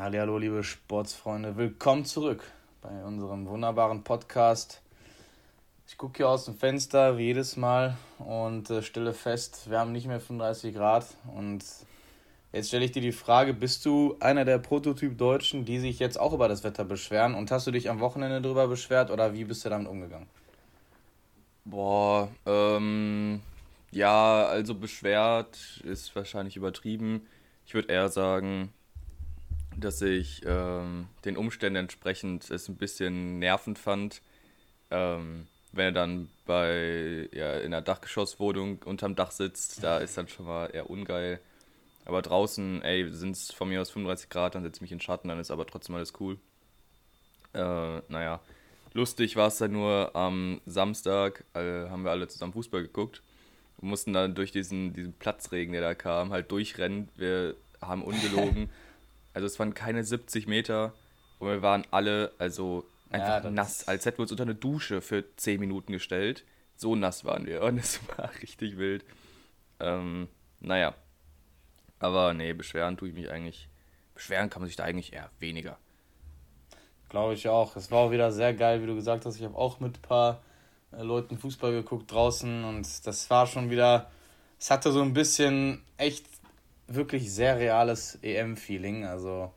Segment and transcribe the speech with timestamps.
[0.00, 2.44] Hallo, liebe Sportsfreunde, willkommen zurück
[2.82, 4.80] bei unserem wunderbaren Podcast.
[5.88, 9.90] Ich gucke hier aus dem Fenster wie jedes Mal und äh, stelle fest, wir haben
[9.90, 11.04] nicht mehr 35 Grad.
[11.34, 11.64] Und
[12.52, 16.32] jetzt stelle ich dir die Frage: Bist du einer der Prototyp-Deutschen, die sich jetzt auch
[16.32, 17.34] über das Wetter beschweren?
[17.34, 20.28] Und hast du dich am Wochenende darüber beschwert oder wie bist du damit umgegangen?
[21.64, 23.42] Boah, ähm,
[23.90, 27.26] ja, also beschwert ist wahrscheinlich übertrieben.
[27.66, 28.72] Ich würde eher sagen,
[29.80, 34.22] dass ich ähm, den Umständen entsprechend es ein bisschen nervend fand,
[34.90, 40.28] ähm, wenn er dann bei ja, in einer Dachgeschosswohnung unterm Dach sitzt, da ist dann
[40.28, 41.40] schon mal eher ungeil.
[42.04, 45.00] Aber draußen, ey, sind es von mir aus 35 Grad, dann setze ich mich in
[45.00, 46.38] Schatten, dann ist aber trotzdem alles cool.
[47.52, 48.40] Äh, naja,
[48.94, 53.22] lustig war es dann nur am Samstag, äh, haben wir alle zusammen Fußball geguckt
[53.76, 57.08] und mussten dann durch diesen, diesen Platzregen, der da kam, halt durchrennen.
[57.16, 58.70] Wir haben ungelogen
[59.38, 60.92] Also es waren keine 70 Meter
[61.38, 65.00] und wir waren alle also einfach ja, nass, als hätten wir uns unter eine Dusche
[65.00, 66.42] für 10 Minuten gestellt.
[66.74, 69.04] So nass waren wir und es war richtig wild.
[69.78, 70.26] Ähm,
[70.58, 70.92] naja.
[72.00, 73.68] Aber nee, beschweren tue ich mich eigentlich.
[74.12, 75.78] Beschweren kann man sich da eigentlich eher weniger.
[77.08, 77.76] Glaube ich auch.
[77.76, 79.36] Es war auch wieder sehr geil, wie du gesagt hast.
[79.36, 80.42] Ich habe auch mit ein paar
[80.90, 84.10] äh, Leuten Fußball geguckt draußen und das war schon wieder.
[84.58, 86.26] Es hatte so ein bisschen echt
[86.88, 89.04] wirklich sehr reales EM-Feeling.
[89.04, 89.52] Also,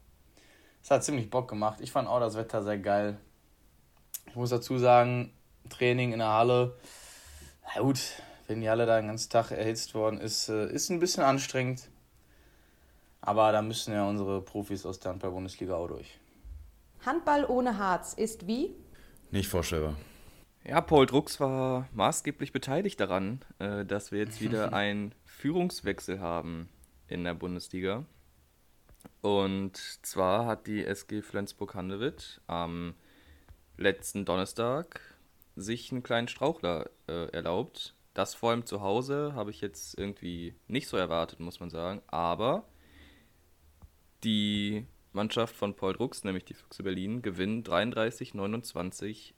[0.84, 1.80] es hat ziemlich Bock gemacht.
[1.82, 3.18] Ich fand auch das Wetter sehr geil.
[4.28, 5.34] Ich muss dazu sagen,
[5.70, 6.78] Training in der Halle,
[7.76, 8.00] na gut,
[8.48, 11.90] wenn die Halle da den ganzen Tag erhitzt worden ist, äh, ist ein bisschen anstrengend.
[13.22, 16.20] Aber da müssen ja unsere Profis aus der Handball-Bundesliga auch durch.
[17.06, 18.76] Handball ohne Harz ist wie?
[19.32, 19.96] Nicht vorstellbar.
[20.64, 26.70] Ja, Paul Drucks war maßgeblich beteiligt daran, äh, dass wir jetzt wieder einen Führungswechsel haben
[27.12, 28.06] in der Bundesliga.
[29.22, 32.96] Und zwar hat die SG Flensburg-Handewitt am
[33.78, 35.02] letzten Donnerstag
[35.56, 37.96] sich einen kleinen Strauchler äh, erlaubt.
[38.14, 42.02] Das vor allem zu Hause habe ich jetzt irgendwie nicht so erwartet, muss man sagen.
[42.08, 42.66] Aber
[44.24, 49.34] die Mannschaft von Paul Drucks, nämlich die Füchse Berlin, gewinnt 33-29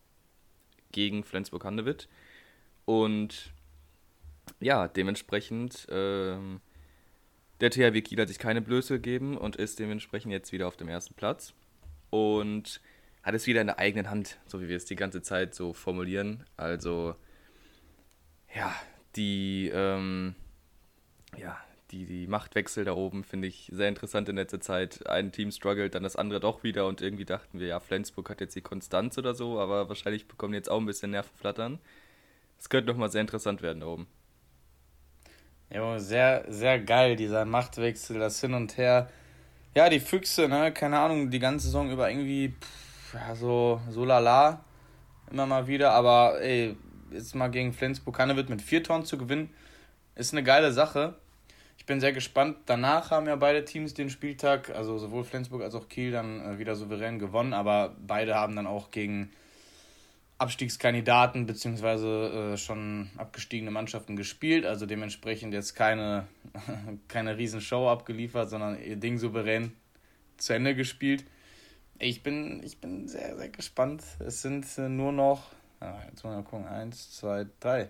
[0.91, 2.07] gegen Flensburg-Handewitt.
[2.85, 3.53] Und
[4.59, 6.61] ja, dementsprechend ähm,
[7.63, 10.89] der THW Kiel hat sich keine Blöße gegeben und ist dementsprechend jetzt wieder auf dem
[10.89, 11.53] ersten Platz.
[12.09, 12.81] Und
[13.23, 15.71] hat es wieder in der eigenen Hand, so wie wir es die ganze Zeit so
[15.71, 16.43] formulieren.
[16.57, 17.15] Also,
[18.53, 18.75] ja,
[19.15, 20.35] die, ähm,
[21.37, 21.57] ja,
[21.91, 25.07] die, die Machtwechsel da oben finde ich sehr interessant in letzter Zeit.
[25.07, 28.41] Ein Team struggelt, dann das andere doch wieder und irgendwie dachten wir, ja, Flensburg hat
[28.41, 31.79] jetzt die Konstanz oder so, aber wahrscheinlich bekommen die jetzt auch ein bisschen Nervenflattern.
[32.59, 34.07] Es könnte nochmal sehr interessant werden da oben.
[35.73, 39.09] Ja, sehr, sehr geil, dieser Machtwechsel, das Hin und Her.
[39.73, 44.05] Ja, die Füchse, ne, keine Ahnung, die ganze Saison über irgendwie, pff, ja, so, so
[44.05, 44.63] lala,
[45.31, 46.77] immer mal wieder, aber ey,
[47.11, 49.49] jetzt mal gegen Flensburg wird mit vier Tonnen zu gewinnen,
[50.13, 51.15] ist eine geile Sache.
[51.79, 52.57] Ich bin sehr gespannt.
[52.67, 56.59] Danach haben ja beide Teams den Spieltag, also sowohl Flensburg als auch Kiel, dann äh,
[56.59, 59.31] wieder souverän gewonnen, aber beide haben dann auch gegen
[60.37, 62.53] Abstiegskandidaten bzw.
[62.53, 66.27] Äh, schon abgestiegene Mannschaften gespielt, also dementsprechend jetzt keine,
[67.07, 69.73] keine Riesenshow abgeliefert, sondern ihr Ding souverän
[70.37, 71.23] zu Ende gespielt.
[71.99, 74.03] Ich bin, ich bin sehr, sehr gespannt.
[74.19, 77.89] Es sind äh, nur noch, ah, jetzt mal gucken, eins, zwei, drei.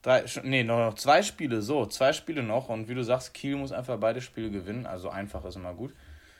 [0.00, 2.68] Drei, nee, noch zwei Spiele, so, zwei Spiele noch.
[2.68, 5.92] Und wie du sagst, Kiel muss einfach beide Spiele gewinnen, also einfach ist immer gut.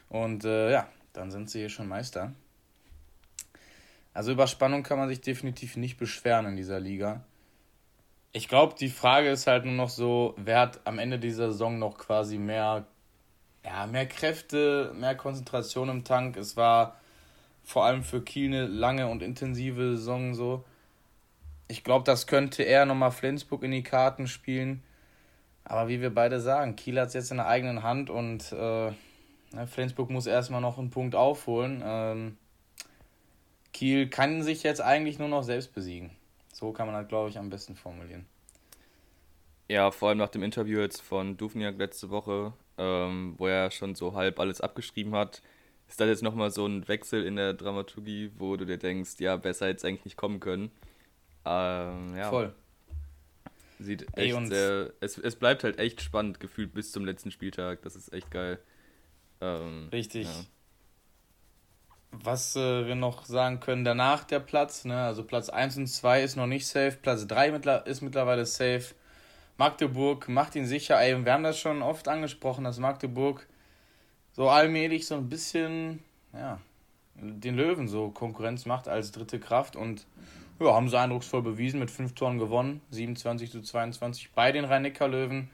[0.09, 2.33] Und äh, ja, dann sind sie hier schon Meister.
[4.15, 7.25] Also über Spannung kann man sich definitiv nicht beschweren in dieser Liga.
[8.33, 11.79] Ich glaube, die Frage ist halt nur noch so, wer hat am Ende dieser Saison
[11.79, 12.87] noch quasi mehr,
[13.65, 16.37] ja, mehr Kräfte, mehr Konzentration im Tank.
[16.37, 16.97] Es war
[17.65, 20.65] vor allem für Kiel eine lange und intensive Saison so.
[21.69, 24.83] Ich glaube, das könnte eher nochmal Flensburg in die Karten spielen.
[25.65, 28.91] Aber wie wir beide sagen, Kiel hat es jetzt in der eigenen Hand und äh,
[29.53, 31.83] ne, Flensburg muss erstmal noch einen Punkt aufholen.
[31.84, 32.39] Ähm,
[33.72, 36.10] Kiel kann sich jetzt eigentlich nur noch selbst besiegen.
[36.53, 38.26] So kann man das, glaube ich, am besten formulieren.
[39.68, 43.94] Ja, vor allem nach dem Interview jetzt von Dufniak letzte Woche, ähm, wo er schon
[43.94, 45.42] so halb alles abgeschrieben hat,
[45.88, 49.36] ist das jetzt nochmal so ein Wechsel in der Dramaturgie, wo du dir denkst, ja,
[49.36, 50.70] besser hätte es eigentlich nicht kommen können.
[51.44, 52.30] Ähm, ja.
[52.30, 52.54] Voll.
[53.78, 57.82] Sieht echt Ey, sehr, es, es bleibt halt echt spannend gefühlt bis zum letzten Spieltag.
[57.82, 58.59] Das ist echt geil.
[59.41, 60.26] Ähm, Richtig.
[60.26, 60.44] Ja
[62.10, 65.03] was äh, wir noch sagen können, danach der Platz, ne?
[65.03, 68.95] also Platz 1 und 2 ist noch nicht safe, Platz 3 mittler ist mittlerweile safe.
[69.57, 73.47] Magdeburg macht ihn sicher, ey, wir haben das schon oft angesprochen, dass Magdeburg
[74.33, 76.03] so allmählich so ein bisschen,
[76.33, 76.60] ja,
[77.16, 80.07] den Löwen so Konkurrenz macht als dritte Kraft und
[80.61, 85.51] ja, haben sie eindrucksvoll bewiesen, mit fünf Toren gewonnen, 27 zu 22 bei den Rhein-Neckar-Löwen.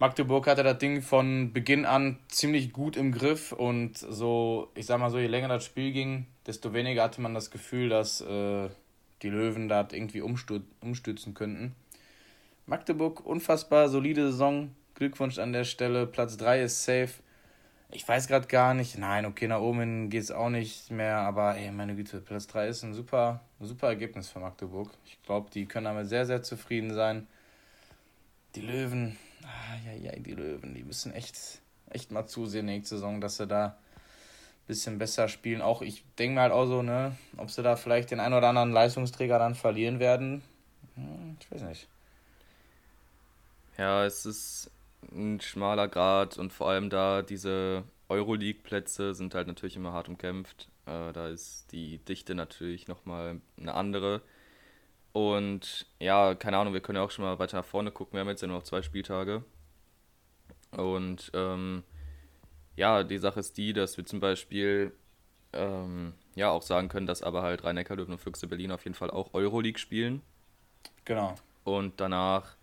[0.00, 5.00] Magdeburg hatte das Ding von Beginn an ziemlich gut im Griff und so, ich sag
[5.00, 8.68] mal so, je länger das Spiel ging, desto weniger hatte man das Gefühl, dass äh,
[9.22, 11.74] die Löwen da irgendwie umstürzen könnten.
[12.66, 14.74] Magdeburg, unfassbar solide Saison.
[14.94, 16.06] Glückwunsch an der Stelle.
[16.06, 17.14] Platz 3 ist safe.
[17.90, 18.98] Ich weiß gerade gar nicht.
[18.98, 21.16] Nein, okay, nach oben geht es auch nicht mehr.
[21.18, 24.90] Aber ey, meine Güte, Platz 3 ist ein super, super Ergebnis für Magdeburg.
[25.06, 27.26] Ich glaube, die können damit sehr, sehr zufrieden sein.
[28.54, 29.16] Die Löwen,
[29.48, 31.60] ah, ja, ja, die Löwen, die müssen echt,
[31.90, 35.62] echt mal zusehen nächste Saison, dass sie da ein bisschen besser spielen.
[35.62, 38.48] Auch ich denke mir halt auch so, ne, ob sie da vielleicht den einen oder
[38.48, 40.42] anderen Leistungsträger dann verlieren werden.
[40.94, 41.88] Hm, ich weiß nicht.
[43.78, 44.70] Ja, es ist
[45.12, 50.68] ein schmaler Grad und vor allem da diese Euroleague-Plätze sind halt natürlich immer hart umkämpft.
[50.86, 54.22] Äh, da ist die Dichte natürlich nochmal eine andere.
[55.18, 58.12] Und ja, keine Ahnung, wir können ja auch schon mal weiter nach vorne gucken.
[58.12, 59.42] Wir haben jetzt ja nur noch zwei Spieltage.
[60.70, 61.82] Und ähm,
[62.76, 64.92] ja, die Sache ist die, dass wir zum Beispiel
[65.52, 69.10] ähm, ja auch sagen können, dass aber halt Rhein-Neckar-Löwen und Füchse Berlin auf jeden Fall
[69.10, 70.22] auch Euroleague spielen.
[71.04, 71.34] Genau.
[71.64, 72.54] Und danach,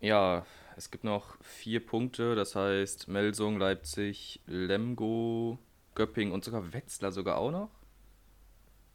[0.00, 0.44] ja,
[0.76, 5.60] es gibt noch vier Punkte, das heißt Melsung, Leipzig, Lemgo,
[5.94, 7.70] Göpping und sogar Wetzlar sogar auch noch.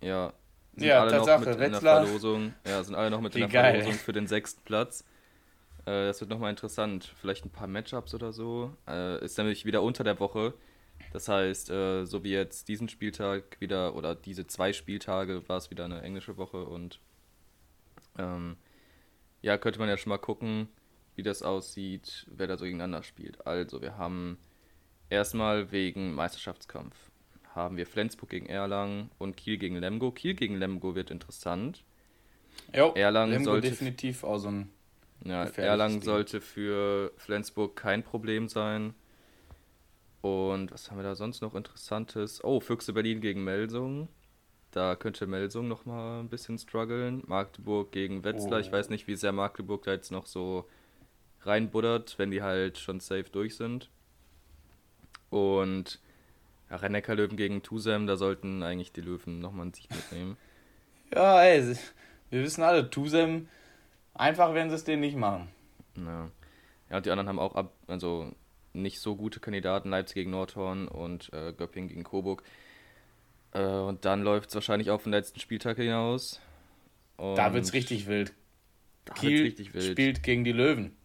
[0.02, 0.34] Ja,
[0.76, 2.54] sind ja, alle Tatsache, noch mit in der Verlosung.
[2.66, 3.76] Ja, sind alle noch mit Wie in der geil.
[3.82, 5.04] Verlosung für den sechsten Platz.
[5.86, 7.14] Äh, das wird nochmal interessant.
[7.20, 8.76] Vielleicht ein paar Matchups oder so.
[8.88, 10.54] Äh, ist nämlich wieder unter der Woche.
[11.14, 15.70] Das heißt, äh, so wie jetzt diesen Spieltag wieder, oder diese zwei Spieltage, war es
[15.72, 17.00] wieder eine englische Woche und
[18.18, 18.58] ähm,
[19.42, 20.70] ja, könnte man ja schon mal gucken,
[21.16, 23.46] wie das aussieht, wer da so gegeneinander spielt.
[23.46, 24.38] Also, wir haben
[25.10, 27.11] erstmal wegen Meisterschaftskampf
[27.56, 30.12] haben wir Flensburg gegen Erlangen und Kiel gegen Lemgo.
[30.12, 31.84] Kiel gegen Lemgo wird interessant.
[32.76, 34.70] Jo, Erlangen Lemgo sollte definitiv auch so ein
[35.24, 36.04] ja, Erlangen Ding.
[36.04, 38.94] sollte für Flensburg kein Problem sein.
[40.22, 42.44] Und was haben wir da sonst noch Interessantes?
[42.44, 44.08] Oh, Füchse Berlin gegen Melsung.
[44.72, 47.24] Da könnte Melsung noch mal ein bisschen strugglen.
[47.28, 48.60] Magdeburg gegen Wetzlar.
[48.60, 48.62] Oh.
[48.62, 50.66] Ich weiß nicht, wie sehr Magdeburg da jetzt noch so
[51.42, 53.90] reinbuddert, wenn die halt schon safe durch sind.
[55.30, 56.00] Und
[56.76, 60.38] Rennecker Löwen gegen Tusem, da sollten eigentlich die Löwen nochmal einen Sieg mitnehmen.
[61.14, 61.76] ja, ey,
[62.30, 63.48] wir wissen alle, Tusem,
[64.14, 65.50] einfach werden sie es denen nicht machen.
[65.96, 66.30] Ja.
[66.90, 68.32] ja, und die anderen haben auch ab, also
[68.74, 72.44] nicht so gute Kandidaten, Leipzig gegen Nordhorn und äh, Göpping gegen Coburg.
[73.52, 76.40] Äh, und dann läuft es wahrscheinlich auf den letzten Spieltag hinaus.
[77.18, 78.34] Und da wird es richtig wild.
[79.16, 79.84] Kiel richtig wild.
[79.84, 80.96] spielt gegen die Löwen.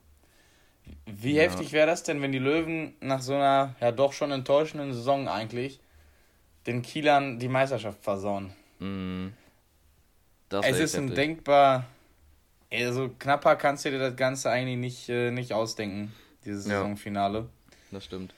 [1.07, 1.43] Wie ja.
[1.43, 5.29] heftig wäre das denn, wenn die Löwen nach so einer ja doch schon enttäuschenden Saison
[5.29, 5.81] eigentlich
[6.67, 8.53] den Kielern die Meisterschaft versauen?
[8.81, 9.29] Mm.
[10.63, 11.87] es ist ein denkbar.
[12.73, 16.13] Also knapper kannst du dir das Ganze eigentlich nicht, äh, nicht ausdenken,
[16.45, 17.39] dieses Saisonfinale.
[17.39, 17.47] Ja,
[17.93, 18.35] das stimmt.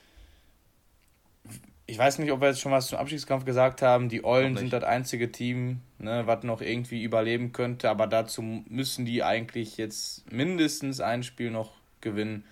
[1.87, 4.11] Ich weiß nicht, ob wir jetzt schon was zum Abschiedskampf gesagt haben.
[4.11, 9.07] Die Eulen sind das einzige Team, ne, was noch irgendwie überleben könnte, aber dazu müssen
[9.07, 12.45] die eigentlich jetzt mindestens ein Spiel noch gewinnen.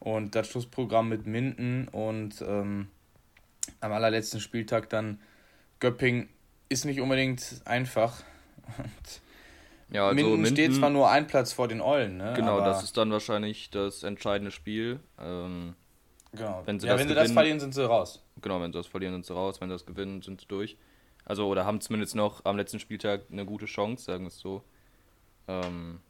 [0.00, 2.88] Und das Schlussprogramm mit Minden und ähm,
[3.80, 5.18] am allerletzten Spieltag dann
[5.80, 6.28] Göpping
[6.68, 8.22] ist nicht unbedingt einfach.
[9.90, 12.34] ja, also Minden, Minden steht zwar nur ein Platz vor den Eulen, ne?
[12.36, 15.00] Genau, das ist dann wahrscheinlich das entscheidende Spiel.
[15.18, 15.74] Ähm,
[16.32, 16.62] genau.
[16.64, 18.22] Wenn sie, ja, das, wenn sie gewinnen, das verlieren, sind sie raus.
[18.42, 19.60] Genau, wenn sie das verlieren, sind sie raus.
[19.60, 20.76] Wenn sie das gewinnen, sind sie durch.
[21.24, 24.62] Also, oder haben zumindest noch am letzten Spieltag eine gute Chance, sagen wir es so.
[25.48, 26.00] Ähm,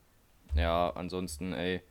[0.56, 1.82] ja, ansonsten, ey,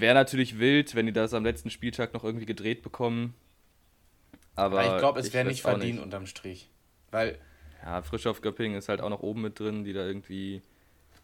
[0.00, 3.34] Wäre natürlich wild, wenn die das am letzten Spieltag noch irgendwie gedreht bekommen.
[4.54, 6.02] Aber, Aber ich glaube, es wäre nicht verdient nicht.
[6.02, 6.70] unterm Strich.
[7.10, 7.38] Weil.
[7.84, 10.62] Ja, Frischhoff Göpping ist halt auch noch oben mit drin, die da irgendwie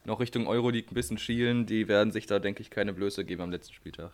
[0.05, 1.67] noch Richtung Euroleague ein bisschen schielen.
[1.67, 4.13] Die werden sich da, denke ich, keine Blöße geben am letzten Spieltag.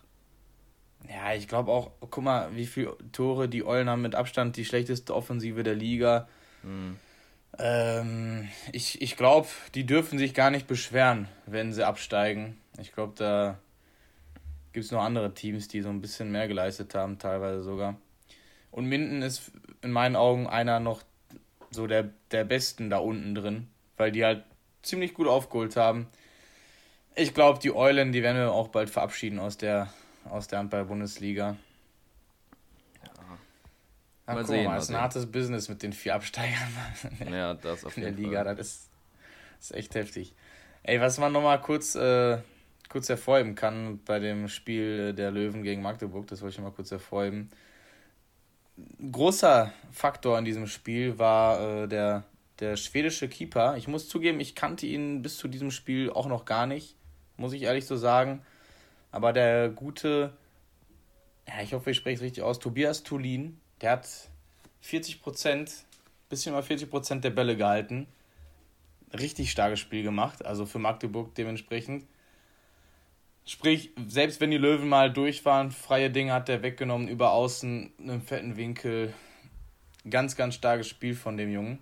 [1.09, 4.65] Ja, ich glaube auch, guck mal, wie viele Tore die Eulen haben mit Abstand die
[4.65, 6.29] schlechteste Offensive der Liga.
[6.62, 6.97] Mhm.
[7.59, 12.59] Ähm, ich ich glaube, die dürfen sich gar nicht beschweren, wenn sie absteigen.
[12.79, 13.59] Ich glaube, da
[14.78, 17.97] gibt es noch andere Teams, die so ein bisschen mehr geleistet haben, teilweise sogar.
[18.70, 19.50] Und Minden ist
[19.82, 21.02] in meinen Augen einer noch
[21.73, 23.66] so der, der Besten da unten drin,
[23.97, 24.44] weil die halt
[24.82, 26.06] ziemlich gut aufgeholt haben.
[27.16, 29.92] Ich glaube, die Eulen, die werden wir auch bald verabschieden aus der,
[30.30, 31.56] aus der Handball-Bundesliga.
[34.26, 34.32] Ja.
[34.32, 34.64] Mal sehen.
[34.64, 36.68] Mal, das ist ein hartes Business mit den vier Absteigern
[37.32, 38.44] ja, das auf in der Liga.
[38.44, 38.54] Fall.
[38.54, 38.90] Das ist,
[39.56, 40.37] das ist echt heftig.
[40.85, 42.38] Ey, was man nochmal kurz äh,
[42.88, 46.90] kurz hervorheben kann bei dem Spiel der Löwen gegen Magdeburg, das wollte ich mal kurz
[46.90, 47.50] hervorheben.
[49.11, 52.25] Großer Faktor in diesem Spiel war äh, der,
[52.61, 53.76] der schwedische Keeper.
[53.76, 56.95] Ich muss zugeben, ich kannte ihn bis zu diesem Spiel auch noch gar nicht,
[57.37, 58.42] muss ich ehrlich so sagen.
[59.11, 60.33] Aber der gute,
[61.47, 64.09] ja, ich hoffe, ich spreche es richtig aus, Tobias Tulin, der hat
[64.83, 65.73] 40 Prozent,
[66.28, 68.07] bisschen über 40 Prozent der Bälle gehalten.
[69.18, 72.04] Richtig starkes Spiel gemacht, also für Magdeburg dementsprechend.
[73.49, 77.90] Sprich, selbst wenn die Löwen mal durch waren, freie Dinge hat er weggenommen, über außen,
[77.99, 79.14] einen fetten Winkel.
[80.11, 81.78] Ganz, ganz starkes Spiel von dem Jungen.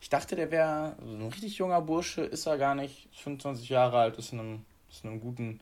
[0.00, 3.08] Ich dachte, der wäre ein richtig junger Bursche, ist er gar nicht.
[3.12, 5.60] 25 Jahre alt, ist in einem, ist in einem guten,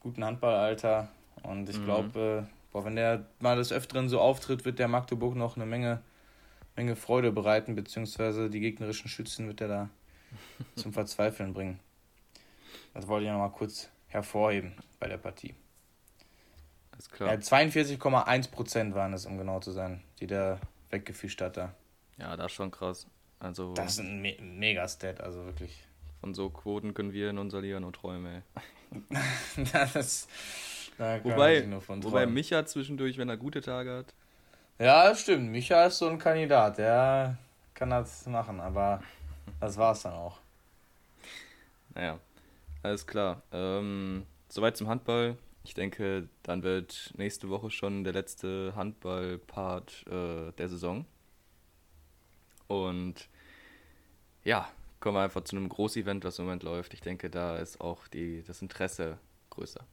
[0.00, 1.10] guten Handballalter.
[1.44, 1.84] Und ich mhm.
[1.84, 6.02] glaube, äh, wenn der mal des Öfteren so auftritt, wird der Magdeburg noch eine Menge,
[6.74, 9.90] Menge Freude bereiten, beziehungsweise die gegnerischen Schützen wird er da
[10.74, 11.78] zum Verzweifeln bringen.
[12.94, 15.54] Das wollte ich noch mal kurz hervorheben bei der Partie.
[16.92, 17.32] Alles klar.
[17.32, 21.74] Ja, 42,1% waren es, um genau zu sein, die der weggefischt hat da.
[22.18, 23.06] Ja, das ist schon krass.
[23.40, 25.82] Also, das ist ein Me Mega-Stat, also wirklich.
[26.20, 29.02] Von so Quoten können wir in unserer Liga nur träumen, ey.
[29.72, 30.28] das,
[30.96, 34.14] da wobei, wobei Micha zwischendurch, wenn er gute Tage hat.
[34.78, 35.50] Ja, stimmt.
[35.50, 37.36] Micha ist so ein Kandidat, der
[37.74, 39.02] kann das machen, aber
[39.60, 40.38] das war's dann auch.
[41.94, 42.20] Naja,
[42.84, 43.42] alles klar.
[43.50, 45.36] Ähm, soweit zum Handball.
[45.64, 51.06] Ich denke, dann wird nächste Woche schon der letzte Handball-Part äh, der Saison.
[52.68, 53.28] Und
[54.42, 54.68] ja,
[55.00, 56.92] kommen wir einfach zu einem Großevent, was im Moment läuft.
[56.92, 59.86] Ich denke, da ist auch die, das Interesse größer.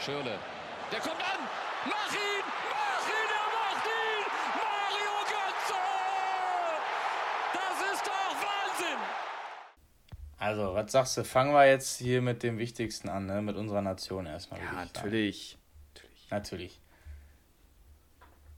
[0.00, 0.38] Schöne.
[0.90, 1.40] Der kommt an!
[1.84, 2.44] Mach ihn!
[2.70, 3.30] Mach ihn!
[3.30, 4.24] Er macht ihn!
[4.56, 5.80] Mario Götze!
[7.52, 9.00] Das ist doch Wahnsinn!
[10.44, 11.24] Also, was sagst du?
[11.24, 13.40] Fangen wir jetzt hier mit dem Wichtigsten an, ne?
[13.40, 14.60] mit unserer Nation erstmal.
[14.60, 15.56] Ja, natürlich.
[15.94, 16.30] natürlich.
[16.30, 16.80] Natürlich.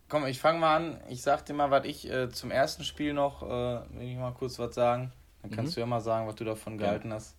[0.09, 1.01] Komm, ich fange mal an.
[1.09, 4.33] Ich sag dir mal, was ich äh, zum ersten Spiel noch, äh, will ich mal
[4.33, 5.13] kurz was sagen.
[5.43, 5.75] Dann kannst mhm.
[5.75, 7.15] du ja mal sagen, was du davon gehalten ja.
[7.15, 7.37] hast.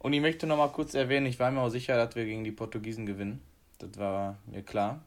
[0.00, 2.42] Und ich möchte noch mal kurz erwähnen, ich war mir auch sicher, dass wir gegen
[2.42, 3.40] die Portugiesen gewinnen.
[3.78, 5.00] Das war mir klar.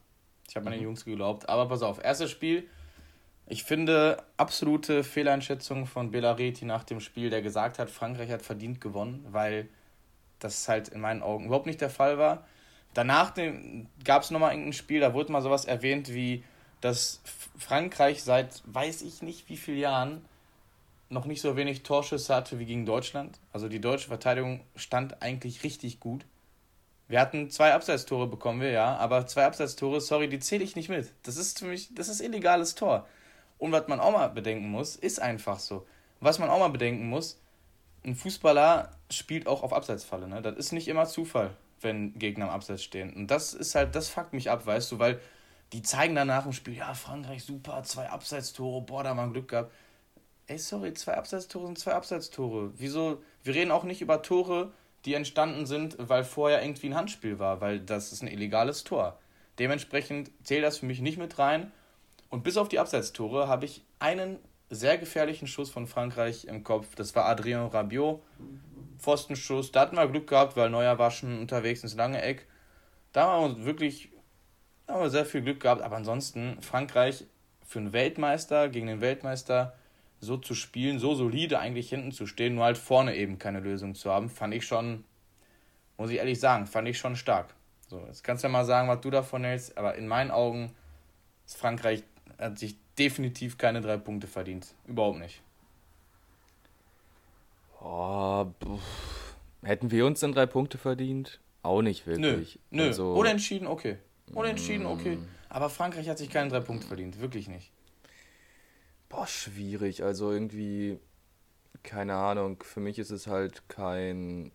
[0.48, 0.84] Ich habe an mhm.
[0.84, 1.46] Jungs geglaubt.
[1.50, 2.66] Aber pass auf, erstes Spiel.
[3.50, 8.80] Ich finde absolute Fehleinschätzung von Belareti nach dem Spiel, der gesagt hat, Frankreich hat verdient
[8.80, 9.68] gewonnen, weil
[10.38, 12.46] das halt in meinen Augen überhaupt nicht der Fall war.
[12.94, 13.34] Danach
[14.04, 16.44] gab es nochmal irgendein Spiel, da wurde mal sowas erwähnt wie
[16.80, 17.20] dass
[17.56, 20.24] Frankreich seit weiß ich nicht wie vielen Jahren
[21.08, 23.38] noch nicht so wenig Torschüsse hatte wie gegen Deutschland.
[23.52, 26.24] Also die deutsche Verteidigung stand eigentlich richtig gut.
[27.08, 30.90] Wir hatten zwei Abseitstore bekommen wir, ja, aber zwei Abseitstore, sorry, die zähle ich nicht
[30.90, 31.10] mit.
[31.22, 33.08] Das ist für mich, das ist illegales Tor.
[33.58, 35.86] Und was man auch mal bedenken muss, ist einfach so.
[36.20, 37.40] Was man auch mal bedenken muss,
[38.04, 40.42] ein Fußballer spielt auch auf Abseitsfalle, ne?
[40.42, 41.50] Das ist nicht immer Zufall,
[41.80, 43.12] wenn Gegner am Abseits stehen.
[43.14, 45.20] Und das ist halt, das fuckt mich ab, weißt du, weil
[45.72, 49.48] die zeigen danach im Spiel, ja, Frankreich super, zwei Abseitstore, boah, da haben wir Glück
[49.48, 49.72] gehabt.
[50.46, 52.72] Ey, sorry, zwei Abseitstore sind zwei Abseitstore.
[52.78, 53.22] Wieso?
[53.42, 54.72] Wir reden auch nicht über Tore,
[55.04, 59.18] die entstanden sind, weil vorher irgendwie ein Handspiel war, weil das ist ein illegales Tor.
[59.58, 61.70] Dementsprechend zählt das für mich nicht mit rein.
[62.30, 64.38] Und bis auf die Abseitstore habe ich einen
[64.70, 66.94] sehr gefährlichen Schuss von Frankreich im Kopf.
[66.94, 68.22] Das war Adrien Rabiot.
[68.98, 69.72] Pfostenschuss.
[69.72, 72.46] Da hatten wir Glück gehabt, weil Neuer war schon unterwegs ins lange Eck.
[73.12, 74.10] Da haben wir wirklich
[74.88, 77.24] haben wir sehr viel Glück gehabt, aber ansonsten Frankreich
[77.66, 79.74] für einen Weltmeister gegen den Weltmeister
[80.20, 83.94] so zu spielen, so solide eigentlich hinten zu stehen, nur halt vorne eben keine Lösung
[83.94, 85.04] zu haben, fand ich schon,
[85.96, 87.54] muss ich ehrlich sagen, fand ich schon stark.
[87.88, 90.74] So, jetzt kannst du ja mal sagen, was du davon hältst, aber in meinen Augen
[91.46, 92.02] ist Frankreich
[92.38, 94.74] hat sich definitiv keine drei Punkte verdient.
[94.86, 95.42] Überhaupt nicht.
[97.80, 98.46] Oh,
[99.62, 101.40] hätten wir uns denn drei Punkte verdient?
[101.62, 102.58] Auch nicht wirklich.
[102.70, 102.88] Nö, nö.
[102.88, 103.98] Also, Unentschieden, okay.
[104.34, 105.16] Unentschieden, okay.
[105.16, 105.28] Mm.
[105.48, 107.70] Aber Frankreich hat sich keinen drei Punkte verdient, wirklich nicht.
[109.08, 110.02] Boah, schwierig.
[110.04, 110.98] Also irgendwie,
[111.82, 114.52] keine Ahnung, für mich ist es halt kein,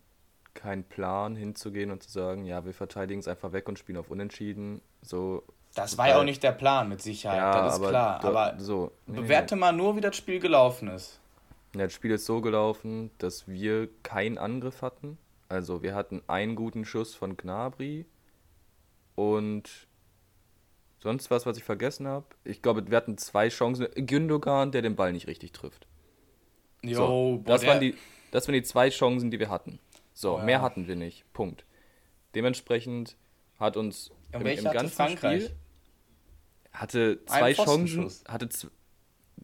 [0.54, 4.10] kein Plan hinzugehen und zu sagen, ja, wir verteidigen es einfach weg und spielen auf
[4.10, 4.80] Unentschieden.
[5.02, 5.42] So.
[5.74, 8.20] Das war ja auch nicht der Plan, mit Sicherheit, ja, das ist aber klar.
[8.20, 9.60] Do, aber so, nee, bewerte nee.
[9.60, 11.20] mal nur, wie das Spiel gelaufen ist.
[11.74, 15.18] Ja, das Spiel ist so gelaufen, dass wir keinen Angriff hatten.
[15.48, 18.06] Also wir hatten einen guten Schuss von Gnabry,
[19.14, 19.86] und
[21.00, 22.26] sonst was, was ich vergessen habe.
[22.44, 23.86] Ich glaube, wir hatten zwei Chancen.
[23.94, 25.86] Gündogan, der den Ball nicht richtig trifft.
[26.82, 27.94] Jo, so, boah, das, waren die,
[28.30, 29.78] das waren die zwei Chancen, die wir hatten.
[30.12, 30.44] So, oh, ja.
[30.44, 31.24] mehr hatten wir nicht.
[31.32, 31.64] Punkt.
[32.34, 33.16] Dementsprechend
[33.58, 35.44] hat uns im, im ganzen Frankreich?
[35.44, 35.56] Spiel
[36.74, 38.48] hatte zwei Chancen, hatte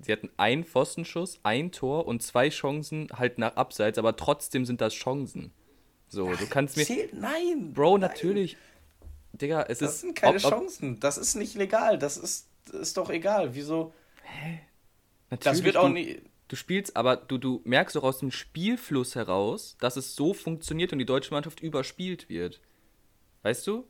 [0.02, 4.80] sie hatten einen Pfostenschuss, ein Tor und zwei Chancen halt nach Abseits, aber trotzdem sind
[4.80, 5.52] das Chancen.
[6.08, 6.84] So, du kannst mir.
[6.84, 7.72] Zählt, nein!
[7.72, 8.10] Bro, nein.
[8.10, 8.56] natürlich.
[9.32, 10.00] Digga, es Das ist.
[10.00, 10.98] sind keine ob- ob- Chancen.
[10.98, 11.98] Das ist nicht legal.
[11.98, 13.54] Das ist, ist doch egal.
[13.54, 13.94] Wieso?
[15.28, 16.20] Das natürlich, wird auch du, nie.
[16.48, 20.92] Du spielst, aber du, du merkst doch aus dem Spielfluss heraus, dass es so funktioniert
[20.92, 22.60] und die deutsche Mannschaft überspielt wird.
[23.42, 23.86] Weißt du?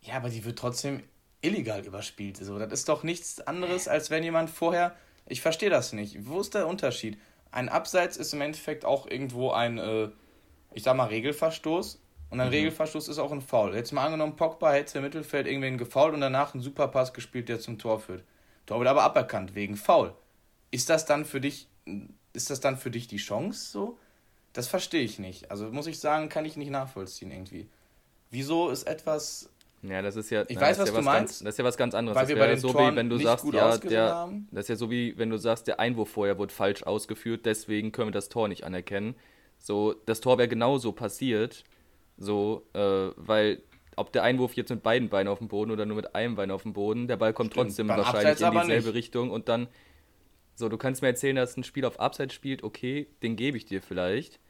[0.00, 1.02] Ja, aber die wird trotzdem
[1.42, 2.36] illegal überspielt.
[2.36, 4.94] So, das ist doch nichts anderes, als wenn jemand vorher.
[5.26, 6.26] Ich verstehe das nicht.
[6.26, 7.18] Wo ist der Unterschied?
[7.50, 10.08] Ein Abseits ist im Endeffekt auch irgendwo ein, äh,
[10.72, 12.00] ich sag mal, Regelverstoß.
[12.30, 13.74] Und ein Regelverstoß ist auch ein Foul.
[13.74, 17.58] Jetzt mal angenommen, Pogba hätte im Mittelfeld irgendwen gefault und danach einen Superpass gespielt, der
[17.58, 18.22] zum Tor führt.
[18.66, 20.14] Tor wird aber aberkannt wegen Foul.
[20.70, 21.66] Ist das dann für dich,
[22.32, 23.98] ist das dann für dich die Chance so?
[24.52, 25.50] Das verstehe ich nicht.
[25.50, 27.68] Also muss ich sagen, kann ich nicht nachvollziehen irgendwie.
[28.30, 29.49] Wieso ist etwas
[29.82, 30.44] Ja, das ist ja.
[30.48, 32.16] Ich weiß, was ja du Ganz, meinst, das ist ja was ganz anderes.
[32.16, 34.14] weil das wir bei den so Toren wie wenn du nicht sagst, gut ja, der.
[34.14, 34.48] haben.
[34.50, 37.90] Das ist ja so wie wenn du sagst, der Einwurf vorher wurde falsch ausgeführt, deswegen
[37.92, 39.14] können wir das Tor nicht anerkennen.
[39.58, 41.64] So, das Tor wäre genauso passiert.
[42.18, 42.80] So, äh,
[43.16, 43.62] weil
[43.96, 46.50] ob der Einwurf jetzt mit beiden Beinen auf dem Boden oder nur mit einem Bein
[46.50, 48.94] auf dem Boden, der Ball kommt Stimmt, trotzdem wahrscheinlich in dieselbe nicht.
[48.94, 49.68] Richtung und dann.
[50.54, 53.64] So, du kannst mir erzählen, dass ein Spiel auf Abseits spielt, okay, den gebe ich
[53.64, 54.40] dir vielleicht.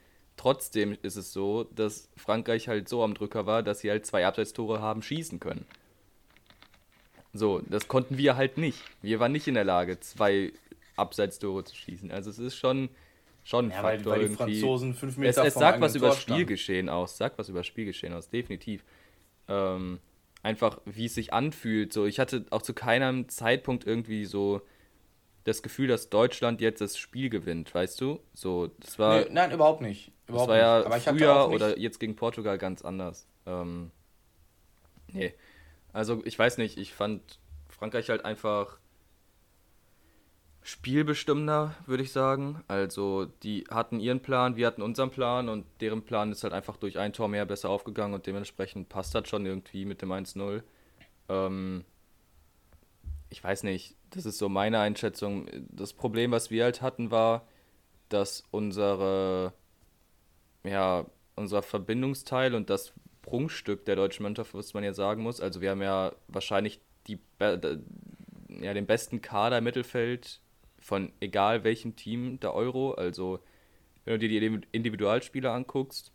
[0.40, 4.26] Trotzdem ist es so, dass Frankreich halt so am Drücker war, dass sie halt zwei
[4.26, 5.66] Abseitstore haben schießen können.
[7.34, 8.78] So, das konnten wir halt nicht.
[9.02, 10.54] Wir waren nicht in der Lage, zwei
[10.96, 12.10] Abseitstore zu schießen.
[12.10, 12.88] Also es ist schon,
[13.44, 14.60] schon ein Ja, weil, Faktor weil die irgendwie.
[14.60, 16.40] Franzosen fünf Es, Meter es vom sagt was über Tor das standen.
[16.40, 17.18] Spielgeschehen aus.
[17.18, 18.82] Sagt was über das Spielgeschehen aus, definitiv.
[19.46, 19.98] Ähm,
[20.42, 21.92] einfach, wie es sich anfühlt.
[21.92, 24.62] So, ich hatte auch zu keinem Zeitpunkt irgendwie so
[25.50, 28.20] das Gefühl, dass Deutschland jetzt das Spiel gewinnt, weißt du?
[28.32, 30.12] So, das war, Nee, nein, überhaupt nicht.
[30.26, 30.86] das Überhaupt war ja nicht.
[30.86, 33.26] Aber früher nicht, oder jetzt gegen Portugal ganz anders.
[33.46, 33.90] Ähm,
[35.12, 35.34] nee.
[35.92, 37.38] Also, ich weiß nicht, ich fand
[37.68, 38.78] Frankreich halt einfach
[40.62, 42.62] spielbestimmender, würde ich sagen.
[42.68, 46.76] Also, die hatten ihren Plan, wir hatten unseren Plan und deren Plan ist halt einfach
[46.76, 50.62] durch ein Tor mehr besser aufgegangen und dementsprechend passt das schon irgendwie mit dem 1-0.
[51.28, 51.84] Ähm,
[53.30, 55.46] ich weiß nicht, das ist so meine Einschätzung.
[55.70, 57.46] Das Problem, was wir halt hatten, war,
[58.08, 59.52] dass unsere,
[60.64, 65.60] ja, unser Verbindungsteil und das Prunkstück der deutschen Mannschaft, was man ja sagen muss, also
[65.60, 70.40] wir haben ja wahrscheinlich die, ja, den besten Kader im Mittelfeld
[70.78, 72.92] von egal welchem Team der Euro.
[72.92, 73.40] Also,
[74.04, 76.12] wenn du dir die Individualspieler anguckst,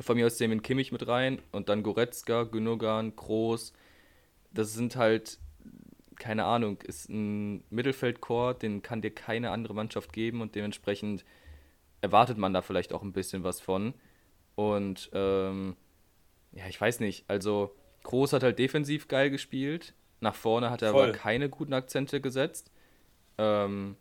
[0.00, 3.72] von mir aus nehmen Kimmich mit rein und dann Goretzka, Gündogan, Kroos.
[4.52, 5.38] Das sind halt,
[6.16, 11.24] keine Ahnung, ist ein Mittelfeldchor, den kann dir keine andere Mannschaft geben und dementsprechend
[12.00, 13.94] erwartet man da vielleicht auch ein bisschen was von.
[14.54, 15.76] Und ähm,
[16.52, 20.92] ja, ich weiß nicht, also Kroos hat halt defensiv geil gespielt, nach vorne hat er
[20.92, 21.08] Voll.
[21.08, 22.70] aber keine guten Akzente gesetzt.
[23.38, 23.96] Ähm,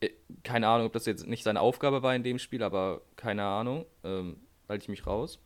[0.00, 0.10] äh,
[0.42, 3.84] keine Ahnung, ob das jetzt nicht seine Aufgabe war in dem Spiel, aber keine Ahnung,
[4.04, 4.36] ähm,
[4.68, 5.38] halte ich mich raus.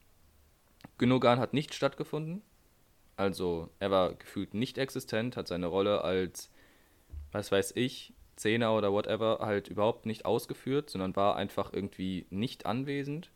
[0.98, 2.42] Gündogan hat nicht stattgefunden.
[3.16, 6.50] Also er war gefühlt nicht existent, hat seine Rolle als,
[7.32, 12.66] was weiß ich, Zehner oder whatever halt überhaupt nicht ausgeführt, sondern war einfach irgendwie nicht
[12.66, 13.30] anwesend.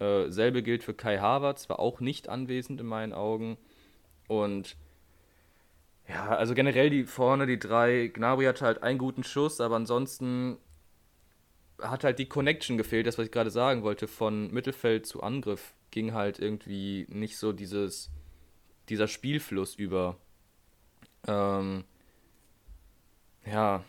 [0.00, 3.56] Äh, selbe gilt für Kai Havertz, war auch nicht anwesend in meinen Augen.
[4.26, 4.76] Und
[6.08, 10.58] ja, also generell die vorne, die drei, Gnabry hatte halt einen guten Schuss, aber ansonsten
[11.80, 15.74] hat halt die Connection gefehlt, das, was ich gerade sagen wollte, von Mittelfeld zu Angriff
[15.90, 18.10] ging halt irgendwie nicht so dieses,
[18.90, 20.16] dieser Spielfluss über.
[21.26, 21.84] Ähm,
[23.46, 23.84] ja,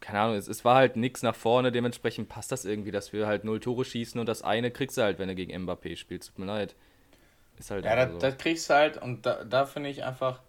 [0.00, 3.26] keine Ahnung, es, es war halt nichts nach vorne, dementsprechend passt das irgendwie, dass wir
[3.26, 6.30] halt null Tore schießen und das eine kriegst du halt, wenn du gegen Mbappé spielst.
[6.30, 6.74] Tut mir leid.
[7.58, 8.18] Ist halt Ja, das, so.
[8.18, 10.40] das kriegst du halt und da, da finde ich einfach,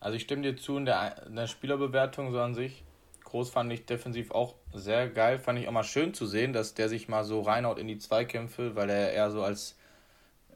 [0.00, 2.84] also ich stimme dir zu in der, in der Spielerbewertung so an sich.
[3.24, 5.38] Groß fand ich defensiv auch sehr geil.
[5.38, 7.98] Fand ich auch mal schön zu sehen, dass der sich mal so reinhaut in die
[7.98, 9.77] Zweikämpfe, weil er eher so als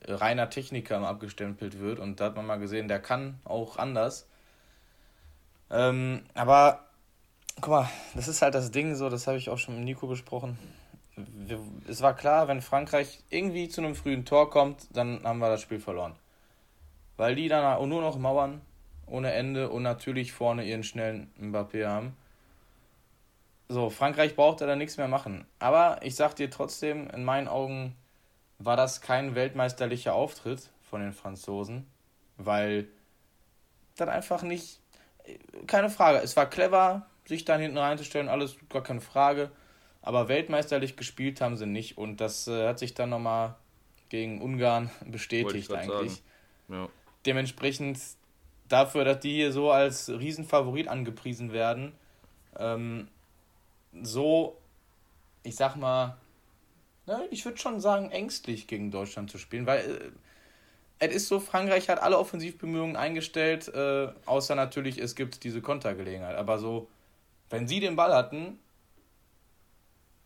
[0.06, 1.98] reiner Techniker abgestempelt wird.
[1.98, 4.28] Und da hat man mal gesehen, der kann auch anders.
[5.70, 6.86] Ähm, aber
[7.60, 10.06] guck mal, das ist halt das Ding so, das habe ich auch schon mit Nico
[10.06, 10.58] besprochen.
[11.16, 15.48] Wir, es war klar, wenn Frankreich irgendwie zu einem frühen Tor kommt, dann haben wir
[15.48, 16.14] das Spiel verloren.
[17.16, 18.62] Weil die dann nur noch mauern
[19.06, 22.16] ohne Ende und natürlich vorne ihren schnellen Mbappé haben.
[23.68, 25.46] So, Frankreich braucht da dann nichts mehr machen.
[25.58, 27.94] Aber ich sag dir trotzdem, in meinen Augen
[28.64, 31.86] war das kein weltmeisterlicher Auftritt von den Franzosen,
[32.36, 32.88] weil
[33.96, 34.80] dann einfach nicht,
[35.66, 39.50] keine Frage, es war clever, sich dann hinten reinzustellen, alles gar keine Frage,
[40.00, 43.54] aber weltmeisterlich gespielt haben sie nicht und das äh, hat sich dann nochmal
[44.08, 46.22] gegen Ungarn bestätigt eigentlich.
[46.68, 46.88] Ja.
[47.24, 47.98] Dementsprechend
[48.68, 51.92] dafür, dass die hier so als Riesenfavorit angepriesen werden,
[52.58, 53.08] ähm,
[54.02, 54.56] so,
[55.42, 56.16] ich sag mal,
[57.06, 60.10] ne, ich würde schon sagen, ängstlich gegen Deutschland zu spielen, weil äh,
[60.98, 66.36] es ist so, Frankreich hat alle Offensivbemühungen eingestellt, äh, außer natürlich, es gibt diese Kontergelegenheit.
[66.36, 66.88] Aber so,
[67.50, 68.58] wenn sie den Ball hatten,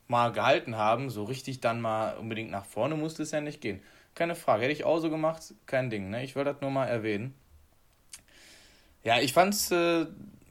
[0.08, 3.80] mal gehalten haben, so richtig dann mal unbedingt nach vorne musste es ja nicht gehen.
[4.14, 4.62] Keine Frage.
[4.62, 6.10] Hätte ich auch so gemacht, kein Ding.
[6.10, 6.24] Ne?
[6.24, 7.34] Ich wollte das nur mal erwähnen.
[9.02, 10.06] Ja, ich fand es äh,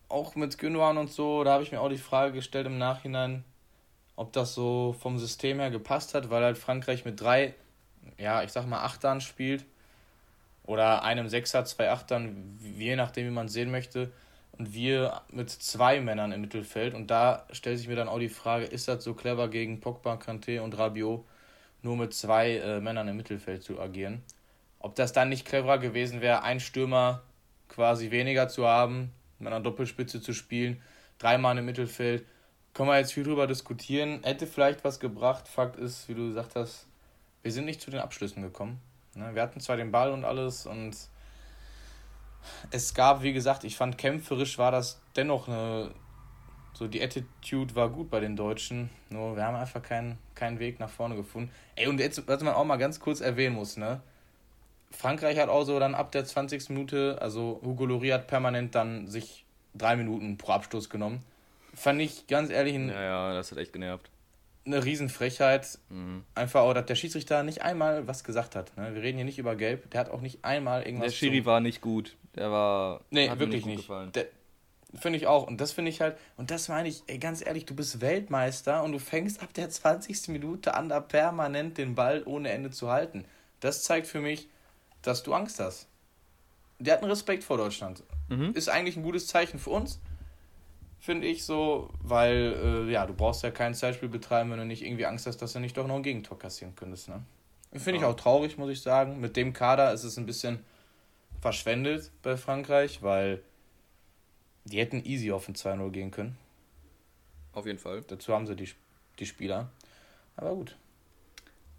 [0.09, 3.43] auch mit Gündogan und so, da habe ich mir auch die Frage gestellt im Nachhinein,
[4.15, 7.53] ob das so vom System her gepasst hat, weil halt Frankreich mit drei,
[8.17, 9.65] ja, ich sag mal Achtern spielt
[10.63, 14.11] oder einem Sechser, zwei Achtern, je nachdem, wie man es sehen möchte.
[14.57, 16.93] Und wir mit zwei Männern im Mittelfeld.
[16.93, 20.13] Und da stellt sich mir dann auch die Frage, ist das so clever gegen Pogba,
[20.13, 21.25] Kanté und Rabiot,
[21.81, 24.23] nur mit zwei äh, Männern im Mittelfeld zu agieren?
[24.79, 27.21] Ob das dann nicht cleverer gewesen wäre, ein Stürmer
[27.67, 30.81] quasi weniger zu haben, mit einer Doppelspitze zu spielen,
[31.19, 32.25] dreimal im Mittelfeld.
[32.75, 34.19] Können wir jetzt viel drüber diskutieren.
[34.23, 35.47] Hätte vielleicht was gebracht.
[35.47, 36.87] Fakt ist, wie du gesagt hast,
[37.41, 38.81] wir sind nicht zu den Abschlüssen gekommen.
[39.15, 40.93] Ne, wir hatten zwar den Ball und alles und
[42.71, 45.91] es gab, wie gesagt, ich fand kämpferisch war das dennoch eine.
[46.73, 48.89] So, die Attitude war gut bei den Deutschen.
[49.09, 51.49] Nur wir haben einfach keinen, keinen Weg nach vorne gefunden.
[51.77, 54.01] Ey, und jetzt, was man auch mal ganz kurz erwähnen muss, ne?
[54.91, 56.71] Frankreich hat auch so dann ab der 20.
[56.71, 61.23] Minute, also Hugo Lloris hat permanent dann sich drei Minuten pro Abstoß genommen.
[61.75, 64.09] Fand ich ganz ehrlich ein, Ja, ja, das hat echt genervt.
[64.65, 65.77] eine Riesenfrechheit.
[65.89, 66.23] Mhm.
[66.33, 68.75] Einfach auch, dass der Schiedsrichter nicht einmal was gesagt hat.
[68.77, 68.95] Ne?
[68.95, 69.89] Wir reden hier nicht über Gelb.
[69.91, 71.11] Der hat auch nicht einmal irgendwas.
[71.11, 72.15] Der Schiri zum- war nicht gut.
[72.35, 73.01] Der war.
[73.11, 73.77] Nee, wirklich nicht.
[73.81, 74.11] gefallen.
[74.13, 74.27] Der-
[74.97, 75.45] Finde ich auch.
[75.45, 78.81] Und das finde ich halt, und das meine ich, ey, ganz ehrlich, du bist Weltmeister
[78.81, 80.29] und du fängst ab der 20.
[80.31, 83.25] Minute an, da permanent den Ball ohne Ende zu halten.
[83.59, 84.47] Das zeigt für mich,
[85.01, 85.89] dass du Angst hast.
[86.79, 88.03] Der hat einen Respekt vor Deutschland.
[88.29, 88.53] Mhm.
[88.53, 89.99] Ist eigentlich ein gutes Zeichen für uns,
[91.05, 94.83] finde ich so, weil, äh, ja, du brauchst ja kein Zeitspiel betreiben, wenn du nicht
[94.83, 97.23] irgendwie Angst hast, dass du nicht doch noch ein Gegentor kassieren könntest, ne?
[97.73, 99.19] Finde ich auch traurig, muss ich sagen.
[99.19, 100.59] Mit dem Kader ist es ein bisschen
[101.41, 103.41] verschwendet bei Frankreich, weil
[104.63, 106.37] die hätten easy auf ein 2-0 gehen können.
[107.53, 108.01] Auf jeden Fall.
[108.07, 108.69] Dazu haben sie die,
[109.19, 109.69] die Spieler.
[110.37, 110.75] Aber gut.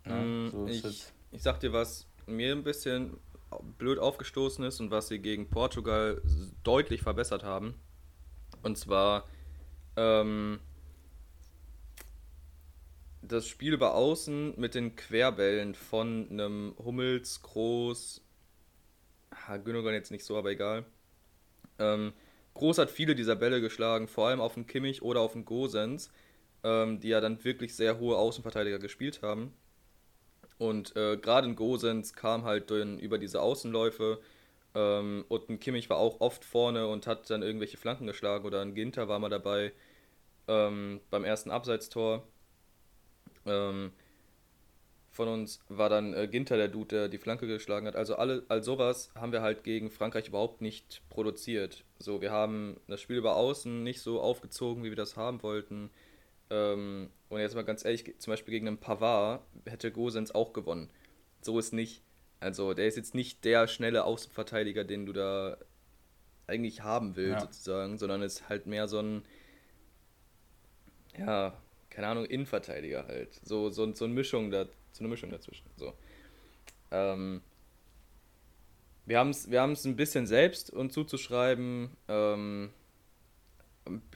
[0.06, 1.12] Ja, Mm, so ich, es.
[1.32, 3.16] ich sag dir, was mir ein bisschen
[3.78, 6.20] blöd aufgestoßen ist und was sie gegen Portugal
[6.62, 7.74] deutlich verbessert haben.
[8.62, 9.28] Und zwar
[9.96, 10.60] ähm,
[13.22, 18.20] das Spiel über Außen mit den Querbällen von einem Hummels, Groß,
[19.32, 20.84] ha, jetzt nicht so, aber egal.
[21.78, 22.12] Ähm,
[22.54, 26.10] Groß hat viele dieser Bälle geschlagen, vor allem auf den Kimmich oder auf den Gosens,
[26.64, 29.52] ähm, die ja dann wirklich sehr hohe Außenverteidiger gespielt haben.
[30.58, 34.20] Und äh, gerade in Gosens kam halt dann über diese Außenläufe
[34.76, 38.60] ähm, und ein Kimmich war auch oft vorne und hat dann irgendwelche Flanken geschlagen oder
[38.60, 39.72] ein Ginter war mal dabei
[40.48, 42.28] ähm, beim ersten Abseitstor.
[43.46, 43.92] Ähm,
[45.10, 47.96] von uns war dann äh, Ginter der Dude, der die Flanke geschlagen hat.
[47.96, 51.84] Also alle, all sowas haben wir halt gegen Frankreich überhaupt nicht produziert.
[51.98, 55.88] So, wir haben das Spiel über Außen nicht so aufgezogen, wie wir das haben wollten.
[56.50, 60.90] Ähm, und jetzt mal ganz ehrlich, zum Beispiel gegen einen Pavard hätte Gosens auch gewonnen.
[61.40, 62.02] So ist nicht.
[62.40, 65.56] Also der ist jetzt nicht der schnelle Außenverteidiger, den du da
[66.46, 67.40] eigentlich haben willst, Ja.
[67.40, 69.22] sozusagen, sondern ist halt mehr so ein,
[71.18, 71.56] ja,
[71.90, 73.40] keine Ahnung, Innenverteidiger halt.
[73.42, 75.66] So, so, so eine Mischung da, so eine Mischung dazwischen.
[75.76, 75.94] So.
[76.90, 77.40] Ähm,
[79.06, 81.96] wir haben es wir haben's ein bisschen selbst uns zuzuschreiben.
[82.08, 82.70] Ähm,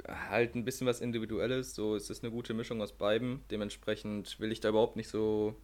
[0.08, 1.74] halt ein bisschen was Individuelles.
[1.74, 3.40] So es ist eine gute Mischung aus beiden.
[3.50, 5.56] Dementsprechend will ich da überhaupt nicht so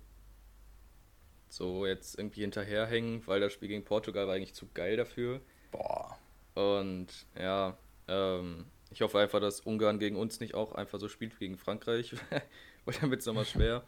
[1.48, 5.40] so jetzt irgendwie hinterherhängen, weil das Spiel gegen Portugal war eigentlich zu geil dafür.
[5.70, 6.18] Boah.
[6.54, 7.76] Und ja,
[8.09, 11.59] ähm, ich hoffe einfach, dass Ungarn gegen uns nicht auch einfach so spielt wie gegen
[11.59, 12.14] Frankreich,
[12.85, 13.82] weil dann wird es nochmal schwer.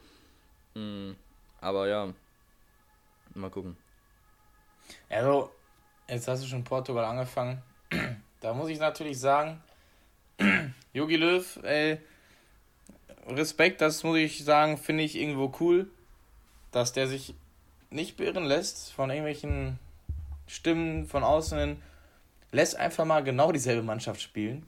[0.75, 1.13] Mm,
[1.61, 2.13] aber ja,
[3.35, 3.77] mal gucken.
[5.09, 5.51] Also,
[6.09, 7.63] jetzt hast du schon Portugal angefangen.
[8.41, 9.61] Da muss ich natürlich sagen,
[10.93, 11.99] Jogi Löw, ey,
[13.27, 15.91] Respekt, das muss ich sagen, finde ich irgendwo cool,
[16.71, 17.35] dass der sich
[17.91, 19.79] nicht beirren lässt von irgendwelchen
[20.47, 21.83] Stimmen von außen hin.
[22.53, 24.67] Lässt einfach mal genau dieselbe Mannschaft spielen.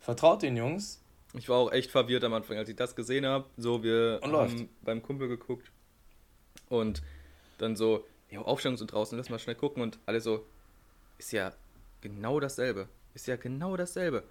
[0.00, 1.00] Vertraut den Jungs.
[1.34, 3.46] Ich war auch echt verwirrt am Anfang, als ich das gesehen habe.
[3.56, 4.84] So, wir Und haben läuft.
[4.84, 5.70] beim Kumpel geguckt
[6.68, 7.02] und
[7.58, 10.44] dann so, ja, Aufstellung sind draußen, lass mal schnell gucken und alle so,
[11.18, 11.52] ist ja
[12.00, 12.88] genau dasselbe.
[13.14, 14.24] Ist ja genau dasselbe.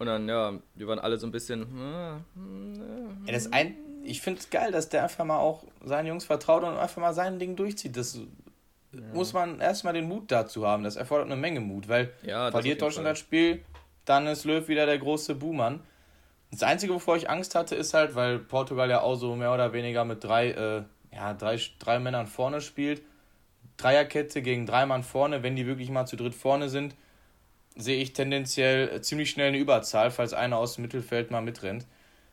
[0.00, 4.22] Und dann, ja, wir waren alle so ein bisschen, ah, hm, Ja, das ein, ich
[4.22, 7.38] finde es geil, dass der einfach mal auch seinen Jungs vertraut und einfach mal sein
[7.38, 7.98] Ding durchzieht.
[7.98, 8.18] Das
[9.12, 10.84] muss man erstmal den Mut dazu haben.
[10.84, 13.12] Das erfordert eine Menge Mut, weil Ja, verliert Deutschland Fall.
[13.12, 13.62] das Spiel,
[14.06, 15.80] dann ist Löw wieder der große Buhmann.
[16.50, 19.74] Das Einzige, wovor ich Angst hatte, ist halt, weil Portugal ja auch so mehr oder
[19.74, 20.82] weniger mit drei, äh,
[21.14, 23.02] ja, drei, drei Männern vorne spielt.
[23.76, 26.94] Dreierkette gegen drei Mann vorne, wenn die wirklich mal zu dritt vorne sind,
[27.80, 31.86] sehe ich tendenziell ziemlich schnell eine Überzahl, falls einer aus dem Mittelfeld mal mitrennt.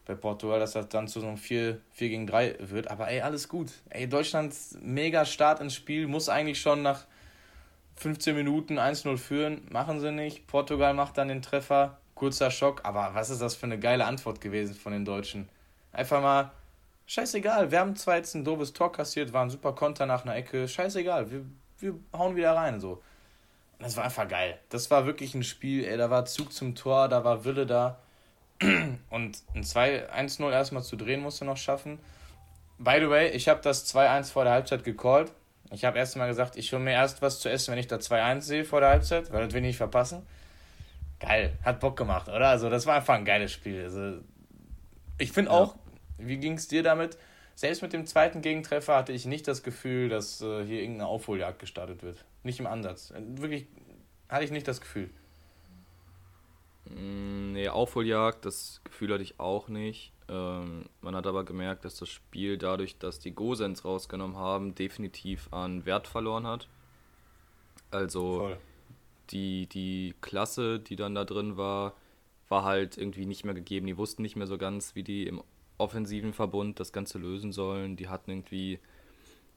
[0.06, 2.90] Bei Portugal, dass das dann zu so einem 4, 4 gegen 3 wird.
[2.90, 3.72] Aber ey, alles gut.
[3.90, 7.06] Ey, Deutschland mega Start ins Spiel, muss eigentlich schon nach
[7.98, 9.62] 15 Minuten 1-0 führen.
[9.70, 10.48] Machen sie nicht.
[10.48, 11.98] Portugal macht dann den Treffer.
[12.16, 12.82] Kurzer Schock.
[12.84, 15.50] Aber was ist das für eine geile Antwort gewesen von den Deutschen?
[15.92, 16.52] Einfach mal,
[17.06, 17.72] scheißegal.
[17.72, 20.68] Wir haben zwar jetzt ein doofes Tor kassiert, war ein super Konter nach einer Ecke.
[20.68, 21.32] Scheißegal.
[21.32, 21.46] Wir,
[21.80, 22.80] wir hauen wieder rein.
[22.80, 23.02] So.
[23.80, 24.58] Das war einfach geil.
[24.70, 28.00] Das war wirklich ein Spiel, ey, da war Zug zum Tor, da war Wille da.
[28.62, 32.00] Und ein 2-1-0 erstmal zu drehen musste noch schaffen.
[32.80, 35.32] By the way, ich habe das 2-1 vor der Halbzeit gecallt.
[35.72, 37.98] Ich habe erst mal gesagt, ich hole mir erst was zu essen, wenn ich da
[37.98, 40.26] 2-1 sehe vor der Halbzeit, weil das will ich nicht verpassen.
[41.20, 42.48] Geil, hat Bock gemacht, oder?
[42.48, 43.84] Also, das war einfach ein geiles Spiel.
[43.84, 44.20] Also,
[45.18, 45.58] ich finde ja.
[45.58, 45.76] auch,
[46.18, 47.18] wie ging es dir damit?
[47.58, 51.58] Selbst mit dem zweiten Gegentreffer hatte ich nicht das Gefühl, dass äh, hier irgendeine Aufholjagd
[51.58, 52.24] gestartet wird.
[52.44, 53.12] Nicht im Ansatz.
[53.18, 53.66] Wirklich
[54.30, 55.10] hatte ich nicht das Gefühl.
[56.86, 60.14] Mm, nee, Aufholjagd, das Gefühl hatte ich auch nicht.
[60.30, 65.52] Ähm, man hat aber gemerkt, dass das Spiel dadurch, dass die Gosens rausgenommen haben, definitiv
[65.52, 66.68] an Wert verloren hat.
[67.90, 68.56] Also
[69.32, 71.96] die, die Klasse, die dann da drin war,
[72.50, 73.88] war halt irgendwie nicht mehr gegeben.
[73.88, 75.42] Die wussten nicht mehr so ganz, wie die im
[75.78, 77.96] offensiven Verbund das Ganze lösen sollen.
[77.96, 78.80] Die hatten irgendwie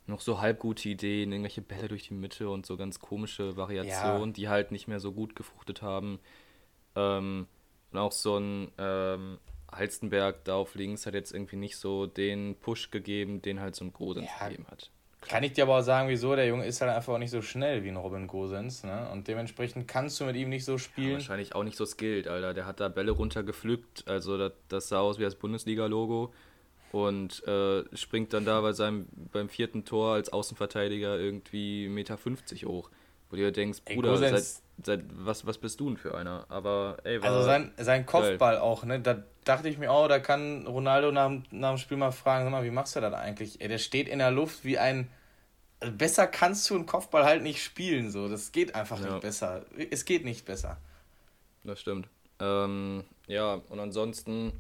[0.07, 4.35] noch so halbgute Ideen, irgendwelche Bälle durch die Mitte und so ganz komische Variationen, ja.
[4.35, 6.19] die halt nicht mehr so gut gefruchtet haben.
[6.97, 7.47] Ähm,
[7.93, 9.39] und auch so ein ähm,
[9.73, 13.85] Halstenberg da auf links hat jetzt irgendwie nicht so den Push gegeben, den halt so
[13.85, 14.91] ein Gosens ja, gegeben hat.
[15.29, 16.35] Kann ich dir aber auch sagen, wieso?
[16.35, 19.09] Der Junge ist halt einfach auch nicht so schnell wie ein Robin Gosens, ne?
[19.13, 21.09] Und dementsprechend kannst du mit ihm nicht so spielen.
[21.09, 22.55] Ja, wahrscheinlich auch nicht so skilled, Alter.
[22.55, 26.33] Der hat da Bälle runtergepflückt, also das, das sah aus wie das Bundesliga-Logo
[26.93, 32.17] und äh, springt dann da bei seinem, beim vierten Tor als Außenverteidiger irgendwie 1,50 Meter
[32.69, 32.91] hoch.
[33.31, 34.63] Wo du dir denkst, Bruder, ey, seit, seit,
[35.15, 36.47] was, was bist du denn für einer?
[36.49, 38.63] Aber ey, Also sein, sein Kopfball geil.
[38.63, 39.01] auch, ne?
[39.01, 42.51] Da dachte ich mir, oh, da kann Ronaldo nach, nach dem Spiel mal fragen, sag
[42.51, 43.61] mal, wie machst du das eigentlich?
[43.61, 45.11] Ey, der steht in der Luft wie ein.
[45.81, 48.29] Also besser kannst du einen Kopfball halt nicht spielen, so.
[48.29, 49.07] Das geht einfach ja.
[49.07, 49.65] nicht besser.
[49.91, 50.77] Es geht nicht besser.
[51.65, 52.09] Das stimmt.
[52.39, 54.53] Ähm, ja, und ansonsten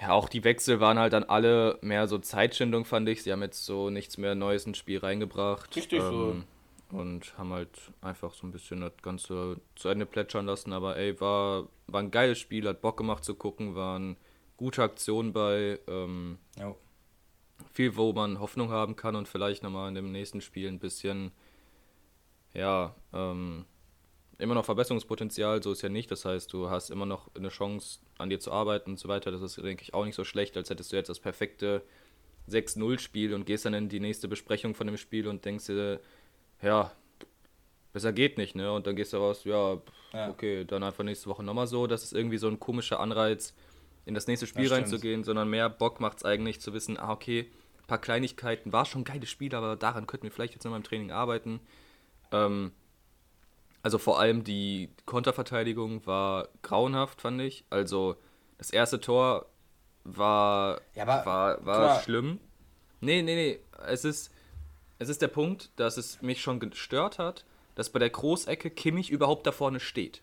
[0.00, 3.22] ja, auch die Wechsel waren halt dann alle mehr so Zeitschindung, fand ich.
[3.22, 5.74] Sie haben jetzt so nichts mehr Neues ins Spiel reingebracht.
[5.76, 6.36] Richtig ähm, so.
[6.94, 10.72] Und haben halt einfach so ein bisschen das Ganze zu Ende plätschern lassen.
[10.72, 14.16] Aber ey, war, war ein geiles Spiel, hat Bock gemacht zu gucken, waren
[14.56, 15.80] gute Aktionen bei.
[15.88, 16.74] Ähm, ja.
[17.72, 21.32] Viel, wo man Hoffnung haben kann und vielleicht nochmal in dem nächsten Spiel ein bisschen,
[22.52, 23.64] ja, ähm,
[24.38, 26.10] immer noch Verbesserungspotenzial, so ist ja nicht.
[26.10, 29.32] Das heißt, du hast immer noch eine Chance, an dir zu arbeiten und so weiter.
[29.32, 31.82] Das ist, denke ich, auch nicht so schlecht, als hättest du jetzt das perfekte
[32.48, 36.00] 6-0-Spiel und gehst dann in die nächste Besprechung von dem Spiel und denkst dir,
[36.64, 36.90] ja,
[37.92, 38.72] besser geht nicht, ne?
[38.72, 39.78] Und dann gehst du raus, ja,
[40.12, 40.28] ja.
[40.28, 41.86] okay, dann einfach nächste Woche nochmal so.
[41.86, 43.54] Das ist irgendwie so ein komischer Anreiz,
[44.06, 47.12] in das nächste Spiel das reinzugehen, sondern mehr Bock macht es eigentlich zu wissen, ah,
[47.12, 50.64] okay, ein paar Kleinigkeiten, war schon ein geiles Spiel, aber daran könnten wir vielleicht jetzt
[50.64, 51.60] noch mal im Training arbeiten.
[52.32, 52.72] Ähm,
[53.82, 57.64] also vor allem die Konterverteidigung war grauenhaft, fand ich.
[57.70, 58.16] Also
[58.58, 59.46] das erste Tor
[60.04, 62.40] war, ja, war, war schlimm.
[63.00, 63.58] Nee, nee, nee.
[63.86, 64.32] Es ist,
[64.98, 69.10] es ist der Punkt, dass es mich schon gestört hat, dass bei der Großecke Kimmich
[69.10, 70.22] überhaupt da vorne steht.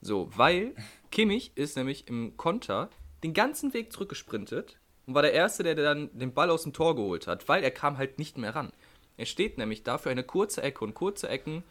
[0.00, 0.74] So, weil
[1.10, 2.90] Kimmich ist nämlich im Konter
[3.22, 6.94] den ganzen Weg zurückgesprintet und war der Erste, der dann den Ball aus dem Tor
[6.94, 8.72] geholt hat, weil er kam halt nicht mehr ran.
[9.16, 11.62] Er steht nämlich dafür eine kurze Ecke und kurze Ecken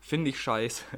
[0.00, 0.84] finde ich scheiße.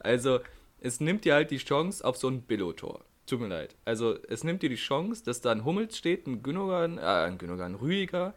[0.00, 0.38] Also,
[0.80, 3.04] es nimmt dir halt die Chance auf so ein Billo-Tor.
[3.26, 3.74] Tut mir leid.
[3.84, 7.36] Also, es nimmt dir die Chance, dass da ein Hummels steht, ein Gündogan, äh, ein
[7.36, 8.32] Gündogan, ein Rüdiger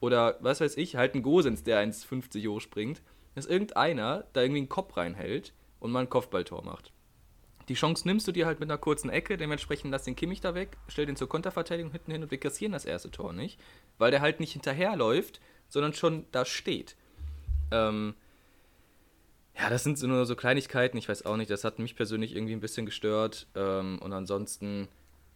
[0.00, 3.02] oder was weiß ich, halt ein Gosens, der 1,50 hoch springt,
[3.34, 6.92] dass irgendeiner da irgendwie einen Kopf reinhält und mal ein Kopfballtor macht.
[7.68, 10.54] Die Chance nimmst du dir halt mit einer kurzen Ecke, dementsprechend lass den Kimmich da
[10.54, 13.60] weg, stell den zur Konterverteidigung hinten hin und wir kassieren das erste Tor nicht,
[13.98, 16.96] weil der halt nicht hinterherläuft, sondern schon da steht.
[17.72, 18.14] Ähm,
[19.58, 22.36] ja, das sind so nur so Kleinigkeiten, ich weiß auch nicht, das hat mich persönlich
[22.36, 23.46] irgendwie ein bisschen gestört.
[23.54, 24.88] Ähm, und ansonsten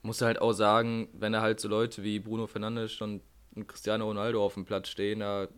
[0.02, 3.22] muss er halt auch sagen, wenn er halt so Leute wie Bruno Fernandes und
[3.66, 5.48] Cristiano Ronaldo auf dem Platz stehen, da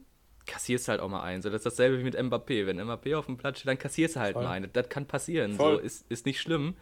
[0.46, 1.42] kassierst du halt auch mal ein.
[1.42, 2.66] So, das ist dasselbe wie mit Mbappé.
[2.66, 4.44] Wenn Mbappé auf dem Platz steht, dann kassierst du halt Voll.
[4.44, 4.68] mal ein.
[4.72, 5.54] Das kann passieren.
[5.54, 5.76] Voll.
[5.76, 6.74] So, ist, ist nicht schlimm.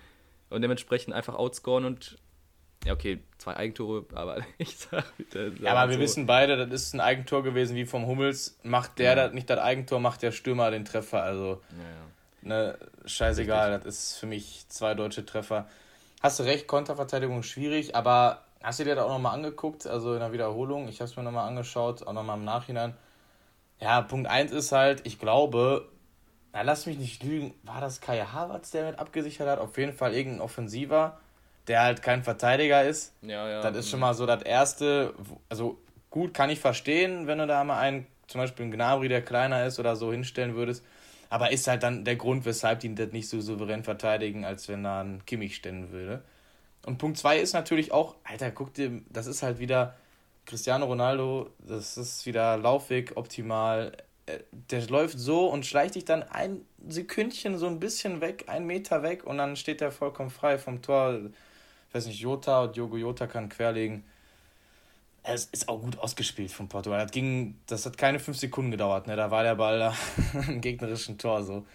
[0.49, 2.19] Und dementsprechend einfach outscoren und
[2.85, 5.53] ja, okay, zwei Eigentore, aber ich sag bitte.
[5.61, 6.03] Ja, aber wir so.
[6.03, 8.59] wissen beide, das ist ein Eigentor gewesen wie vom Hummels.
[8.63, 9.15] Macht der ja.
[9.15, 11.23] das, nicht das Eigentor, macht der Stürmer den Treffer.
[11.23, 12.49] Also, ja, ja.
[12.49, 13.85] ne, scheißegal, Richtig.
[13.85, 15.69] das ist für mich zwei deutsche Treffer.
[16.23, 20.21] hast du recht, Konterverteidigung schwierig, aber hast du dir das auch nochmal angeguckt, also in
[20.21, 20.89] der Wiederholung?
[20.89, 22.95] Ich habe es mir nochmal angeschaut, auch nochmal im Nachhinein.
[23.81, 25.89] Ja, Punkt 1 ist halt, ich glaube,
[26.53, 29.59] na, lass mich nicht lügen, war das Kai Havertz, der mit abgesichert hat?
[29.59, 31.19] Auf jeden Fall irgendein Offensiver,
[31.67, 33.15] der halt kein Verteidiger ist.
[33.23, 33.63] Ja, ja.
[33.63, 35.15] Das ist schon mal so das Erste.
[35.49, 35.79] Also
[36.11, 39.65] gut, kann ich verstehen, wenn du da mal einen, zum Beispiel einen Gnabry, der kleiner
[39.65, 40.85] ist oder so, hinstellen würdest.
[41.31, 44.83] Aber ist halt dann der Grund, weshalb die das nicht so souverän verteidigen, als wenn
[44.83, 46.25] da ein Kimmich stellen würde.
[46.87, 49.97] Und Punkt 2 ist natürlich auch, Alter, guck dir, das ist halt wieder
[50.47, 53.93] Cristiano Ronaldo, das ist wieder Laufweg optimal.
[54.27, 58.67] Äh, der läuft so und schleicht dich dann ein Sekündchen so ein bisschen weg, einen
[58.67, 61.21] Meter weg und dann steht er vollkommen frei vom Tor.
[61.89, 64.05] Ich weiß nicht, Jota, Diogo Jota kann querlegen
[65.23, 67.01] es ist auch gut ausgespielt von Portugal.
[67.01, 69.07] Das, ging, das hat keine fünf Sekunden gedauert.
[69.07, 69.17] Ne?
[69.17, 69.95] Da war der Ball da
[70.49, 71.67] im gegnerischen Tor so.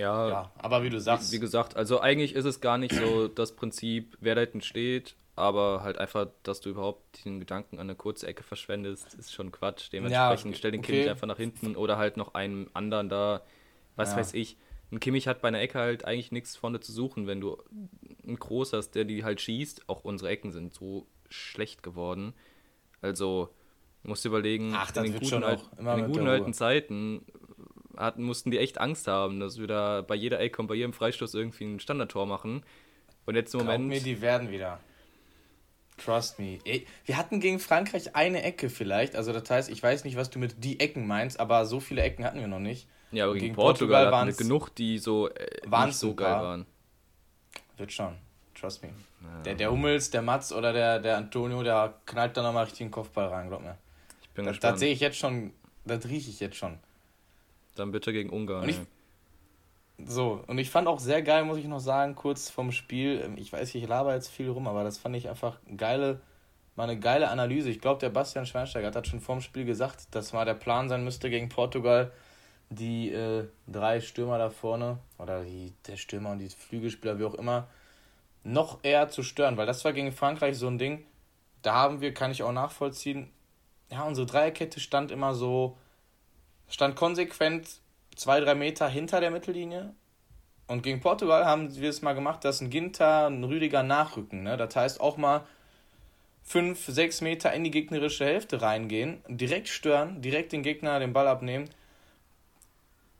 [0.00, 1.30] Ja, ja, aber wie du sagst.
[1.30, 4.62] Wie, wie, gesagt, also eigentlich ist es gar nicht so das Prinzip, wer da hinten
[4.62, 9.32] steht, aber halt einfach, dass du überhaupt den Gedanken an eine kurze Ecke verschwendest, ist
[9.32, 9.92] schon Quatsch.
[9.92, 10.92] Dementsprechend ja, stell den okay.
[10.92, 13.42] Kimmich einfach nach hinten oder halt noch einen anderen da,
[13.96, 14.18] was ja.
[14.18, 14.56] weiß ich.
[14.90, 17.62] Ein Kimmich hat bei einer Ecke halt eigentlich nichts vorne zu suchen, wenn du
[18.26, 19.88] einen Groß hast, der die halt schießt.
[19.88, 22.34] Auch unsere Ecken sind so schlecht geworden.
[23.00, 23.50] Also,
[24.02, 27.24] musst du überlegen, Ach, in den guten, alt, in den guten alten Zeiten
[28.00, 30.92] hatten, mussten die echt Angst haben, dass wir da bei jeder Ecke und bei jedem
[30.92, 32.62] Freistoß irgendwie ein Standardtor machen.
[33.26, 33.86] Und jetzt im Moment.
[33.86, 34.80] mir, die werden wieder.
[35.98, 36.58] Trust me.
[37.04, 39.14] Wir hatten gegen Frankreich eine Ecke vielleicht.
[39.14, 42.02] Also das heißt, ich weiß nicht, was du mit die Ecken meinst, aber so viele
[42.02, 42.88] Ecken hatten wir noch nicht.
[43.12, 46.66] Ja, aber gegen, gegen Portugal, Portugal wir genug, die so äh, nicht so geil waren.
[47.76, 48.16] Wird schon.
[48.54, 48.90] Trust me.
[49.22, 49.42] Ja.
[49.42, 52.90] Der, der Hummels, der Mats oder der, der Antonio, der knallt da nochmal richtig den
[52.90, 53.76] Kopfball rein, glaub mir.
[54.22, 54.74] Ich bin das, gespannt.
[54.74, 55.52] Das sehe ich jetzt schon,
[55.84, 56.78] das rieche ich jetzt schon.
[57.80, 58.62] Dann bitte gegen Ungarn.
[58.64, 58.78] Und ich,
[60.04, 63.22] so, und ich fand auch sehr geil, muss ich noch sagen, kurz vom Spiel.
[63.24, 66.20] Ähm, ich weiß, ich laber jetzt viel rum, aber das fand ich einfach geile,
[66.76, 67.70] mal eine geile Analyse.
[67.70, 71.04] Ich glaube, der Bastian Schweinsteiger hat schon vorm Spiel gesagt, dass mal der Plan sein
[71.04, 72.12] müsste gegen Portugal,
[72.68, 77.34] die äh, drei Stürmer da vorne, oder die, der Stürmer und die Flügelspieler, wie auch
[77.34, 77.66] immer,
[78.44, 81.04] noch eher zu stören, weil das war gegen Frankreich so ein Ding,
[81.62, 83.30] da haben wir, kann ich auch nachvollziehen,
[83.90, 85.76] ja, unsere Dreierkette stand immer so,
[86.70, 87.80] stand konsequent
[88.16, 89.94] zwei, drei Meter hinter der Mittellinie.
[90.66, 94.44] Und gegen Portugal haben wir es mal gemacht, dass ein Ginter, ein Rüdiger nachrücken.
[94.44, 94.56] Ne?
[94.56, 95.44] Das heißt auch mal
[96.42, 101.28] fünf, sechs Meter in die gegnerische Hälfte reingehen, direkt stören, direkt den Gegner den Ball
[101.28, 101.68] abnehmen.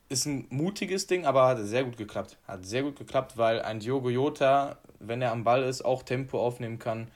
[0.09, 2.37] Ist ein mutiges Ding, aber hat sehr gut geklappt.
[2.47, 6.39] Hat sehr gut geklappt, weil ein Diogo Jota wenn er am Ball ist, auch Tempo
[6.39, 7.07] aufnehmen kann.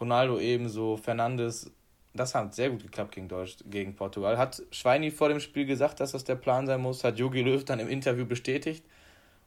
[0.00, 1.70] Ronaldo ebenso, Fernandes.
[2.16, 4.38] Das hat sehr gut geklappt gegen, Deutsch, gegen Portugal.
[4.38, 7.64] Hat Schweini vor dem Spiel gesagt, dass das der Plan sein muss, hat Jogi Löw
[7.64, 8.84] dann im Interview bestätigt.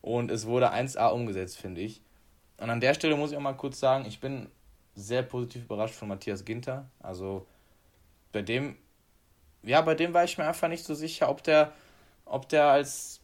[0.02, 2.02] Und es wurde 1A umgesetzt, finde ich.
[2.58, 4.50] Und an der Stelle muss ich auch mal kurz sagen, ich bin
[4.96, 6.90] sehr positiv überrascht von Matthias Ginter.
[7.00, 7.46] Also
[8.32, 8.76] bei dem,
[9.64, 11.74] ja, bei dem war ich mir einfach nicht so sicher, ob der,
[12.26, 13.22] ob der als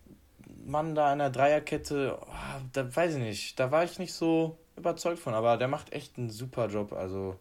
[0.65, 4.57] Mann da in der Dreierkette, oh, da weiß ich nicht, da war ich nicht so
[4.75, 7.37] überzeugt von, aber der macht echt einen super Job, also,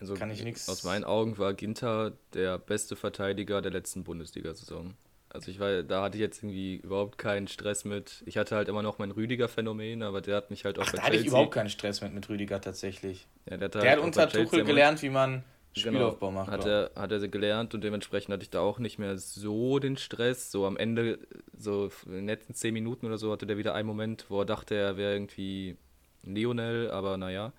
[0.00, 0.68] also kann ich nichts.
[0.68, 4.94] Aus meinen Augen war Ginter der beste Verteidiger der letzten Bundesliga-Saison.
[5.30, 8.22] Also ich war, da hatte ich jetzt irgendwie überhaupt keinen Stress mit.
[8.24, 11.02] Ich hatte halt immer noch mein Rüdiger-Phänomen, aber der hat mich halt auch Ach, da
[11.02, 13.26] hatte ich überhaupt keinen Stress mit mit Rüdiger tatsächlich.
[13.48, 16.50] Ja, der hat, der halt hat unter Tuchel gelernt, wie man Spielaufbau genau, macht.
[16.50, 19.96] Hat er, hat er gelernt und dementsprechend hatte ich da auch nicht mehr so den
[19.96, 20.50] Stress.
[20.50, 21.18] So am Ende,
[21.56, 24.46] so in den letzten zehn Minuten oder so, hatte der wieder einen Moment, wo er
[24.46, 25.76] dachte, er wäre irgendwie
[26.22, 27.52] Lionel, aber naja.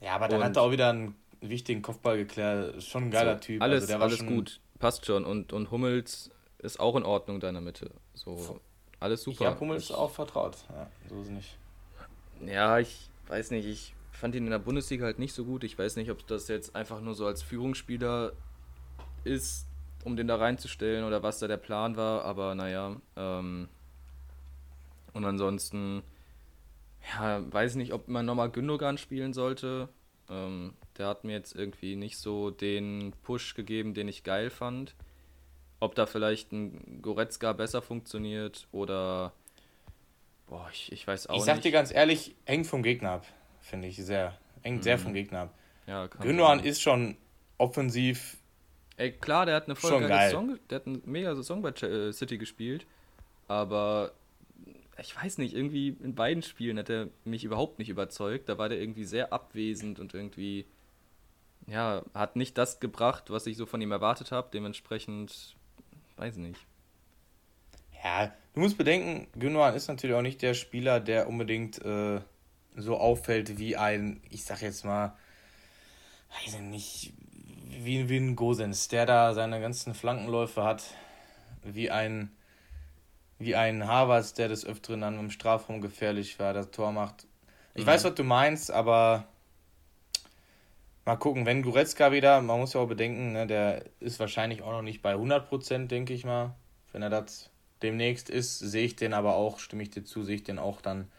[0.00, 2.82] Ja, aber dann und, hat er auch wieder einen wichtigen Kopfball geklärt.
[2.82, 3.62] Schon ein geiler so, Typ.
[3.62, 5.24] Alles, also alles gut, passt schon.
[5.24, 7.90] Und, und Hummels ist auch in Ordnung in deiner Mitte.
[8.14, 8.60] So,
[8.98, 9.40] alles super.
[9.40, 10.56] Ich habe Hummels auch vertraut.
[10.68, 11.58] Ja, so ist es nicht.
[12.46, 15.64] Ja, ich weiß nicht, ich fand ihn in der Bundesliga halt nicht so gut.
[15.64, 18.32] Ich weiß nicht, ob das jetzt einfach nur so als Führungsspieler
[19.24, 19.66] ist,
[20.04, 22.96] um den da reinzustellen oder was da der Plan war, aber naja.
[23.16, 23.68] Ähm,
[25.12, 26.02] und ansonsten,
[27.14, 29.88] ja, weiß nicht, ob man nochmal Gündogan spielen sollte.
[30.28, 34.94] Ähm, der hat mir jetzt irgendwie nicht so den Push gegeben, den ich geil fand.
[35.80, 39.32] Ob da vielleicht ein Goretzka besser funktioniert oder.
[40.46, 41.40] Boah, ich, ich weiß auch nicht.
[41.40, 43.26] Ich sag dir ganz ehrlich, hängt vom Gegner ab
[43.60, 44.36] finde ich sehr.
[44.62, 44.82] Hängt mhm.
[44.82, 45.54] sehr vom Gegner ab.
[45.86, 47.16] Ja, Gündogan ist schon
[47.58, 48.36] offensiv.
[48.96, 52.12] Ey, klar, der hat eine voll geile Song, der hat eine mega Song bei äh,
[52.12, 52.86] City gespielt,
[53.48, 54.12] aber
[54.98, 58.50] ich weiß nicht, irgendwie in beiden Spielen hat er mich überhaupt nicht überzeugt.
[58.50, 60.66] Da war der irgendwie sehr abwesend und irgendwie,
[61.66, 64.48] ja, hat nicht das gebracht, was ich so von ihm erwartet habe.
[64.52, 65.56] Dementsprechend,
[66.16, 66.60] weiß nicht.
[68.02, 72.20] Ja, du musst bedenken, Gündogan ist natürlich auch nicht der Spieler, der unbedingt äh,
[72.76, 75.16] so auffällt wie ein, ich sag jetzt mal,
[76.30, 77.12] weiß ich nicht,
[77.68, 80.84] wie, wie ein Gosens, der da seine ganzen Flankenläufe hat,
[81.62, 82.30] wie ein,
[83.38, 87.26] wie ein Harvards, der des Öfteren dann im Strafraum gefährlich war, das Tor macht.
[87.74, 87.88] Ich mhm.
[87.88, 89.28] weiß, was du meinst, aber
[91.10, 94.70] mal gucken, wenn Goretzka wieder, man muss ja auch bedenken, ne, der ist wahrscheinlich auch
[94.70, 96.54] noch nicht bei 100%, denke ich mal.
[96.92, 97.50] Wenn er das
[97.82, 100.80] demnächst ist, sehe ich den aber auch, stimme ich dir zu, sehe ich den auch
[100.80, 101.10] dann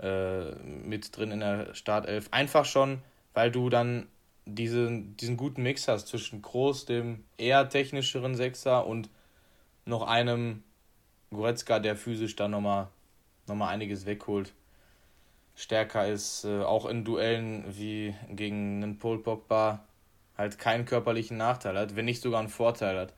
[0.00, 2.26] äh, mit drin in der Startelf.
[2.32, 3.00] Einfach schon,
[3.32, 4.08] weil du dann
[4.44, 9.08] diesen, diesen guten Mix hast zwischen Groß, dem eher technischeren Sechser und
[9.84, 10.64] noch einem
[11.30, 12.88] Goretzka, der physisch dann nochmal
[13.46, 14.52] noch mal einiges wegholt.
[15.56, 19.84] Stärker ist, äh, auch in Duellen wie gegen einen Paul Pogba
[20.36, 23.14] halt keinen körperlichen Nachteil hat, wenn nicht sogar einen Vorteil hat.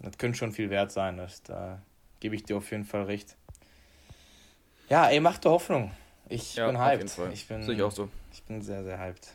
[0.00, 1.80] Das könnte schon viel wert sein, das, da
[2.20, 3.36] gebe ich dir auf jeden Fall recht.
[4.90, 5.92] Ja, ey, mach dir Hoffnung.
[6.28, 7.18] Ich ja, bin hyped.
[7.32, 8.10] Ich bin, Sehe ich auch so.
[8.30, 9.34] Ich bin sehr, sehr hyped.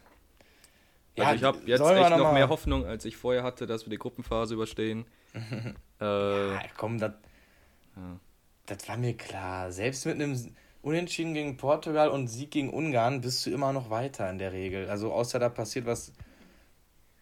[1.16, 3.86] Ja, also ich habe jetzt echt noch, noch mehr Hoffnung, als ich vorher hatte, dass
[3.86, 5.06] wir die Gruppenphase überstehen.
[6.02, 7.14] äh, ja, komm, das,
[7.96, 8.20] ja.
[8.68, 9.72] das war mir klar.
[9.72, 14.30] Selbst mit einem Unentschieden gegen Portugal und Sieg gegen Ungarn bist du immer noch weiter
[14.30, 14.90] in der Regel.
[14.90, 16.14] Also außer da passiert was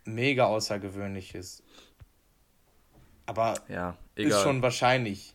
[0.05, 1.63] mega außergewöhnliches.
[3.25, 5.33] Aber ja, ist schon wahrscheinlich.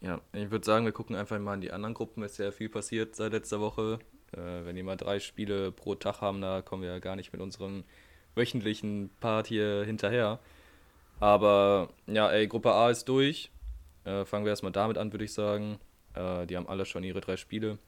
[0.00, 2.24] Ja, ich würde sagen, wir gucken einfach mal in die anderen Gruppen.
[2.24, 4.00] Es ist ja viel passiert seit letzter Woche.
[4.32, 7.32] Äh, wenn die mal drei Spiele pro Tag haben, da kommen wir ja gar nicht
[7.32, 7.84] mit unserem
[8.34, 10.40] wöchentlichen Part hier hinterher.
[11.20, 13.52] Aber ja, ey, Gruppe A ist durch.
[14.04, 15.78] Äh, fangen wir erstmal damit an, würde ich sagen.
[16.14, 17.78] Äh, die haben alle schon ihre drei Spiele.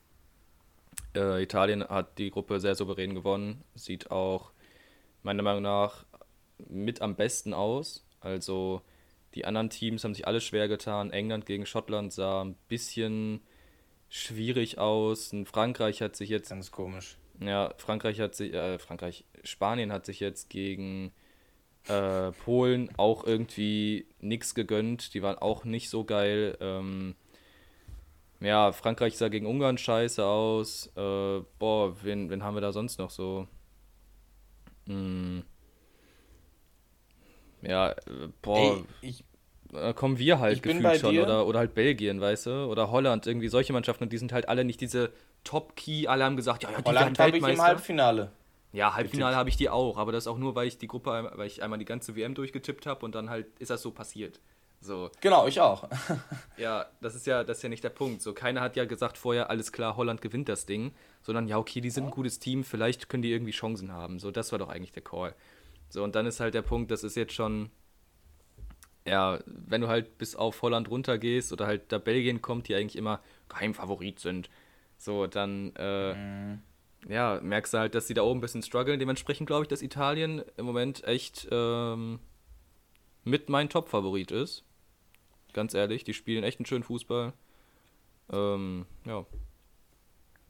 [1.14, 3.62] Äh, Italien hat die Gruppe sehr souverän gewonnen.
[3.74, 4.52] Sieht auch
[5.22, 6.04] meiner Meinung nach
[6.58, 8.06] mit am besten aus.
[8.20, 8.82] Also
[9.34, 11.10] die anderen Teams haben sich alle schwer getan.
[11.10, 13.40] England gegen Schottland sah ein bisschen
[14.08, 15.32] schwierig aus.
[15.32, 16.50] Und Frankreich hat sich jetzt.
[16.50, 17.18] Ganz komisch.
[17.40, 21.12] Ja, Frankreich hat sich, äh, Frankreich, Spanien hat sich jetzt gegen
[21.88, 25.14] äh, Polen auch irgendwie nichts gegönnt.
[25.14, 26.56] Die waren auch nicht so geil.
[26.60, 27.16] Ähm,
[28.40, 30.88] ja, Frankreich sah gegen Ungarn scheiße aus.
[30.96, 33.48] Äh, boah, wen, wen haben wir da sonst noch so?
[34.86, 35.42] Hm.
[37.62, 38.58] Ja, äh, boah.
[38.58, 39.24] Ey, ich,
[39.72, 41.18] äh, kommen wir halt gefühlt schon.
[41.18, 42.66] Oder, oder halt Belgien, weißt du?
[42.66, 44.04] Oder Holland, irgendwie solche Mannschaften.
[44.04, 45.10] Und die sind halt alle nicht diese
[45.44, 46.06] Top-Key.
[46.06, 48.32] Alle haben gesagt, ja, ja, die Holland habe ich im Halbfinale.
[48.72, 49.96] Ja, Halbfinale habe ich die auch.
[49.96, 52.86] Aber das auch nur, weil ich die Gruppe, weil ich einmal die ganze WM durchgetippt
[52.86, 54.40] habe und dann halt ist das so passiert.
[54.84, 55.10] So.
[55.22, 55.88] Genau, ich auch.
[56.58, 58.20] ja, das ist ja, das ist ja nicht der Punkt.
[58.20, 61.80] So, keiner hat ja gesagt vorher, alles klar, Holland gewinnt das Ding, sondern ja, okay,
[61.80, 64.18] die sind ein gutes Team, vielleicht können die irgendwie Chancen haben.
[64.18, 65.34] So, das war doch eigentlich der Call.
[65.88, 67.70] So, und dann ist halt der Punkt, das ist jetzt schon,
[69.06, 72.96] ja, wenn du halt bis auf Holland runtergehst oder halt da Belgien kommt, die eigentlich
[72.96, 74.50] immer Geheimfavorit sind,
[74.98, 76.62] so, dann, äh, mhm.
[77.08, 78.98] ja, merkst du halt, dass sie da oben ein bisschen strugglen.
[78.98, 82.20] Dementsprechend glaube ich, dass Italien im Moment echt ähm,
[83.24, 84.62] mit mein Top-Favorit ist.
[85.54, 87.32] Ganz ehrlich, die spielen echt einen schönen Fußball.
[88.32, 89.24] Ähm, ja.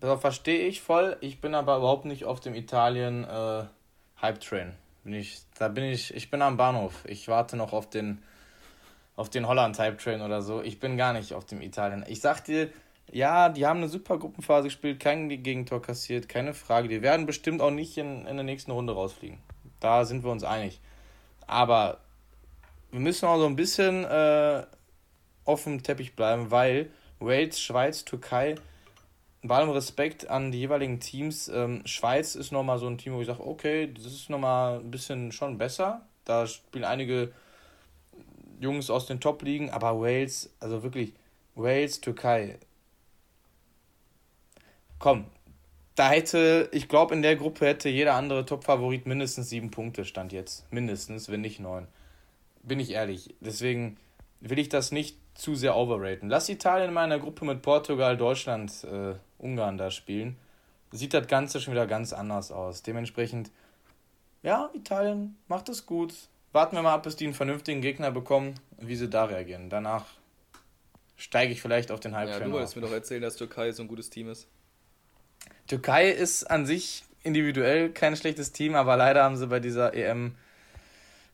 [0.00, 1.16] Das verstehe ich voll.
[1.20, 3.64] Ich bin aber überhaupt nicht auf dem Italien äh,
[4.20, 4.72] Hype-Train.
[5.04, 7.04] Bin ich, da bin ich, ich bin am Bahnhof.
[7.06, 8.22] Ich warte noch auf den,
[9.16, 10.62] auf den Holland Type Train oder so.
[10.62, 12.04] Ich bin gar nicht auf dem Italien.
[12.08, 12.70] Ich sag dir,
[13.12, 16.88] ja, die haben eine super Gruppenphase gespielt, kein Gegentor kassiert, keine Frage.
[16.88, 19.38] Die werden bestimmt auch nicht in, in der nächsten Runde rausfliegen.
[19.80, 20.80] Da sind wir uns einig.
[21.46, 21.98] Aber
[22.90, 24.64] wir müssen auch so ein bisschen äh,
[25.44, 26.90] auf dem Teppich bleiben, weil
[27.20, 28.56] Wales, Schweiz, Türkei
[29.44, 31.48] bei allem Respekt an die jeweiligen Teams.
[31.48, 34.90] Ähm, Schweiz ist nochmal so ein Team, wo ich sage, okay, das ist nochmal ein
[34.90, 36.06] bisschen schon besser.
[36.24, 37.30] Da spielen einige
[38.58, 41.12] Jungs aus den Top-Ligen, aber Wales, also wirklich,
[41.54, 42.58] Wales, Türkei.
[44.98, 45.26] Komm,
[45.94, 50.32] da hätte, ich glaube, in der Gruppe hätte jeder andere Top-Favorit mindestens sieben Punkte, stand
[50.32, 50.70] jetzt.
[50.72, 51.86] Mindestens, wenn nicht neun.
[52.62, 53.34] Bin ich ehrlich.
[53.40, 53.98] Deswegen
[54.40, 56.28] will ich das nicht zu sehr overraten.
[56.28, 60.36] Lass Italien in meiner Gruppe mit Portugal, Deutschland, äh, Ungarn da spielen.
[60.92, 62.82] Sieht das Ganze schon wieder ganz anders aus.
[62.82, 63.50] Dementsprechend,
[64.42, 66.14] ja, Italien macht es gut.
[66.52, 69.70] Warten wir mal ab, bis die einen vernünftigen Gegner bekommen, wie sie da reagieren.
[69.70, 70.06] Danach
[71.16, 72.44] steige ich vielleicht auf den Halbfinale.
[72.44, 74.46] Ja, du wolltest mir doch erzählen, dass Türkei so ein gutes Team ist.
[75.66, 80.36] Türkei ist an sich individuell kein schlechtes Team, aber leider haben sie bei dieser EM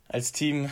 [0.08, 0.70] als Team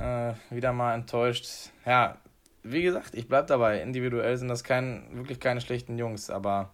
[0.00, 1.70] äh, wieder mal enttäuscht.
[1.84, 2.16] Ja,
[2.62, 3.80] wie gesagt, ich bleibe dabei.
[3.80, 6.72] Individuell sind das kein, wirklich keine schlechten Jungs, aber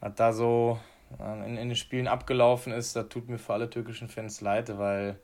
[0.00, 0.78] was da so
[1.18, 4.76] äh, in, in den Spielen abgelaufen ist, da tut mir für alle türkischen Fans leid,
[4.78, 5.18] weil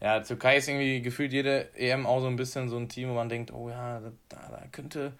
[0.00, 3.14] ja, Türkei ist irgendwie gefühlt jede EM auch so ein bisschen so ein Team, wo
[3.14, 5.12] man denkt, oh ja, da, da könnte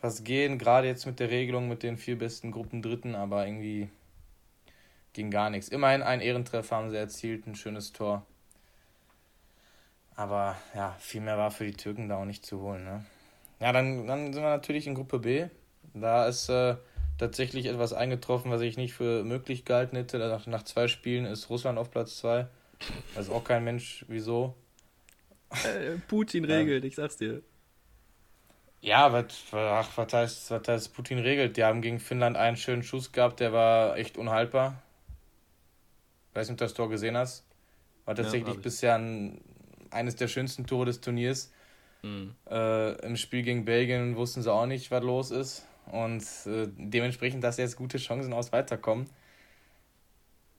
[0.00, 3.88] was gehen, gerade jetzt mit der Regelung mit den vier besten Gruppen Dritten, aber irgendwie
[5.12, 5.68] ging gar nichts.
[5.68, 8.24] Immerhin ein Ehrentreffer haben sie erzielt, ein schönes Tor.
[10.16, 12.84] Aber ja, viel mehr war für die Türken da auch nicht zu holen.
[12.84, 13.04] Ne?
[13.60, 15.46] Ja, dann, dann sind wir natürlich in Gruppe B.
[15.94, 16.76] Da ist äh,
[17.18, 20.18] tatsächlich etwas eingetroffen, was ich nicht für möglich gehalten hätte.
[20.18, 22.48] Nach, nach zwei Spielen ist Russland auf Platz zwei.
[23.14, 24.54] Also auch kein Mensch, wieso.
[25.50, 26.88] Äh, Putin regelt, ja.
[26.88, 27.42] ich sag's dir.
[28.80, 31.56] Ja, was, ach, was, heißt, was heißt Putin regelt?
[31.56, 34.82] Die haben gegen Finnland einen schönen Schuss gehabt, der war echt unhaltbar.
[36.34, 37.44] Weiß nicht, ob du das Tor gesehen hast.
[38.04, 39.40] War tatsächlich ja, bisher ein,
[39.96, 41.50] eines der schönsten Tore des Turniers.
[42.02, 42.34] Mhm.
[42.48, 45.66] Äh, Im Spiel gegen Belgien wussten sie auch nicht, was los ist.
[45.86, 49.08] Und äh, dementsprechend, dass jetzt gute Chancen aus weiterkommen.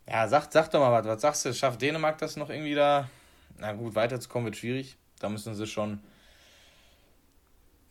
[0.07, 1.05] Ja, sag, sag doch mal was.
[1.05, 1.53] Was sagst du?
[1.53, 3.09] Schafft Dänemark das noch irgendwie da?
[3.57, 4.97] Na gut, weiterzukommen wird schwierig.
[5.19, 5.99] Da müssen sie schon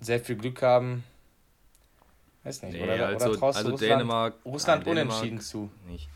[0.00, 1.04] sehr viel Glück haben.
[2.44, 2.74] Weiß nicht.
[2.74, 5.70] Nee, oder, also, oder traust also Russland, Dänemark, Russland nein, Dänemark unentschieden zu?
[5.86, 6.08] Nicht.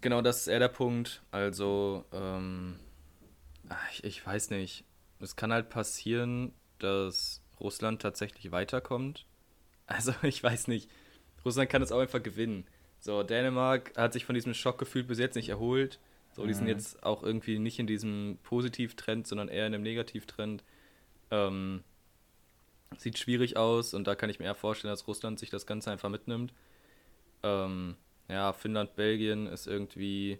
[0.00, 1.20] Genau, das ist eher der Punkt.
[1.32, 2.78] Also, ähm,
[3.92, 4.84] ich, ich weiß nicht.
[5.20, 9.24] Es kann halt passieren, dass Russland tatsächlich weiterkommt.
[9.90, 10.90] Also, ich weiß nicht.
[11.46, 12.66] Russland kann es auch einfach gewinnen.
[13.00, 15.98] So, Dänemark hat sich von diesem Schockgefühl bis jetzt nicht erholt.
[16.32, 16.54] So, die mhm.
[16.54, 20.62] sind jetzt auch irgendwie nicht in diesem Positivtrend, sondern eher in einem Negativtrend.
[21.30, 21.82] Ähm,
[22.96, 25.90] sieht schwierig aus und da kann ich mir eher vorstellen, dass Russland sich das Ganze
[25.90, 26.52] einfach mitnimmt.
[27.42, 27.96] Ähm,
[28.28, 30.38] ja, Finnland, Belgien ist irgendwie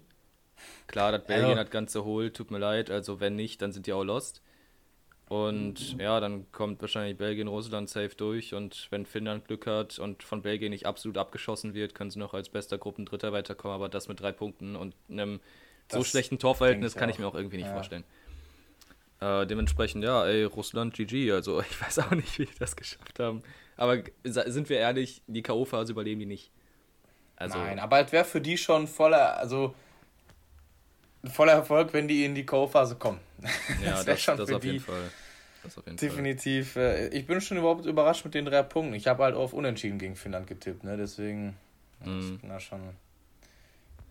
[0.87, 2.91] klar, dass Belgien also, das Ganze holt, tut mir leid.
[2.91, 4.43] Also wenn nicht, dann sind die auch lost.
[5.29, 6.01] Und mhm.
[6.01, 8.55] ja, dann kommt wahrscheinlich Belgien, Russland safe durch.
[8.55, 12.33] Und wenn Finnland Glück hat und von Belgien nicht absolut abgeschossen wird, können sie noch
[12.33, 13.75] als bester Gruppendritter weiterkommen.
[13.75, 15.41] Aber das mit drei Punkten und einem
[15.89, 17.75] das so schlechten Torverhältnis kann ich mir auch irgendwie nicht ja.
[17.75, 18.05] vorstellen.
[19.21, 21.33] Äh, dementsprechend, ja, ey, Russland GG.
[21.33, 23.43] Also ich weiß auch nicht, wie die das geschafft haben.
[23.77, 26.51] Aber sind wir ehrlich, die K.O.-Phase überleben die nicht.
[27.37, 29.75] Also, Nein, aber es wäre für die schon voller, also
[31.25, 33.21] voller Erfolg, wenn die in die Co-Phase kommen.
[33.83, 35.11] Ja, das, das, schon das auf jeden Fall.
[35.63, 36.73] Das auf jeden definitiv.
[36.73, 36.83] Fall.
[36.83, 38.95] Äh, ich bin schon überhaupt überrascht mit den drei Punkten.
[38.95, 40.97] Ich habe halt auf Unentschieden gegen Finnland getippt, ne?
[40.97, 41.57] Deswegen
[42.05, 42.21] mm.
[42.21, 42.81] ich bin da schon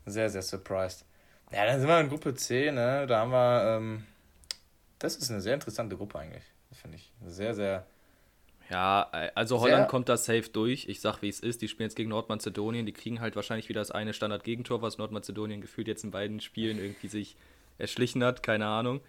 [0.05, 1.05] sehr, sehr surprised.
[1.51, 3.07] Ja, dann sind wir in Gruppe C, ne?
[3.07, 4.05] Da haben wir, ähm,
[4.99, 6.43] das ist eine sehr interessante Gruppe eigentlich,
[6.73, 7.11] finde ich.
[7.25, 7.85] Sehr, sehr
[8.69, 10.87] ja, äh, also Holland Sehr kommt da safe durch.
[10.89, 11.61] Ich sag, wie es ist.
[11.61, 12.85] Die spielen jetzt gegen Nordmazedonien.
[12.85, 16.77] Die kriegen halt wahrscheinlich wieder das eine Standard-Gegentor, was Nordmazedonien gefühlt jetzt in beiden Spielen
[16.77, 17.37] irgendwie sich
[17.77, 18.43] erschlichen hat.
[18.43, 19.01] Keine Ahnung.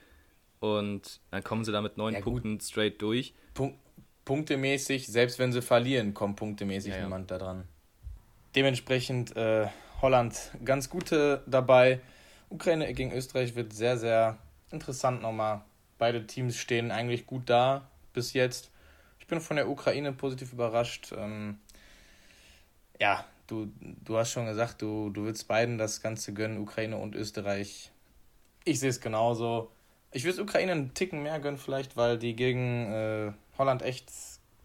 [0.61, 3.35] Und dann kommen sie da mit neun ja, Punkten straight durch.
[3.55, 3.75] Punk
[4.25, 7.65] punktemäßig, selbst wenn sie verlieren, kommt punktemäßig ja, niemand da dran.
[8.55, 9.69] Dementsprechend äh,
[10.03, 12.01] Holland ganz gute dabei.
[12.51, 14.37] Ukraine gegen Österreich wird sehr, sehr
[14.71, 15.63] interessant nochmal.
[15.97, 18.71] Beide Teams stehen eigentlich gut da bis jetzt
[19.29, 21.13] bin von der Ukraine positiv überrascht.
[21.17, 21.59] Ähm,
[23.01, 27.15] ja, du, du hast schon gesagt, du, du willst beiden das Ganze gönnen, Ukraine und
[27.15, 27.93] Österreich.
[28.65, 29.71] Ich sehe es genauso.
[30.11, 34.11] Ich würde Ukraine einen Ticken mehr gönnen, vielleicht, weil die gegen äh, Holland echt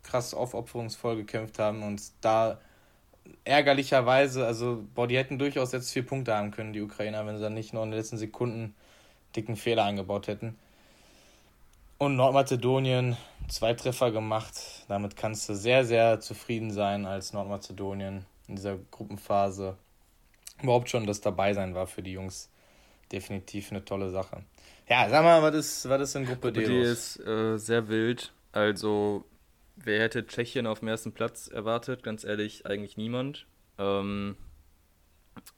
[0.02, 2.60] krass aufopferungsvoll gekämpft haben und da
[3.46, 7.44] ärgerlicherweise, also, boah, die hätten durchaus jetzt vier Punkte haben können, die Ukrainer, wenn sie
[7.44, 8.76] dann nicht nur in den letzten Sekunden
[9.36, 10.58] dicken Fehler eingebaut hätten.
[12.04, 13.16] Und Nordmazedonien,
[13.48, 14.56] zwei Treffer gemacht.
[14.90, 19.78] Damit kannst du sehr, sehr zufrieden sein als Nordmazedonien in dieser Gruppenphase.
[20.62, 22.52] Überhaupt schon das Dabeisein war für die Jungs
[23.10, 24.44] definitiv eine tolle Sache.
[24.90, 26.66] Ja, sag mal, was ist, was ist in Gruppe D?
[26.66, 28.34] Die ist äh, sehr wild.
[28.52, 29.24] Also,
[29.78, 32.04] wer hätte Tschechien auf dem ersten Platz erwartet?
[32.04, 33.48] Ganz ehrlich, eigentlich niemand.
[33.78, 34.36] Ähm,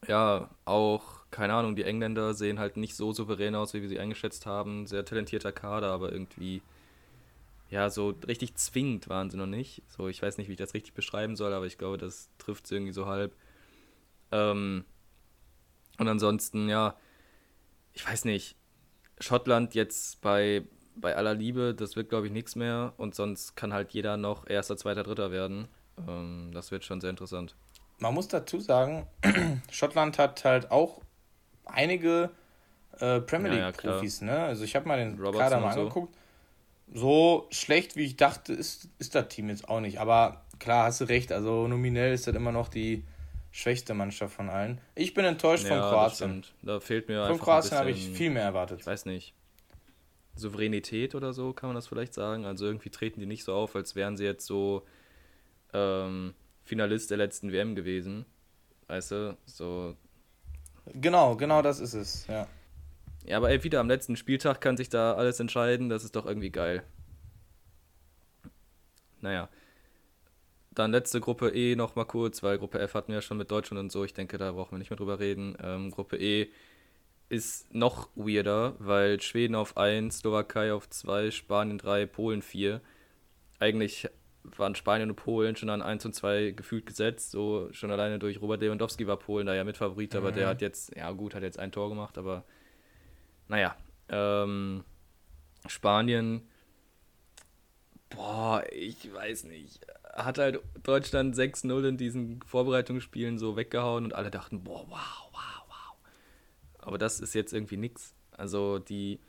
[0.06, 4.00] ja, auch, keine Ahnung, die Engländer sehen halt nicht so souverän aus, wie wir sie
[4.00, 4.86] eingeschätzt haben.
[4.86, 6.62] Sehr talentierter Kader, aber irgendwie
[7.68, 9.82] ja, so richtig zwingend waren sie noch nicht.
[9.86, 12.64] So, ich weiß nicht, wie ich das richtig beschreiben soll, aber ich glaube, das trifft
[12.64, 13.36] es irgendwie so halb.
[14.32, 14.86] Ähm,
[15.98, 16.96] und ansonsten, ja,
[17.92, 18.56] ich weiß nicht,
[19.20, 20.62] Schottland jetzt bei,
[20.94, 22.94] bei aller Liebe, das wird, glaube ich, nichts mehr.
[22.96, 25.68] Und sonst kann halt jeder noch erster, zweiter, dritter werden.
[26.08, 27.56] Ähm, das wird schon sehr interessant.
[27.98, 29.06] Man muss dazu sagen,
[29.70, 31.02] Schottland hat halt auch
[31.66, 32.30] einige
[32.98, 34.44] äh, Premier League-Profis, ja, ja, ne?
[34.44, 36.14] Also ich habe mal den Robertson Kader mal angeguckt.
[36.14, 36.20] So
[36.92, 39.98] so schlecht, wie ich dachte, ist, ist das Team jetzt auch nicht.
[39.98, 41.32] Aber klar, hast du recht.
[41.32, 43.04] Also nominell ist das immer noch die
[43.50, 44.80] schwächste Mannschaft von allen.
[44.94, 46.44] Ich bin enttäuscht ja, von Kroatien.
[46.62, 48.80] Da fehlt mir Von Kroatien habe ich viel mehr erwartet.
[48.80, 49.34] Ich weiß nicht.
[50.36, 52.44] Souveränität oder so kann man das vielleicht sagen.
[52.44, 54.84] Also irgendwie treten die nicht so auf, als wären sie jetzt so
[55.72, 58.26] ähm, Finalist der letzten WM gewesen.
[58.86, 59.96] Weißt du, so.
[60.94, 62.46] Genau, genau das ist es, ja.
[63.24, 65.88] Ja, aber ey, wieder am letzten Spieltag kann sich da alles entscheiden.
[65.88, 66.84] Das ist doch irgendwie geil.
[69.20, 69.48] naja.
[70.70, 73.50] Dann letzte Gruppe E noch mal kurz, weil Gruppe F hatten wir ja schon mit
[73.50, 74.04] Deutschland und so.
[74.04, 75.56] Ich denke, da brauchen wir nicht mehr drüber reden.
[75.62, 76.50] Ähm, Gruppe E
[77.28, 82.80] ist noch weirder, weil Schweden auf 1, Slowakei auf 2, Spanien 3, Polen 4.
[83.58, 84.08] Eigentlich
[84.56, 87.30] waren Spanien und Polen schon an 1 und 2 gefühlt gesetzt.
[87.30, 90.36] So schon alleine durch Robert Lewandowski war Polen da ja Mitfavorit, aber mhm.
[90.36, 92.44] der hat jetzt, ja gut, hat jetzt ein Tor gemacht, aber
[93.48, 93.76] naja.
[94.08, 94.84] Ähm,
[95.66, 96.48] Spanien,
[98.08, 99.84] boah, ich weiß nicht
[100.16, 105.64] hat halt Deutschland 6-0 in diesen Vorbereitungsspielen so weggehauen und alle dachten, boah, wow, wow,
[105.68, 105.96] wow.
[106.78, 108.14] Aber das ist jetzt irgendwie nix.
[108.32, 109.20] Also die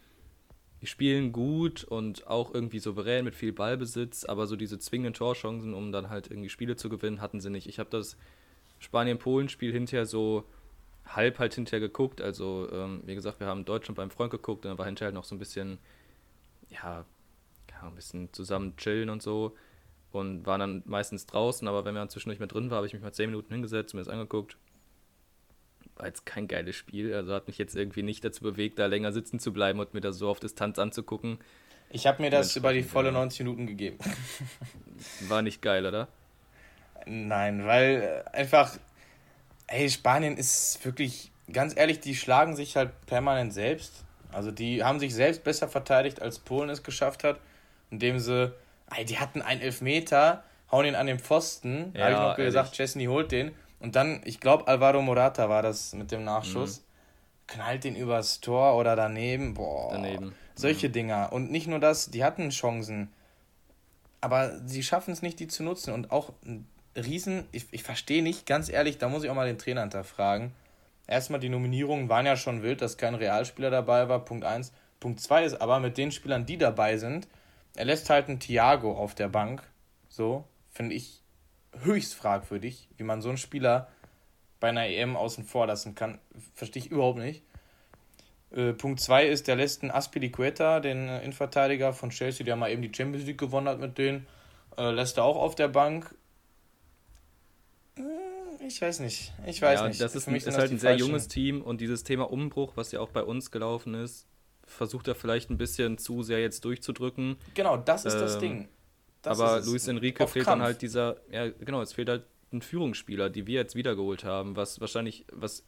[0.84, 5.92] spielen gut und auch irgendwie souverän mit viel Ballbesitz, aber so diese zwingenden Torchancen, um
[5.92, 7.68] dann halt irgendwie Spiele zu gewinnen, hatten sie nicht.
[7.68, 8.18] Ich habe das
[8.80, 10.44] Spanien-Polen-Spiel hinterher so
[11.06, 12.22] halb halt hinterher geguckt.
[12.22, 15.16] Also, ähm, wie gesagt, wir haben Deutschland beim Freund geguckt und dann war hinterher halt
[15.16, 15.80] noch so ein bisschen,
[16.70, 17.06] ja,
[17.82, 19.56] ein bisschen zusammen chillen und so
[20.12, 23.02] und waren dann meistens draußen, aber wenn man zwischendurch mehr drin war, habe ich mich
[23.02, 24.58] mal 10 Minuten hingesetzt, mir das angeguckt.
[25.98, 29.12] War jetzt kein geiles Spiel, also hat mich jetzt irgendwie nicht dazu bewegt, da länger
[29.12, 31.40] sitzen zu bleiben und mir das so auf Distanz anzugucken.
[31.90, 33.98] Ich habe mir das über die volle 90 Minuten gegeben.
[35.28, 36.08] War nicht geil, oder?
[37.06, 38.78] Nein, weil äh, einfach,
[39.68, 44.04] ey, Spanien ist wirklich, ganz ehrlich, die schlagen sich halt permanent selbst.
[44.32, 47.40] Also die haben sich selbst besser verteidigt, als Polen es geschafft hat,
[47.90, 48.54] indem sie
[49.08, 51.94] die hatten einen Elfmeter, hauen ihn an den Pfosten.
[51.94, 53.52] Ja, habe ich noch gesagt, Chesney holt den.
[53.80, 56.80] Und dann, ich glaube, Alvaro Morata war das mit dem Nachschuss.
[56.80, 56.84] Mhm.
[57.48, 59.54] Knallt den übers Tor oder daneben.
[59.54, 59.92] Boah.
[59.92, 60.34] Daneben.
[60.56, 60.94] Solche mhm.
[60.94, 61.32] Dinger.
[61.32, 63.14] Und nicht nur das, die hatten Chancen.
[64.20, 65.94] Aber sie schaffen es nicht, die zu nutzen.
[65.94, 69.48] Und auch ein Riesen, ich, ich verstehe nicht, ganz ehrlich, da muss ich auch mal
[69.48, 70.52] den Trainer hinterfragen.
[71.06, 74.26] Erstmal, die Nominierungen waren ja schon wild, dass kein Realspieler dabei war.
[74.26, 74.74] Punkt 1.
[75.00, 77.28] Punkt 2 ist aber, mit den Spielern, die dabei sind,
[77.76, 79.64] er lässt halt einen Thiago auf der Bank.
[80.10, 81.22] So, finde ich
[81.84, 83.90] höchst fragwürdig, wie man so einen Spieler
[84.60, 86.20] bei einer EM außen vor lassen kann.
[86.54, 87.44] Verstehe ich überhaupt nicht.
[88.52, 92.72] Äh, Punkt 2 ist, der lässt einen Aspilicueta, den äh, Innenverteidiger von Chelsea, der mal
[92.72, 94.26] eben die Champions League gewonnen hat mit denen,
[94.78, 96.16] äh, lässt er auch auf der Bank.
[97.98, 98.06] Hm,
[98.66, 99.34] ich weiß nicht.
[99.46, 100.00] Ich weiß ja, nicht.
[100.00, 102.92] Das ist, Für mich ist halt ein sehr junges Team und dieses Thema Umbruch, was
[102.92, 104.28] ja auch bei uns gelaufen ist,
[104.66, 107.38] versucht er vielleicht ein bisschen zu sehr jetzt durchzudrücken.
[107.54, 108.68] Genau, das ist ähm, das Ding.
[109.30, 110.58] Das aber Luis Enrique fehlt Kampf.
[110.58, 114.56] dann halt dieser, ja genau, es fehlt halt ein Führungsspieler, die wir jetzt wiedergeholt haben,
[114.56, 115.66] was wahrscheinlich, was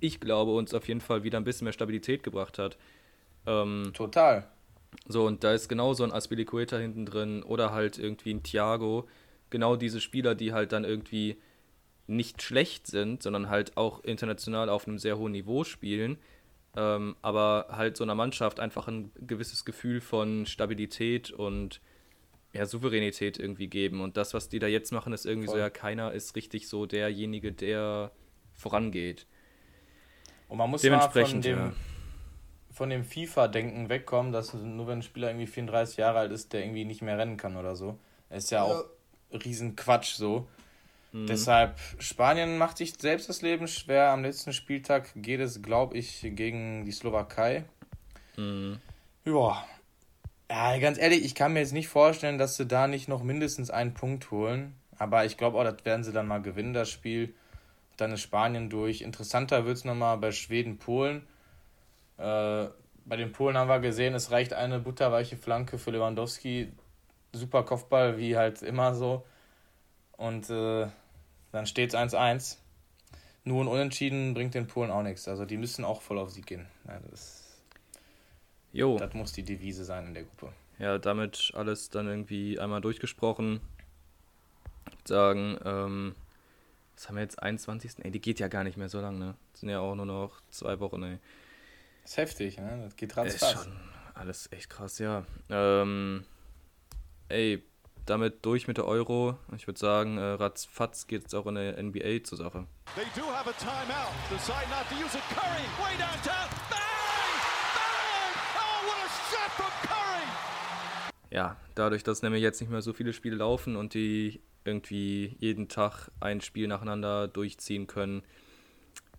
[0.00, 2.76] ich glaube, uns auf jeden Fall wieder ein bisschen mehr Stabilität gebracht hat.
[3.46, 4.46] Ähm, Total.
[5.06, 9.08] So, und da ist genau so ein Aspilicueta hinten drin oder halt irgendwie ein Thiago.
[9.48, 11.38] Genau diese Spieler, die halt dann irgendwie
[12.06, 16.18] nicht schlecht sind, sondern halt auch international auf einem sehr hohen Niveau spielen,
[16.76, 21.80] ähm, aber halt so einer Mannschaft einfach ein gewisses Gefühl von Stabilität und
[22.52, 24.00] ja, Souveränität irgendwie geben.
[24.00, 25.56] Und das, was die da jetzt machen, ist irgendwie Voll.
[25.56, 28.10] so, ja, keiner ist richtig so derjenige, der
[28.54, 29.26] vorangeht.
[30.48, 31.72] Und man muss mal von dem, ja.
[32.72, 36.64] von dem FIFA-Denken wegkommen, dass nur wenn ein Spieler irgendwie 34 Jahre alt ist, der
[36.64, 37.98] irgendwie nicht mehr rennen kann oder so.
[38.30, 38.74] ist ja, ja.
[38.74, 38.84] auch
[39.32, 40.48] Riesenquatsch so.
[41.12, 41.26] Mhm.
[41.26, 44.10] Deshalb, Spanien macht sich selbst das Leben schwer.
[44.10, 47.64] Am letzten Spieltag geht es, glaube ich, gegen die Slowakei.
[48.36, 48.78] Mhm.
[49.24, 49.64] Ja.
[50.50, 53.70] Ja, ganz ehrlich, ich kann mir jetzt nicht vorstellen, dass sie da nicht noch mindestens
[53.70, 54.74] einen Punkt holen.
[54.98, 57.32] Aber ich glaube auch, das werden sie dann mal gewinnen, das Spiel.
[57.96, 59.02] Dann ist Spanien durch.
[59.02, 61.22] Interessanter wird es nochmal bei Schweden-Polen.
[62.18, 62.66] Äh,
[63.04, 66.72] bei den Polen haben wir gesehen, es reicht eine butterweiche Flanke für Lewandowski.
[67.32, 69.24] Super Kopfball, wie halt immer so.
[70.16, 70.88] Und äh,
[71.52, 72.56] dann steht es 1-1.
[73.44, 75.28] Nur ein Unentschieden bringt den Polen auch nichts.
[75.28, 76.66] Also die müssen auch voll auf Sieg gehen.
[76.88, 77.39] Ja, das,
[78.72, 78.98] jo.
[78.98, 80.52] das muss die Devise sein in der Gruppe.
[80.78, 83.60] Ja, damit alles dann irgendwie einmal durchgesprochen.
[84.86, 86.14] Ich würde sagen, ähm,
[86.94, 87.42] was haben wir jetzt?
[87.42, 88.04] 21.
[88.04, 89.34] Ey, die geht ja gar nicht mehr so lang, ne?
[89.52, 91.18] Das sind ja auch nur noch zwei Wochen, ey.
[92.02, 92.80] Das ist heftig, ne?
[92.84, 93.54] Das geht ratzfatz.
[93.54, 93.72] Ist schon
[94.14, 95.24] alles echt krass, ja.
[95.48, 96.24] Ähm,
[97.28, 97.62] ey,
[98.06, 99.38] damit durch mit der Euro.
[99.56, 102.66] Ich würde sagen, äh, ratzfatz geht es auch in der NBA zur Sache.
[102.94, 104.12] They do have a timeout.
[104.28, 105.22] Decide not to use it.
[105.30, 106.48] Curry, way downtown.
[106.68, 107.32] Bang!
[107.76, 108.32] Bang!
[108.58, 110.26] Oh, what a shot from Curry!
[111.30, 115.68] Ja, dadurch, dass nämlich jetzt nicht mehr so viele Spiele laufen und die irgendwie jeden
[115.68, 118.22] Tag ein Spiel nacheinander durchziehen können,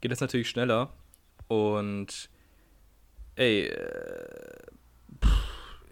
[0.01, 0.93] geht es natürlich schneller.
[1.47, 2.29] Und
[3.35, 4.71] ey, äh,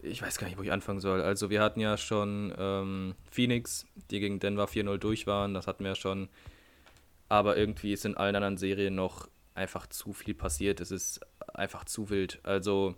[0.02, 1.22] ich weiß gar nicht, wo ich anfangen soll.
[1.22, 5.84] Also wir hatten ja schon ähm, Phoenix, die gegen Denver 4-0 durch waren, das hatten
[5.84, 6.30] wir ja schon.
[7.28, 10.82] Aber irgendwie ist in allen anderen Serien noch einfach zu viel passiert.
[10.82, 11.20] Es ist
[11.54, 12.40] einfach zu wild.
[12.44, 12.96] Also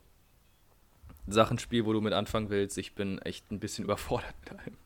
[1.27, 4.77] Sachenspiel, wo du mit anfangen willst, ich bin echt ein bisschen überfordert mit allem.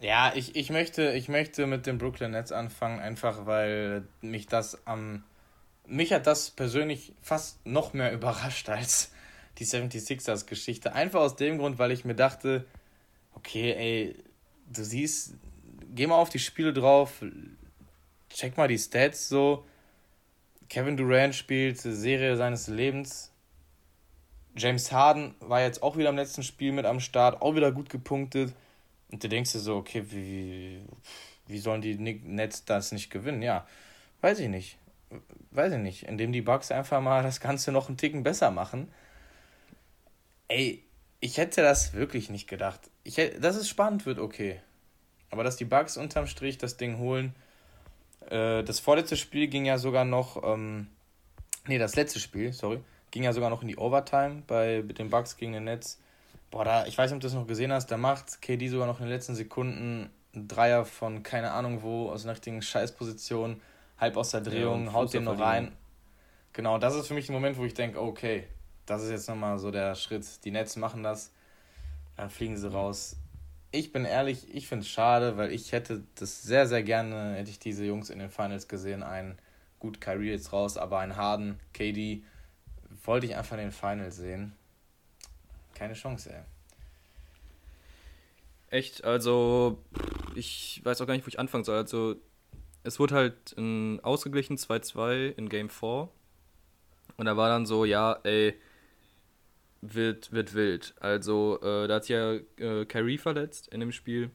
[0.00, 4.86] Ja, ich, ich, möchte, ich möchte mit dem Brooklyn Nets anfangen, einfach weil mich das
[4.86, 5.24] am.
[5.86, 9.10] mich hat das persönlich fast noch mehr überrascht als
[9.58, 10.92] die 76ers-Geschichte.
[10.92, 12.66] Einfach aus dem Grund, weil ich mir dachte,
[13.34, 14.16] okay, ey,
[14.70, 15.34] du siehst,
[15.94, 17.22] geh mal auf die Spiele drauf,
[18.28, 19.64] check mal die Stats so.
[20.68, 23.32] Kevin Durant spielt Serie seines Lebens.
[24.56, 27.90] James Harden war jetzt auch wieder im letzten Spiel mit am Start, auch wieder gut
[27.90, 28.54] gepunktet.
[29.10, 30.80] Und du denkst dir so, okay, wie,
[31.46, 33.42] wie sollen die Nets das nicht gewinnen?
[33.42, 33.66] Ja,
[34.22, 34.78] weiß ich nicht.
[35.50, 36.04] Weiß ich nicht.
[36.04, 38.88] Indem die Bucks einfach mal das Ganze noch einen Ticken besser machen.
[40.48, 40.82] Ey,
[41.20, 42.80] ich hätte das wirklich nicht gedacht.
[43.04, 44.60] Ich hätte, dass es spannend wird, okay.
[45.30, 47.34] Aber dass die Bucks unterm Strich das Ding holen.
[48.30, 50.42] Äh, das vorletzte Spiel ging ja sogar noch.
[50.42, 50.88] Ähm,
[51.66, 52.80] nee, das letzte Spiel, sorry.
[53.10, 56.00] Ging ja sogar noch in die Overtime bei mit den Bucks gegen den Nets.
[56.50, 58.86] Boah, da, ich weiß nicht, ob du das noch gesehen hast, da macht KD sogar
[58.86, 63.60] noch in den letzten Sekunden einen Dreier von keine Ahnung wo, aus einer richtigen Scheißposition,
[63.98, 65.72] halb aus der Drehung, ja, haut den noch rein.
[66.52, 68.46] Genau, das ist für mich der Moment, wo ich denke, okay,
[68.86, 70.44] das ist jetzt nochmal so der Schritt.
[70.44, 71.32] Die Nets machen das,
[72.16, 73.16] dann fliegen sie raus.
[73.72, 77.50] Ich bin ehrlich, ich finde es schade, weil ich hätte das sehr, sehr gerne, hätte
[77.50, 79.02] ich diese Jungs in den Finals gesehen.
[79.02, 79.38] Ein,
[79.78, 82.22] gut, Kyrie jetzt raus, aber ein Harden, KD,
[83.06, 84.52] wollte ich einfach in den Finals sehen.
[85.74, 86.42] Keine Chance, ey.
[88.70, 89.82] Echt, also
[90.34, 91.76] ich weiß auch gar nicht, wo ich anfangen soll.
[91.76, 92.16] Also
[92.82, 96.08] es wurde halt in, ausgeglichen 2-2 in Game 4.
[97.16, 98.54] Und da war dann so, ja, ey,
[99.80, 100.94] wird, wird wild.
[101.00, 104.30] Also äh, da hat sich ja äh, Kyrie verletzt in dem Spiel.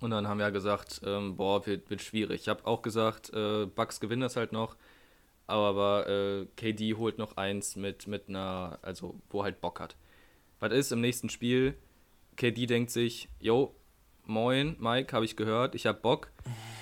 [0.00, 2.42] Und dann haben wir ja gesagt, ähm, boah, wird, wird schwierig.
[2.42, 4.76] Ich habe auch gesagt, äh, Bucks gewinnen das halt noch.
[5.52, 9.96] Aber äh, KD holt noch eins mit, mit einer, also wo halt Bock hat.
[10.60, 11.74] Was ist im nächsten Spiel?
[12.36, 13.74] KD denkt sich, yo,
[14.24, 16.30] moin, Mike, habe ich gehört, ich habe Bock.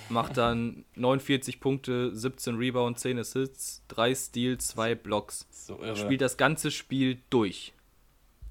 [0.09, 5.49] Macht dann 49 Punkte, 17 Rebounds, 10 Assists, 3 Steals, 2 Blocks.
[5.51, 7.73] So Spielt das ganze Spiel durch.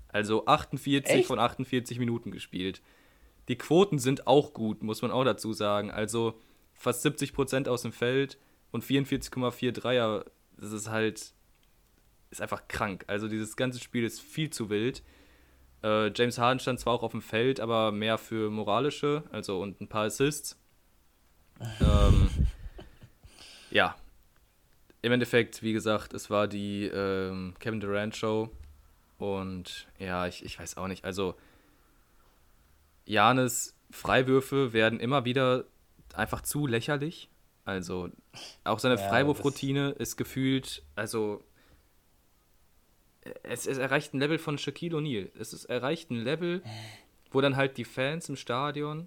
[0.10, 1.28] Also 48 Echt?
[1.28, 2.82] von 48 Minuten gespielt.
[3.48, 5.92] Die Quoten sind auch gut, muss man auch dazu sagen.
[5.92, 6.34] Also
[6.74, 8.38] fast 70% aus dem Feld
[8.72, 10.26] und 44,4 Dreier.
[10.58, 11.34] Das ist halt,
[12.30, 13.06] ist einfach krank.
[13.08, 15.04] Also dieses ganze Spiel ist viel zu wild.
[15.84, 19.80] Äh, James Harden stand zwar auch auf dem Feld, aber mehr für moralische, also und
[19.82, 20.58] ein paar Assists.
[21.82, 22.30] ähm,
[23.72, 23.96] ja.
[25.02, 28.50] Im Endeffekt, wie gesagt, es war die ähm, Kevin Durant Show.
[29.18, 31.06] Und ja, ich, ich weiß auch nicht.
[31.06, 31.36] Also,
[33.06, 35.66] Janis Freiwürfe werden immer wieder
[36.14, 37.30] einfach zu lächerlich.
[37.70, 38.10] Also,
[38.64, 41.44] auch seine ja, Freiwurfroutine ist gefühlt, also
[43.44, 45.30] es, es erreicht ein Level von Shaquille O'Neal.
[45.38, 46.64] Es ist, erreicht ein Level,
[47.32, 49.06] wo dann halt die Fans im Stadion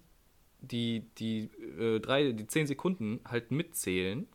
[0.60, 4.28] die, die, äh, drei, die zehn Sekunden halt mitzählen.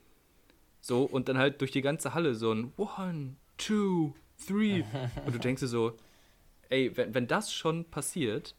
[0.82, 4.13] So, und dann halt durch die ganze Halle so ein One, Two,
[4.45, 4.84] Three.
[5.25, 5.95] Und du denkst dir so,
[6.67, 8.55] ey, wenn, wenn das schon passiert,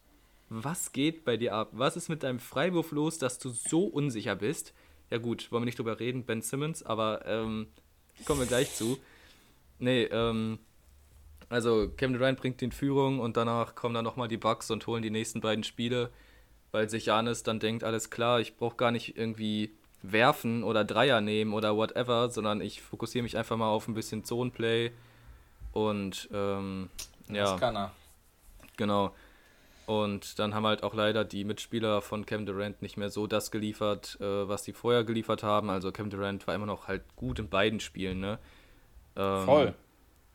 [0.49, 1.69] was geht bei dir ab?
[1.73, 4.73] Was ist mit deinem Freiwurf los, dass du so unsicher bist?
[5.11, 7.69] Ja gut, wollen wir nicht drüber reden, Ben Simmons, aber ähm,
[8.25, 8.99] kommen wir gleich zu.
[9.79, 10.59] Nee, ähm,
[11.49, 15.03] also Kevin Durant bringt in Führung und danach kommen dann nochmal die Bucks und holen
[15.03, 16.11] die nächsten beiden Spiele,
[16.73, 21.21] weil sich Janis dann denkt, alles klar, ich brauche gar nicht irgendwie werfen oder Dreier
[21.21, 24.93] nehmen oder whatever, sondern ich fokussiere mich einfach mal auf ein bisschen Zonenplay
[25.73, 26.91] und ähm,
[27.29, 27.53] ja.
[27.53, 27.93] Das kann er.
[28.77, 29.15] Genau.
[29.89, 33.51] Und dann haben halt auch leider die Mitspieler von Kevin Durant nicht mehr so das
[33.51, 35.71] geliefert, äh, was sie vorher geliefert haben.
[35.71, 38.39] Also Kevin Durant war immer noch halt gut in beiden Spielen, ne?
[39.17, 39.75] Ähm, Voll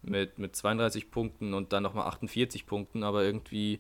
[0.04, 3.80] mit, mit 32 Punkten und dann nochmal 48 Punkten, aber irgendwie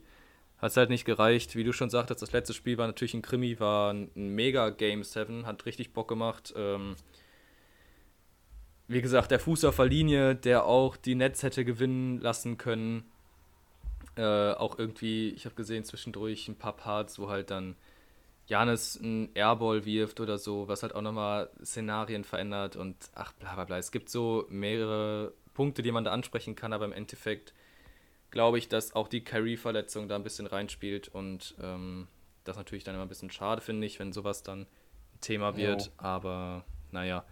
[0.58, 1.56] hat es halt nicht gereicht.
[1.56, 5.04] Wie du schon sagtest, das letzte Spiel war natürlich ein Krimi, war ein, mega Game
[5.04, 6.54] 7, hat richtig Bock gemacht.
[6.56, 6.96] Ähm,
[8.88, 13.04] wie gesagt, der Fuß auf der Linie, der auch die Nets hätte gewinnen lassen können.
[14.16, 17.76] Äh, auch irgendwie, ich habe gesehen zwischendurch ein paar Parts, wo halt dann
[18.48, 23.56] Janis einen Airball wirft oder so, was halt auch nochmal Szenarien verändert und ach bla
[23.56, 23.78] bla bla.
[23.78, 27.54] Es gibt so mehrere Punkte, die man da ansprechen kann, aber im Endeffekt
[28.32, 32.08] glaube ich, dass auch die Kyrie-Verletzung da ein bisschen reinspielt und ähm,
[32.44, 35.86] das natürlich dann immer ein bisschen schade, finde ich, wenn sowas dann ein Thema wird.
[35.86, 35.92] Jo.
[35.98, 37.24] Aber naja,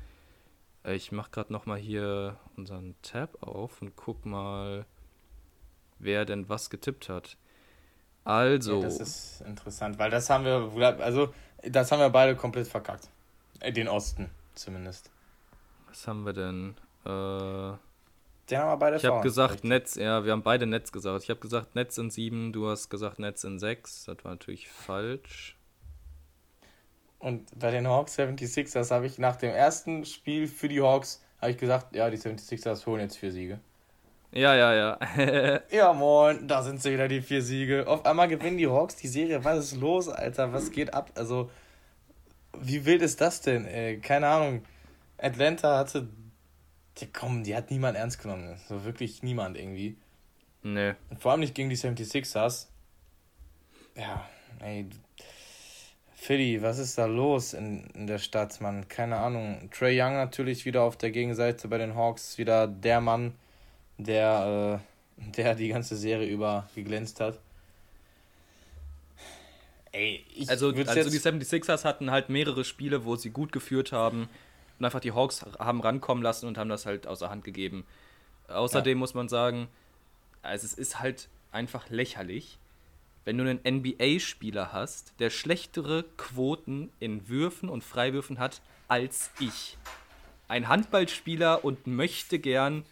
[0.86, 4.86] ich mache gerade nochmal hier unseren Tab auf und guck mal,
[6.04, 7.38] wer denn was getippt hat.
[8.24, 8.78] Also.
[8.78, 11.34] Ja, das ist interessant, weil das haben wir, also
[11.64, 13.10] das haben wir beide komplett verkackt.
[13.60, 15.10] Äh, den Osten zumindest.
[15.88, 16.76] Was haben wir denn?
[17.06, 19.70] Äh, Den haben wir beide Ich habe gesagt Richtig.
[19.70, 21.24] Netz, ja, wir haben beide Netz gesagt.
[21.24, 24.06] Ich habe gesagt Netz in 7, du hast gesagt Netz in 6.
[24.06, 25.58] Das war natürlich falsch.
[27.20, 31.52] Und bei den Hawks 76ers habe ich nach dem ersten Spiel für die Hawks, habe
[31.52, 33.60] ich gesagt, ja, die 76ers holen jetzt vier Siege.
[34.32, 35.62] Ja, ja, ja.
[35.72, 37.86] Ja, moin, da sind sie wieder, die vier Siege.
[37.88, 39.44] Auf einmal gewinnen die Hawks die Serie.
[39.44, 40.54] Was ist los, Alter?
[40.54, 41.12] Was geht ab?
[41.16, 41.50] Also,
[42.60, 43.66] wie wild ist das denn?
[43.66, 44.00] Ey?
[44.00, 44.64] Keine Ahnung.
[45.18, 46.08] Atlanta hatte.
[46.98, 48.58] Ja, komm, die hat niemand ernst genommen.
[48.68, 49.98] So wirklich niemand irgendwie.
[50.64, 50.94] nee.
[51.10, 52.68] Und vor allem nicht gegen die 76ers.
[53.98, 54.26] Ja,
[54.60, 54.86] ey.
[56.16, 58.88] Philly, was ist da los in, in der Stadt, Mann?
[58.88, 59.70] Keine Ahnung.
[59.72, 62.38] Trey Young natürlich wieder auf der Gegenseite bei den Hawks.
[62.38, 63.34] Wieder der Mann,
[64.04, 64.82] der,
[65.18, 67.40] äh, der die ganze Serie über geglänzt hat.
[69.92, 73.92] Ey, ich Also, also die jetzt, 76ers hatten halt mehrere Spiele, wo sie gut geführt
[73.92, 74.30] haben
[74.80, 77.86] und einfach die Hawks haben rankommen lassen und haben das halt außer Hand gegeben.
[78.48, 79.68] Außerdem muss man sagen,
[80.42, 82.58] also es ist halt einfach lächerlich,
[83.26, 89.78] wenn du einen NBA-Spieler hast, der schlechtere Quoten in Würfen und Freiwürfen hat als ich.
[90.48, 92.84] Ein Handballspieler und möchte gern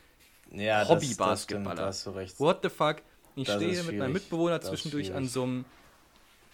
[0.52, 1.76] ja, das- das stimmt, Hobby-Basketballer.
[1.76, 2.40] Da hast du recht.
[2.40, 2.98] What the fuck?
[3.36, 4.14] Ich Das stehe mit meinem.
[4.14, 5.66] Mitbewohner Das zwischendurch an so einem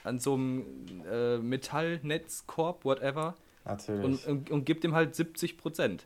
[0.03, 4.05] an so einem äh, Metallnetzkorb, whatever, Natürlich.
[4.05, 6.05] und, und, und gibt ihm halt 70 Prozent.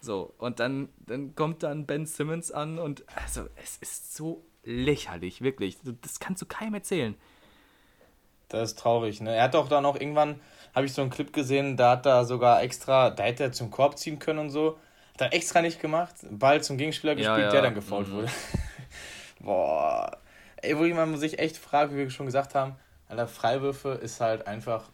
[0.00, 5.42] So, und dann, dann kommt dann Ben Simmons an und also es ist so lächerlich,
[5.42, 5.76] wirklich.
[6.00, 7.14] Das kannst du keinem erzählen.
[8.48, 9.34] Das ist traurig, ne?
[9.34, 10.40] Er hat doch dann auch irgendwann,
[10.74, 13.70] habe ich so einen Clip gesehen, da hat er sogar extra, da hätte er zum
[13.70, 14.78] Korb ziehen können und so.
[15.14, 18.12] Hat er extra nicht gemacht, Ball zum Gegenspieler Ja, gespielt, ja, der dann gefault mhm.
[18.12, 18.28] wurde.
[19.40, 20.18] Boah.
[20.56, 22.76] Ey, wo man sich echt fragt, wie wir schon gesagt haben,
[23.08, 24.90] Alter, Freiwürfe ist halt einfach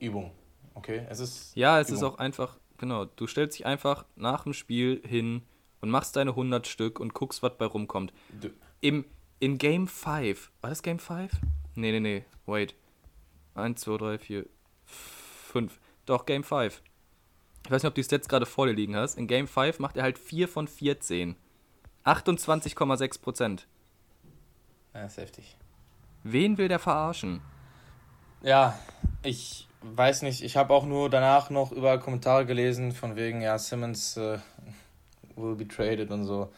[0.00, 0.32] Übung.
[0.74, 1.06] Okay?
[1.08, 1.54] Es ist.
[1.54, 2.14] Ja, es ist Übung.
[2.14, 5.42] auch einfach, genau, du stellst dich einfach nach dem Spiel hin
[5.80, 8.12] und machst deine 100 Stück und guckst, was bei rumkommt.
[8.40, 8.50] Du,
[8.80, 9.04] Im,
[9.38, 11.30] in Game 5, war das Game 5?
[11.74, 12.74] Nee, nee, nee, wait.
[13.54, 14.46] 1, 2, 3, 4,
[14.86, 15.78] 5.
[16.06, 16.82] Doch, Game 5.
[17.64, 19.16] Ich weiß nicht, ob du die Stats gerade vor dir liegen hast.
[19.16, 21.36] In Game 5 macht er halt 4 von 14.
[22.04, 23.66] 28,6 Prozent.
[24.94, 25.56] ja, ist heftig.
[26.24, 27.40] Wen will der verarschen?
[28.42, 28.78] Ja,
[29.22, 30.42] ich weiß nicht.
[30.42, 34.38] Ich habe auch nur danach noch über Kommentare gelesen, von wegen, ja, Simmons äh,
[35.36, 36.52] will be traded und so.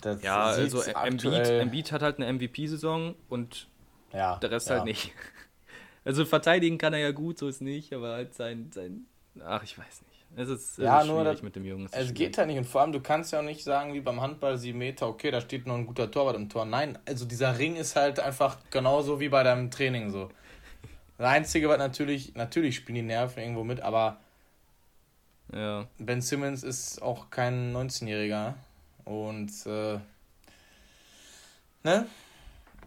[0.00, 3.68] Das Ja, also Embiid, aktuell- Embiid hat halt eine MVP-Saison und
[4.12, 4.76] ja, der Rest ja.
[4.76, 5.12] halt nicht.
[6.04, 9.06] Also verteidigen kann er ja gut, so ist nicht, aber halt sein, sein
[9.44, 10.24] ach, ich weiß nicht.
[10.34, 11.86] Es ist, es Ja, ist nur schwierig das- mit dem Jungen.
[11.86, 12.14] Es schwierig.
[12.14, 14.56] geht halt nicht und vor allem, du kannst ja auch nicht sagen, wie beim Handball,
[14.56, 16.64] sieben Meter, okay, da steht noch ein guter Torwart im Tor.
[16.64, 20.30] Nein, also dieser Ring ist halt einfach genauso wie bei deinem Training so.
[21.18, 24.18] Das Einzige, was natürlich, natürlich spielen die Nerven irgendwo mit, aber
[25.52, 25.86] Ja.
[25.98, 28.54] Ben Simmons ist auch kein 19-Jähriger
[29.04, 29.98] und äh,
[31.84, 32.06] ne?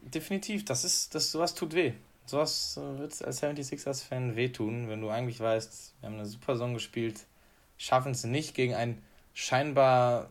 [0.02, 1.94] Definitiv, das ist, das, sowas tut weh.
[2.26, 7.26] Sowas wird als 76ers-Fan wehtun, wenn du eigentlich weißt, wir haben eine super Saison gespielt,
[7.78, 9.02] schaffen es nicht gegen ein
[9.34, 10.30] scheinbar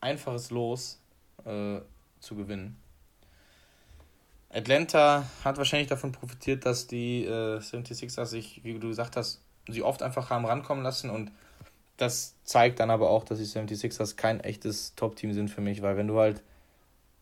[0.00, 0.98] einfaches Los
[1.44, 1.78] äh,
[2.20, 2.76] zu gewinnen.
[4.50, 9.82] Atlanta hat wahrscheinlich davon profitiert, dass die äh, 76ers sich, wie du gesagt hast, sie
[9.82, 11.30] oft einfach haben rankommen lassen und
[11.96, 15.96] das zeigt dann aber auch, dass die 76ers kein echtes Top-Team sind für mich, weil
[15.96, 16.42] wenn du halt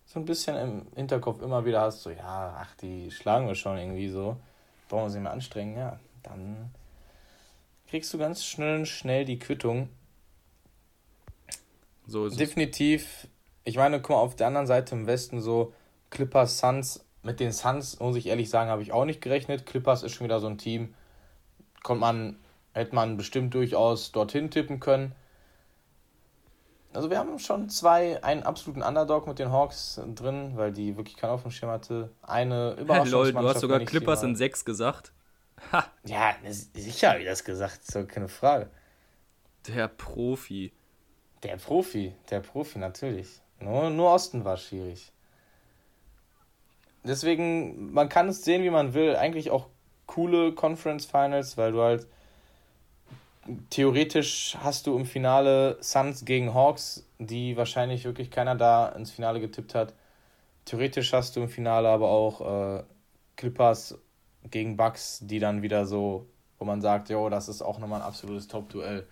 [0.06, 3.78] so ein bisschen im Hinterkopf immer wieder hast, so ja, ach, die schlagen wir schon
[3.78, 4.36] irgendwie so,
[4.88, 6.70] brauchen wir sie mehr anstrengen, ja, dann
[7.88, 9.88] kriegst du ganz schnell, schnell die Quittung.
[12.06, 12.38] So ist es.
[12.38, 13.28] Definitiv,
[13.64, 15.72] ich meine, guck mal, auf der anderen Seite im Westen so
[16.10, 19.64] Clippers, Suns, mit den Suns, muss ich ehrlich sagen, habe ich auch nicht gerechnet.
[19.64, 20.94] Clippers ist schon wieder so ein Team,
[21.82, 22.36] kommt man,
[22.72, 25.14] hätte man bestimmt durchaus dorthin tippen können.
[26.94, 31.16] Also wir haben schon zwei, einen absoluten Underdog mit den Hawks drin, weil die wirklich
[31.16, 32.10] keinen auf dem Schirm hatte.
[32.22, 33.42] Eine Lol, Überraschungsmannschaft.
[33.44, 35.12] du hast sogar Clippers in 6 gesagt.
[36.04, 38.68] Ja, das- sicher habe ich das gesagt, so keine Frage.
[39.66, 40.72] Der Profi.
[41.42, 43.40] Der Profi, der Profi, natürlich.
[43.60, 45.10] Nur, nur Osten war schwierig.
[47.02, 49.16] Deswegen, man kann es sehen, wie man will.
[49.16, 49.68] Eigentlich auch
[50.06, 52.06] coole Conference Finals, weil du halt
[53.70, 59.40] theoretisch hast du im Finale Suns gegen Hawks, die wahrscheinlich wirklich keiner da ins Finale
[59.40, 59.94] getippt hat.
[60.66, 62.84] Theoretisch hast du im Finale aber auch äh,
[63.36, 63.98] Clippers
[64.50, 66.26] gegen Bucks, die dann wieder so,
[66.58, 69.06] wo man sagt, jo, das ist auch nochmal ein absolutes Top-Duell.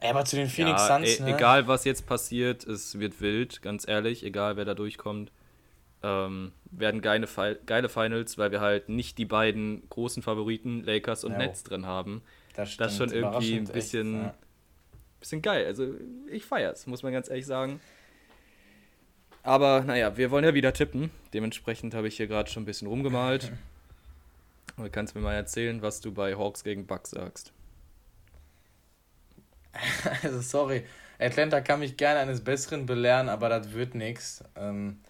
[0.00, 1.26] Aber zu den Phoenix ja, Suns, e- ne?
[1.30, 5.32] Egal, was jetzt passiert, es wird wild, ganz ehrlich, egal wer da durchkommt.
[6.02, 11.24] Ähm, werden geile, Fi geile Finals, weil wir halt nicht die beiden großen Favoriten, Lakers
[11.24, 11.38] und Jo.
[11.38, 12.22] Nets, drin haben.
[12.56, 14.34] Das, Das ist schon irgendwie ein bisschen, echt,
[15.20, 15.66] bisschen geil.
[15.66, 15.94] Also
[16.30, 17.80] ich feier's, muss man ganz ehrlich sagen.
[19.42, 21.10] Aber naja, wir wollen ja wieder tippen.
[21.32, 23.52] Dementsprechend habe ich hier gerade schon ein bisschen rumgemalt.
[24.78, 27.50] Du kannst mir mal erzählen, was du bei Hawks gegen Bucks sagst.
[30.22, 30.84] Also sorry,
[31.18, 34.44] Atlanta kann mich gerne eines Besseren belehren, aber das wird nichts.
[34.54, 35.00] Ähm,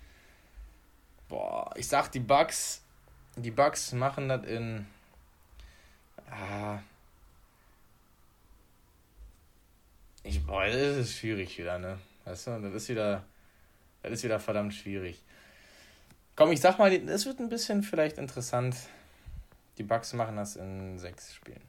[1.29, 2.83] boah, ich sag die Bucks,
[3.35, 4.87] die Bucks machen das in.
[6.31, 6.79] Ah,
[10.27, 11.99] ich, boah, das ist schwierig wieder, ne?
[12.25, 13.25] Weißt du, das ist wieder,
[14.03, 15.23] das ist wieder verdammt schwierig.
[16.35, 18.77] Komm, ich sag mal, es wird ein bisschen vielleicht interessant.
[19.79, 21.63] Die Bucks machen das in sechs Spielen.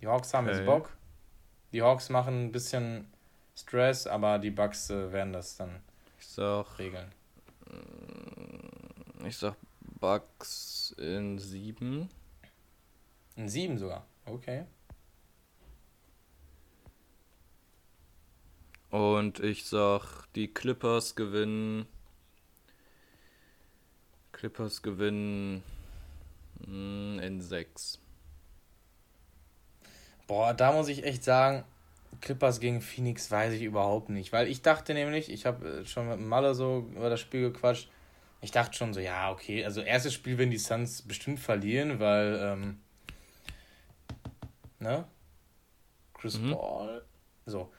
[0.00, 0.56] Die Hawks haben okay.
[0.56, 0.90] jetzt Bock.
[1.72, 3.06] Die Hawks machen ein bisschen
[3.56, 5.80] Stress, aber die Bucks äh, werden das dann
[6.18, 7.10] ich sag, regeln.
[7.66, 9.54] Mm, ich sag
[10.00, 12.08] Bucks in sieben.
[13.36, 14.64] In sieben sogar, okay.
[18.92, 21.86] Und ich sag, die Clippers gewinnen.
[24.32, 25.62] Clippers gewinnen
[26.66, 27.98] mm, in sechs.
[30.26, 31.64] Boah, da muss ich echt sagen,
[32.20, 34.30] Clippers gegen Phoenix weiß ich überhaupt nicht.
[34.30, 37.88] Weil ich dachte nämlich, ich habe äh, schon mit Malle so über das Spiel gequatscht.
[38.42, 42.38] Ich dachte schon so, ja, okay, also erstes Spiel werden die Suns bestimmt verlieren, weil,
[42.42, 42.80] ähm,
[44.80, 45.06] ne?
[46.12, 46.52] Chris mhm.
[46.52, 47.06] Paul,
[47.46, 47.72] so,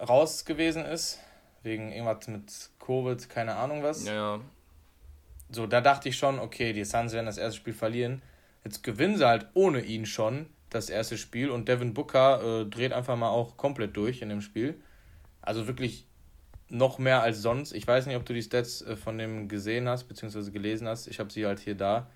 [0.00, 1.18] raus gewesen ist.
[1.62, 4.06] Wegen irgendwas mit Covid, keine Ahnung was.
[4.06, 4.40] Ja, ja.
[5.50, 8.22] So, da dachte ich schon, okay, die Suns werden das erste Spiel verlieren.
[8.64, 12.92] Jetzt gewinnen sie halt ohne ihn schon das erste Spiel und Devin Booker äh, dreht
[12.92, 14.80] einfach mal auch komplett durch in dem Spiel.
[15.42, 16.06] Also wirklich
[16.68, 17.72] noch mehr als sonst.
[17.72, 21.08] Ich weiß nicht, ob du die Stats äh, von dem gesehen hast, beziehungsweise gelesen hast.
[21.08, 22.08] Ich habe sie halt hier da.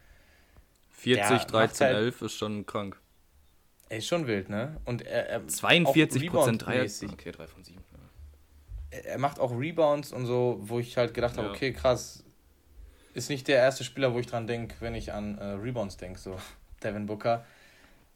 [0.92, 2.98] 40, 13, halt, 11 ist schon krank.
[3.94, 4.80] Ey, ist schon wild, ne?
[4.84, 6.84] Und er, er 42 Prozent Dreier.
[7.12, 7.78] Okay, 3 von 7.
[7.92, 8.98] Ja.
[8.98, 11.52] Er macht auch Rebounds und so, wo ich halt gedacht habe, ja.
[11.52, 12.24] okay, krass.
[13.12, 16.18] Ist nicht der erste Spieler, wo ich dran denke, wenn ich an äh, Rebounds denke,
[16.18, 16.36] so.
[16.82, 17.44] Devin Booker.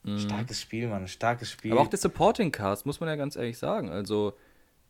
[0.02, 0.18] Mhm.
[0.18, 1.70] Starkes Spiel, Mann, starkes Spiel.
[1.70, 3.88] Aber auch der Supporting Cast, muss man ja ganz ehrlich sagen.
[3.88, 4.34] Also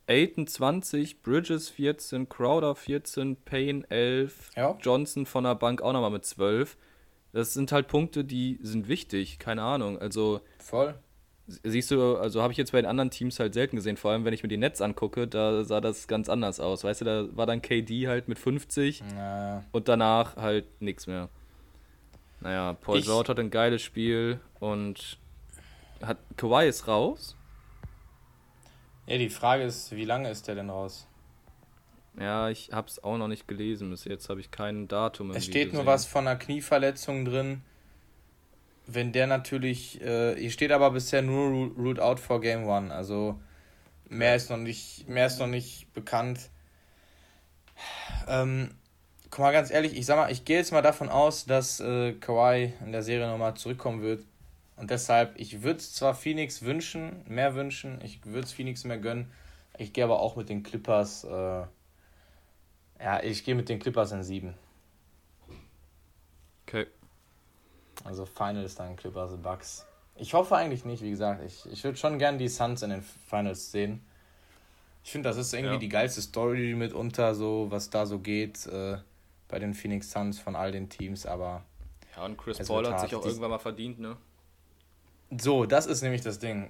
[0.07, 4.75] Aiton 20, Bridges 14, Crowder 14, Payne 11, ja.
[4.81, 6.77] Johnson von der Bank auch nochmal mit 12.
[7.31, 9.99] Das sind halt Punkte, die sind wichtig, keine Ahnung.
[9.99, 10.41] Also.
[10.59, 10.95] Voll.
[11.63, 14.23] Siehst du, also habe ich jetzt bei den anderen Teams halt selten gesehen, vor allem
[14.23, 16.83] wenn ich mir die Netz angucke, da sah das ganz anders aus.
[16.83, 19.63] Weißt du, da war dann KD halt mit 50 naja.
[19.71, 21.27] und danach halt nichts mehr.
[22.41, 25.17] Naja, Paul ich, George hat ein geiles Spiel und
[26.03, 27.35] hat Kawhi ist raus.
[29.07, 31.07] Ja, die Frage ist, wie lange ist der denn raus?
[32.19, 33.89] Ja, ich hab's auch noch nicht gelesen.
[33.89, 35.31] Bis jetzt habe ich kein Datum.
[35.31, 37.61] Es steht nur was von einer Knieverletzung drin.
[38.85, 42.93] Wenn der natürlich, äh, hier steht aber bisher nur ruled out for Game One.
[42.93, 43.39] Also
[44.09, 46.49] mehr ist noch nicht, mehr ist noch nicht bekannt.
[48.27, 48.71] Ähm,
[49.29, 52.13] guck mal ganz ehrlich, ich sag mal, ich gehe jetzt mal davon aus, dass äh,
[52.13, 54.25] Kawhi in der Serie nochmal zurückkommen wird.
[54.75, 58.97] Und deshalb, ich würde es zwar Phoenix wünschen, mehr wünschen, ich würde es Phoenix mehr
[58.97, 59.31] gönnen.
[59.77, 61.63] Ich gehe aber auch mit den Clippers, äh,
[62.99, 64.53] ja, ich gehe mit den Clippers in 7.
[66.67, 66.87] Okay.
[68.03, 69.85] Also Finals dann Clippers und Bucks.
[70.15, 71.43] Ich hoffe eigentlich nicht, wie gesagt.
[71.45, 74.05] Ich, ich würde schon gern die Suns in den Finals sehen.
[75.03, 75.79] Ich finde, das ist irgendwie ja.
[75.79, 78.65] die geilste Story mitunter, so was da so geht.
[78.67, 78.97] Äh,
[79.47, 81.63] bei den Phoenix Suns von all den Teams, aber.
[82.15, 84.17] Ja, und Chris Paul hat sich auch irgendwann mal verdient, ne?
[85.39, 86.69] So, das ist nämlich das Ding.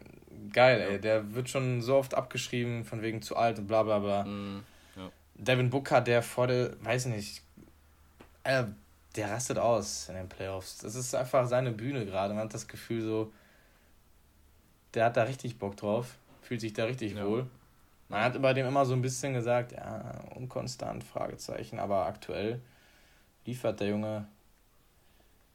[0.53, 0.85] Geil, ja.
[0.87, 1.01] ey.
[1.01, 4.25] Der wird schon so oft abgeschrieben, von wegen zu alt und bla bla bla.
[4.25, 4.61] Ja.
[5.39, 7.41] Devin Booker, der vor der, weiß nicht,
[8.43, 8.65] äh,
[9.15, 10.79] der rastet aus in den Playoffs.
[10.79, 12.33] Das ist einfach seine Bühne gerade.
[12.33, 13.31] Man hat das Gefühl so,
[14.93, 17.25] der hat da richtig Bock drauf, fühlt sich da richtig ja.
[17.25, 17.47] wohl.
[18.09, 22.59] Man hat bei dem immer so ein bisschen gesagt, ja, unkonstant, Fragezeichen, aber aktuell
[23.45, 24.27] liefert der Junge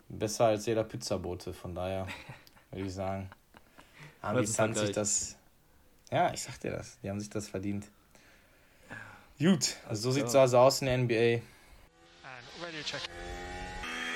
[0.09, 2.07] besser als jeder Pizzabote, von daher
[2.71, 3.29] würde ich sagen,
[4.23, 5.37] haben die sich das,
[6.11, 7.87] ja, ich sag dir das, die haben sich das verdient.
[9.39, 11.43] Gut, also so sieht es also aus in der NBA.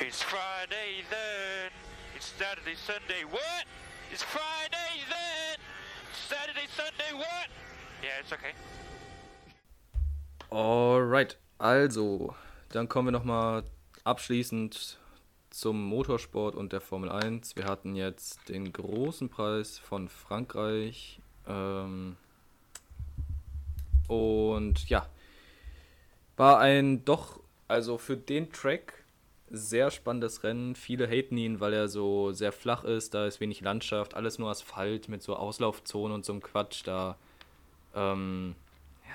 [0.01, 1.73] It's Friday then,
[2.17, 3.67] it's Saturday, Sunday, what?
[4.13, 5.59] It's Friday then,
[6.29, 7.49] Saturday, Sunday, what?
[8.01, 8.55] Yeah, it's okay.
[10.53, 12.37] Alright, also,
[12.69, 13.65] dann kommen wir nochmal
[14.05, 14.99] abschließend
[15.51, 17.57] zum Motorsport und der Formel 1.
[17.57, 21.19] Wir hatten jetzt den großen Preis von Frankreich.
[21.49, 22.17] Ähm,
[24.09, 25.09] und ja,
[26.37, 29.05] war ein doch, also für den Track
[29.51, 30.75] sehr spannendes Rennen.
[30.75, 34.51] Viele haten ihn, weil er so sehr flach ist, da ist wenig Landschaft, alles nur
[34.51, 36.83] Asphalt mit so Auslaufzonen und so einem Quatsch.
[36.87, 37.17] Da
[37.95, 38.55] ähm,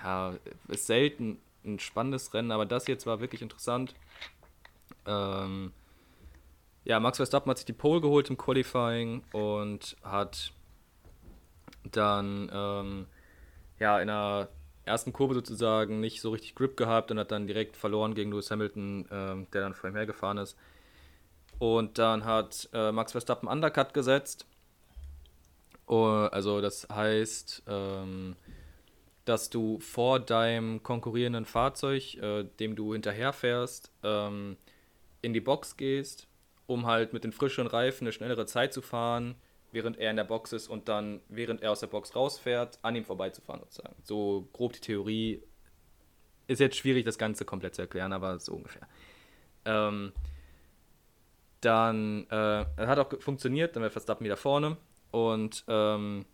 [0.04, 0.36] ja,
[0.68, 3.96] ist selten ein spannendes Rennen, aber das jetzt war wirklich interessant.
[5.06, 5.72] Ähm,
[6.84, 10.52] ja, Max Verstappen hat sich die Pole geholt im Qualifying und hat
[11.92, 13.06] dann ähm,
[13.80, 14.50] ja in der
[14.86, 18.52] ersten Kurve sozusagen nicht so richtig Grip gehabt und hat dann direkt verloren gegen Lewis
[18.52, 20.58] Hamilton, ähm, der dann vor ihm hergefahren ist.
[21.60, 24.46] Und dann hat äh, Max Verstappen Undercut gesetzt.
[25.88, 28.36] Uh, also das heißt, ähm,
[29.26, 34.58] dass du vor deinem konkurrierenden Fahrzeug, äh, dem du hinterherfährst, ähm,
[35.22, 36.28] in die Box gehst,
[36.68, 39.36] um halt mit den frischen Reifen eine schnellere Zeit zu fahren,
[39.74, 42.96] während er in der Box ist und dann, während er aus der Box rausfährt, an
[42.96, 43.96] ihm vorbeizufahren sozusagen.
[44.04, 45.44] So grob die Theorie.
[46.48, 48.88] Ist jetzt schwierig, das Ganze komplett zu erklären, aber so ungefähr.
[49.66, 50.14] Ähm,
[51.62, 54.78] dann äh, hat auch funktioniert, dann war Verstappen wieder vorne
[55.12, 56.26] und ähm,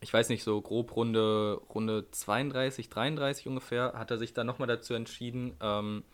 [0.00, 4.68] ich weiß nicht, so grob Runde, Runde 32, 33 ungefähr, hat er sich dann nochmal
[4.68, 6.04] dazu entschieden, ähm,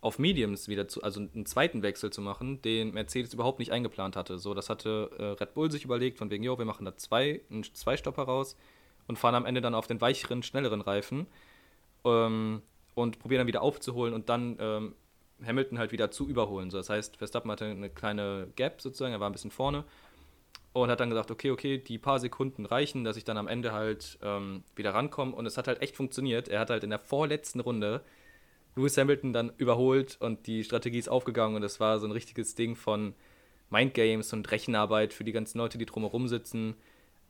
[0.00, 4.16] auf Mediums wieder zu, also einen zweiten Wechsel zu machen, den Mercedes überhaupt nicht eingeplant
[4.16, 4.38] hatte.
[4.38, 7.40] So, das hatte äh, Red Bull sich überlegt, von wegen, jo, wir machen da zwei,
[7.50, 8.56] einen Zweistopper raus
[9.08, 11.26] und fahren am Ende dann auf den weicheren, schnelleren Reifen
[12.04, 12.62] ähm,
[12.94, 14.94] und probieren dann wieder aufzuholen und dann ähm,
[15.44, 16.70] Hamilton halt wieder zu überholen.
[16.70, 19.84] So, das heißt, Verstappen hatte eine kleine Gap sozusagen, er war ein bisschen vorne
[20.72, 23.72] und hat dann gesagt, okay, okay, die paar Sekunden reichen, dass ich dann am Ende
[23.72, 26.48] halt ähm, wieder rankomme und es hat halt echt funktioniert.
[26.48, 28.02] Er hat halt in der vorletzten Runde
[28.76, 32.54] Lewis Hamilton dann überholt und die Strategie ist aufgegangen und es war so ein richtiges
[32.54, 33.14] Ding von
[33.68, 36.74] Mindgames und Rechenarbeit für die ganzen Leute, die drumherum sitzen.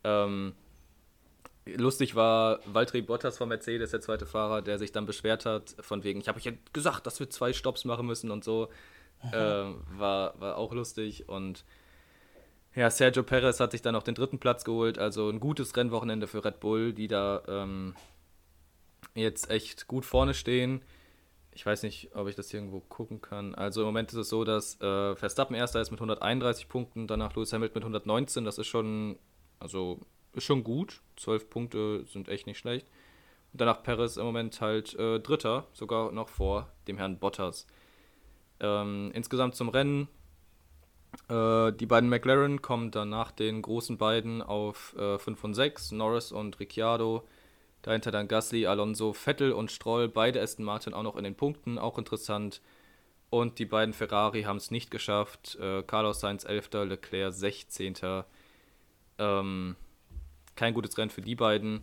[0.03, 0.53] Ähm,
[1.65, 6.03] lustig war Valtteri Bottas von Mercedes, der zweite Fahrer, der sich dann beschwert hat, von
[6.03, 8.69] wegen, ich habe euch ja gesagt, dass wir zwei Stops machen müssen und so.
[9.33, 11.63] Ähm, war, war auch lustig und
[12.73, 16.25] ja, Sergio Perez hat sich dann auch den dritten Platz geholt, also ein gutes Rennwochenende
[16.25, 17.93] für Red Bull, die da ähm,
[19.13, 20.81] jetzt echt gut vorne stehen
[21.53, 23.53] ich weiß nicht, ob ich das hier irgendwo gucken kann.
[23.55, 27.35] Also im Moment ist es so, dass äh, Verstappen erster ist mit 131 Punkten, danach
[27.35, 28.45] Lewis Hamilton mit 119.
[28.45, 29.17] Das ist schon,
[29.59, 29.99] also
[30.33, 31.01] ist schon gut.
[31.17, 32.87] 12 Punkte sind echt nicht schlecht.
[33.51, 37.67] Und danach Perez im Moment halt äh, Dritter, sogar noch vor dem Herrn Bottas.
[38.61, 40.07] Ähm, insgesamt zum Rennen.
[41.27, 45.91] Äh, die beiden McLaren kommen dann nach den großen beiden auf äh, 5 und 6.
[45.91, 47.27] Norris und Ricciardo
[47.81, 51.79] Dahinter dann Gasly, Alonso, Vettel und Stroll, beide Aston Martin auch noch in den Punkten,
[51.79, 52.61] auch interessant.
[53.29, 55.57] Und die beiden Ferrari haben es nicht geschafft.
[55.59, 57.95] Äh, Carlos Sainz 11., Leclerc 16.
[59.17, 59.75] Ähm,
[60.55, 61.81] kein gutes Rennen für die beiden.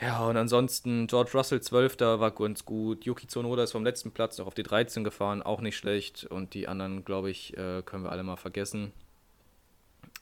[0.00, 2.00] Ja, und ansonsten George Russell 12.
[2.00, 3.04] war ganz gut.
[3.04, 6.24] Yuki Tsunoda ist vom letzten Platz noch auf die 13 gefahren, auch nicht schlecht.
[6.24, 8.92] Und die anderen, glaube ich, äh, können wir alle mal vergessen.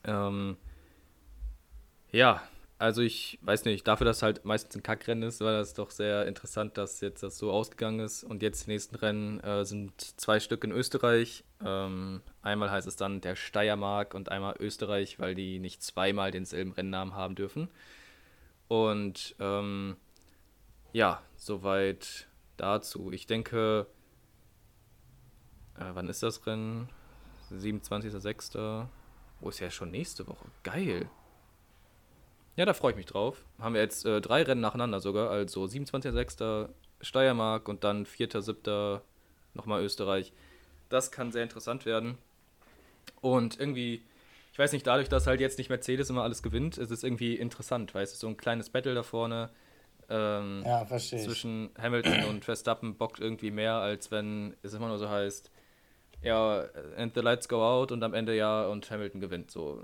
[0.04, 0.56] Ähm,
[2.10, 2.42] ja,
[2.78, 6.26] also ich weiß nicht, dafür, dass halt meistens ein Kackrennen ist, war das doch sehr
[6.26, 8.22] interessant, dass jetzt das so ausgegangen ist.
[8.22, 11.42] Und jetzt die nächsten Rennen äh, sind zwei Stück in Österreich.
[11.64, 16.72] Ähm, einmal heißt es dann der Steiermark und einmal Österreich, weil die nicht zweimal denselben
[16.72, 17.68] Rennnamen haben dürfen.
[18.68, 19.96] Und ähm,
[20.92, 23.10] ja, soweit dazu.
[23.10, 23.88] Ich denke,
[25.76, 26.88] äh, wann ist das Rennen?
[27.52, 28.86] 27.06.
[29.40, 30.46] Wo ist ja schon nächste Woche?
[30.62, 31.08] Geil.
[32.58, 33.44] Ja, da freue ich mich drauf.
[33.60, 35.30] Haben wir jetzt äh, drei Rennen nacheinander sogar.
[35.30, 36.68] Also 27.06.
[37.00, 39.00] Steiermark und dann 4.07.
[39.54, 40.32] nochmal Österreich.
[40.88, 42.18] Das kann sehr interessant werden.
[43.20, 44.02] Und irgendwie,
[44.52, 47.36] ich weiß nicht, dadurch, dass halt jetzt nicht Mercedes immer alles gewinnt, ist es irgendwie
[47.36, 49.50] interessant, weißt du, so ein kleines Battle da vorne.
[50.10, 51.20] Ähm, ja, verstehe.
[51.20, 55.52] Zwischen Hamilton und Verstappen bockt irgendwie mehr, als wenn es immer nur so heißt,
[56.22, 56.64] ja,
[56.96, 59.52] and the lights go out und am Ende ja und Hamilton gewinnt.
[59.52, 59.80] So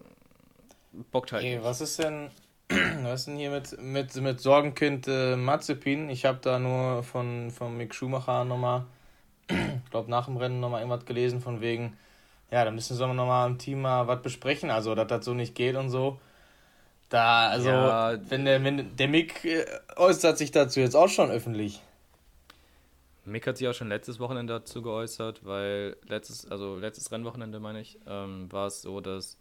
[1.13, 1.45] bockt halt.
[1.45, 2.31] Hey, was ist denn,
[3.03, 6.09] Was ist denn hier mit, mit, mit Sorgenkind äh, Mazepin?
[6.09, 8.87] Ich habe da nur von, von Mick Schumacher nochmal,
[9.49, 11.97] ich glaube nach dem Rennen nochmal irgendwas gelesen, von wegen,
[12.51, 15.55] ja, da müssen wir nochmal im Team mal was besprechen, also dass das so nicht
[15.55, 16.19] geht und so.
[17.11, 18.19] Da, also, ja.
[18.31, 19.67] wenn der, wenn der Mick äh,
[19.97, 21.83] äußert sich dazu jetzt auch schon öffentlich.
[23.27, 27.81] Mick hat sich auch schon letztes Wochenende dazu geäußert, weil letztes, also letztes Rennwochenende meine
[27.81, 29.39] ich, ähm, war es so, dass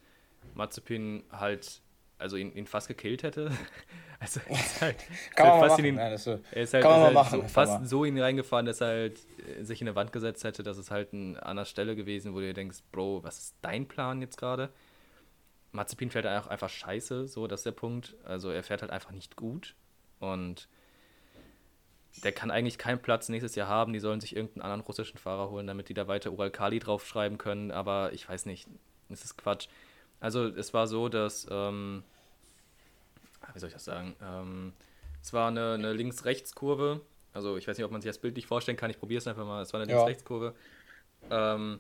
[0.56, 1.82] Mazepin halt
[2.24, 3.52] also ihn, ihn fast gekillt hätte.
[4.20, 4.95] Also er ist halt,
[5.36, 5.86] Kann halt man fast machen.
[5.86, 6.40] Ihn, Nein, so.
[6.52, 8.88] Er ist halt, Kann man halt machen, so, fast so in ihn reingefahren, dass er
[8.88, 9.20] halt
[9.60, 10.64] äh, sich in eine Wand gesetzt hätte.
[10.64, 13.86] Das ist halt an einer Stelle gewesen, wo du dir denkst, Bro, was ist dein
[13.86, 14.70] Plan jetzt gerade?
[15.74, 18.16] Mazepin fährt auch einfach scheiße, so, das ist der Punkt.
[18.24, 19.76] Also er fährt halt einfach nicht gut.
[20.20, 20.70] Und
[22.24, 23.91] der kann eigentlich keinen Platz nächstes Jahr haben.
[23.91, 27.38] Die sollen sich irgendeinen anderen russischen Fahrer holen, damit die da weiter Ural Kali draufschreiben
[27.38, 27.72] können.
[27.72, 28.70] Aber ich weiß nicht,
[29.10, 29.68] es ist Quatsch.
[30.22, 32.04] Also es war so, dass, ähm,
[33.53, 34.15] wie soll ich das sagen?
[34.22, 34.74] Ähm,
[35.22, 37.02] es war eine, eine Links-Rechts-Kurve.
[37.34, 38.90] Also ich weiß nicht, ob man sich das bildlich vorstellen kann.
[38.90, 39.61] Ich probiere es einfach mal.
[39.61, 40.53] Es war eine Links-Rechts-Kurve.
[41.32, 41.80] Ähm,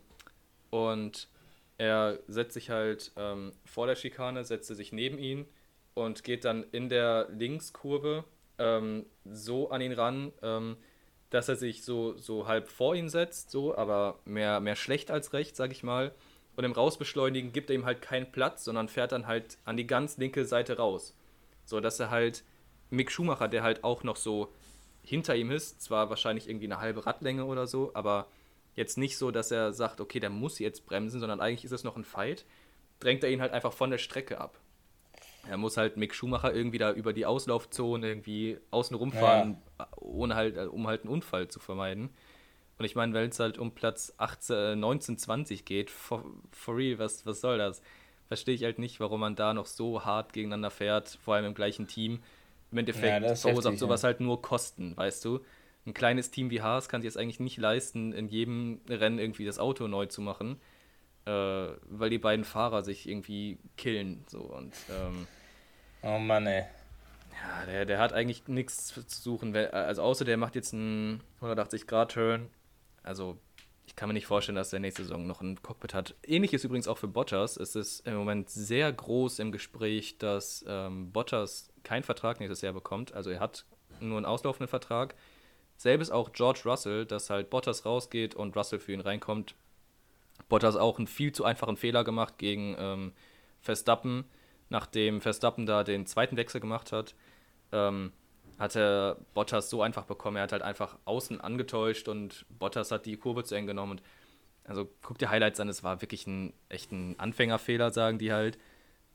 [0.69, 1.27] und
[1.77, 5.45] er setzt sich halt ähm, vor der Schikane, setzte sich neben ihn
[5.93, 8.23] und geht dann in der Linkskurve
[8.57, 10.77] ähm, so an ihn ran, ähm,
[11.29, 15.33] dass er sich so, so halb vor ihn setzt, so, aber mehr, mehr schlecht als
[15.33, 16.13] recht, sag ich mal.
[16.55, 19.87] Und im Rausbeschleunigen gibt er ihm halt keinen Platz, sondern fährt dann halt an die
[19.87, 21.15] ganz linke Seite raus.
[21.65, 22.43] So dass er halt
[22.89, 24.53] Mick Schumacher, der halt auch noch so
[25.03, 28.27] hinter ihm ist, zwar wahrscheinlich irgendwie eine halbe Radlänge oder so, aber
[28.75, 31.83] jetzt nicht so, dass er sagt, okay, der muss jetzt bremsen, sondern eigentlich ist es
[31.83, 32.45] noch ein Fight,
[32.99, 34.59] drängt er ihn halt einfach von der Strecke ab.
[35.47, 39.87] Er muss halt Mick Schumacher irgendwie da über die Auslaufzone irgendwie außen rumfahren, ja.
[39.97, 42.11] ohne halt, um halt einen Unfall zu vermeiden.
[42.77, 46.97] Und ich meine, wenn es halt um Platz 18, 19, 20 geht, for, for real,
[46.97, 47.81] was, was soll das?
[48.33, 51.53] Verstehe ich halt nicht, warum man da noch so hart gegeneinander fährt, vor allem im
[51.53, 52.21] gleichen Team.
[52.71, 54.07] Im Endeffekt ja, verursacht sowas ja.
[54.07, 55.39] halt nur Kosten, weißt du?
[55.85, 59.45] Ein kleines Team wie Haas kann sich jetzt eigentlich nicht leisten, in jedem Rennen irgendwie
[59.45, 60.59] das Auto neu zu machen
[61.25, 64.23] äh, weil die beiden Fahrer sich irgendwie killen.
[64.27, 65.27] So, und, ähm,
[66.01, 66.65] oh Mann, ey.
[67.41, 69.55] Ja, der, der hat eigentlich nichts zu suchen.
[69.55, 72.49] Also außer der macht jetzt einen 180-Grad-Turn.
[73.01, 73.37] Also
[73.85, 76.15] ich kann mir nicht vorstellen, dass der nächste Saison noch ein Cockpit hat.
[76.25, 77.57] Ähnliches übrigens auch für Bottas.
[77.57, 82.73] Es ist im Moment sehr groß im Gespräch, dass ähm, Bottas keinen Vertrag nächstes Jahr
[82.73, 83.13] bekommt.
[83.13, 83.65] Also er hat
[83.99, 85.15] nur einen auslaufenden Vertrag.
[85.75, 89.55] Selbes auch George Russell, dass halt Bottas rausgeht und Russell für ihn reinkommt.
[90.49, 93.11] Bottas auch einen viel zu einfachen Fehler gemacht gegen ähm,
[93.59, 94.25] Verstappen,
[94.69, 97.15] nachdem Verstappen da den zweiten Wechsel gemacht hat.
[97.71, 98.11] Ähm,
[98.59, 100.37] hatte Bottas so einfach bekommen.
[100.37, 103.93] Er hat halt einfach außen angetäuscht und Bottas hat die Kurve zu eng genommen.
[103.93, 104.03] Und
[104.65, 108.57] also guck dir Highlights an, es war wirklich ein echten Anfängerfehler, sagen die halt.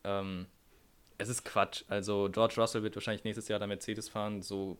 [0.04, 0.46] Ähm,
[1.18, 1.84] es ist Quatsch.
[1.88, 4.78] Also George Russell wird wahrscheinlich nächstes Jahr der Mercedes fahren, so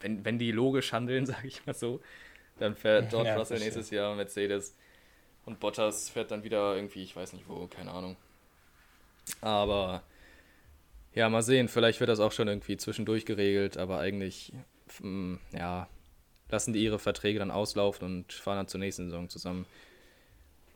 [0.00, 2.00] wenn, wenn die logisch handeln, sage ich mal so.
[2.58, 4.74] Dann fährt George ja, Russell nächstes Jahr Mercedes
[5.44, 8.16] und Bottas fährt dann wieder irgendwie, ich weiß nicht wo, keine Ahnung.
[9.40, 10.02] Aber
[11.18, 14.52] ja, mal sehen, vielleicht wird das auch schon irgendwie zwischendurch geregelt, aber eigentlich,
[15.02, 15.88] mm, ja,
[16.48, 19.66] lassen die ihre Verträge dann auslaufen und fahren dann zur nächsten Saison zusammen.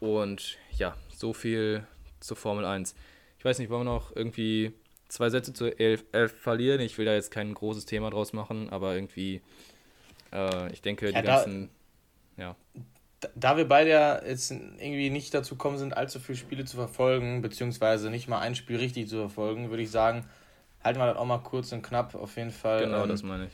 [0.01, 1.87] Und ja, so viel
[2.19, 2.97] zur Formel 1.
[3.39, 4.73] Ich weiß nicht, wollen wir noch irgendwie
[5.07, 6.81] zwei Sätze zu 11, 11 verlieren?
[6.81, 9.43] Ich will da jetzt kein großes Thema draus machen, aber irgendwie
[10.33, 11.71] äh, ich denke, ja, die ganzen.
[12.37, 12.57] Ja.
[13.35, 17.41] Da, wir beide ja jetzt irgendwie nicht dazu kommen sind, allzu viele Spiele zu verfolgen,
[17.43, 20.25] beziehungsweise nicht mal ein Spiel richtig zu verfolgen, würde ich sagen,
[20.83, 22.85] halten wir das auch mal kurz und knapp auf jeden Fall.
[22.85, 23.53] Genau, ähm, das meine ich.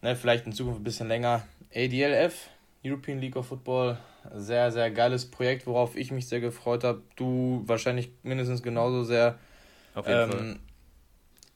[0.00, 1.42] Ne, vielleicht in Zukunft ein bisschen länger.
[1.74, 2.48] ADLF,
[2.84, 3.98] European League of Football,
[4.34, 7.02] sehr, sehr geiles Projekt, worauf ich mich sehr gefreut habe.
[7.16, 9.38] Du wahrscheinlich mindestens genauso sehr.
[9.94, 10.56] Auf jeden ähm, Fall.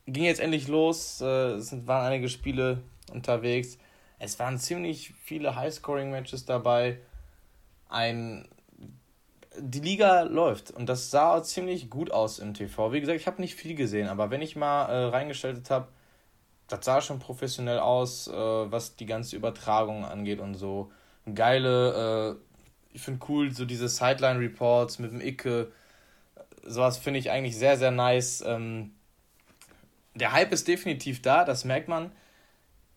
[0.07, 2.83] Ging jetzt endlich los, äh, es waren einige Spiele
[3.13, 3.79] unterwegs.
[4.19, 6.99] Es waren ziemlich viele High-Scoring-Matches dabei.
[7.89, 8.49] Ein
[9.59, 12.93] die Liga läuft und das sah ziemlich gut aus im TV.
[12.93, 15.89] Wie gesagt, ich habe nicht viel gesehen, aber wenn ich mal äh, reingeschaltet habe,
[16.69, 20.91] das sah schon professionell aus, äh, was die ganze Übertragung angeht und so.
[21.35, 25.73] Geile, äh, ich finde cool, so diese Sideline-Reports mit dem Icke.
[26.63, 28.43] Sowas finde ich eigentlich sehr, sehr nice.
[28.47, 28.93] Ähm,
[30.15, 32.11] der Hype ist definitiv da, das merkt man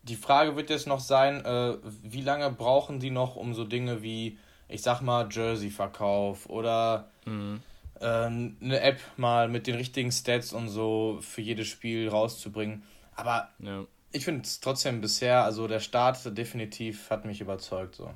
[0.09, 4.01] die Frage wird jetzt noch sein, äh, wie lange brauchen die noch, um so Dinge
[4.01, 4.37] wie,
[4.67, 7.61] ich sag mal, Jersey-Verkauf oder mhm.
[7.99, 12.83] äh, eine App mal mit den richtigen Stats und so für jedes Spiel rauszubringen.
[13.15, 13.85] Aber ja.
[14.11, 18.11] ich finde es trotzdem bisher, also der Start definitiv hat mich überzeugt so.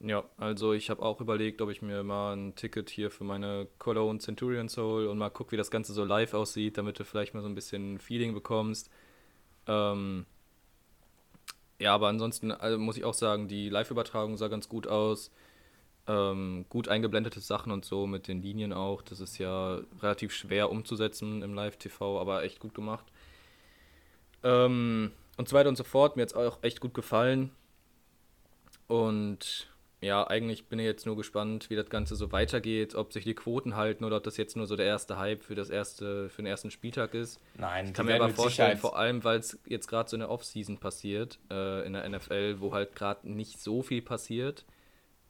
[0.00, 3.68] Ja, also ich habe auch überlegt, ob ich mir mal ein Ticket hier für meine
[3.78, 7.34] Cologne Centurions hole und mal gucke, wie das Ganze so live aussieht, damit du vielleicht
[7.34, 8.90] mal so ein bisschen Feeling bekommst.
[9.66, 10.26] Ähm,
[11.78, 15.30] ja, aber ansonsten also muss ich auch sagen, die Live-Übertragung sah ganz gut aus.
[16.06, 19.02] Ähm, gut eingeblendete Sachen und so mit den Linien auch.
[19.02, 23.06] Das ist ja relativ schwer umzusetzen im Live-TV, aber echt gut gemacht.
[24.42, 26.16] Ähm, und so weiter und so fort.
[26.16, 27.50] Mir hat es auch echt gut gefallen.
[28.86, 29.68] Und
[30.00, 33.34] ja, eigentlich bin ich jetzt nur gespannt, wie das Ganze so weitergeht, ob sich die
[33.34, 36.42] Quoten halten oder ob das jetzt nur so der erste Hype für das erste, für
[36.42, 37.40] den ersten Spieltag ist.
[37.56, 40.78] Nein, ich kann mir aber vorstellen, vor allem, weil es jetzt gerade so eine Offseason
[40.78, 44.64] passiert äh, in der NFL, wo halt gerade nicht so viel passiert.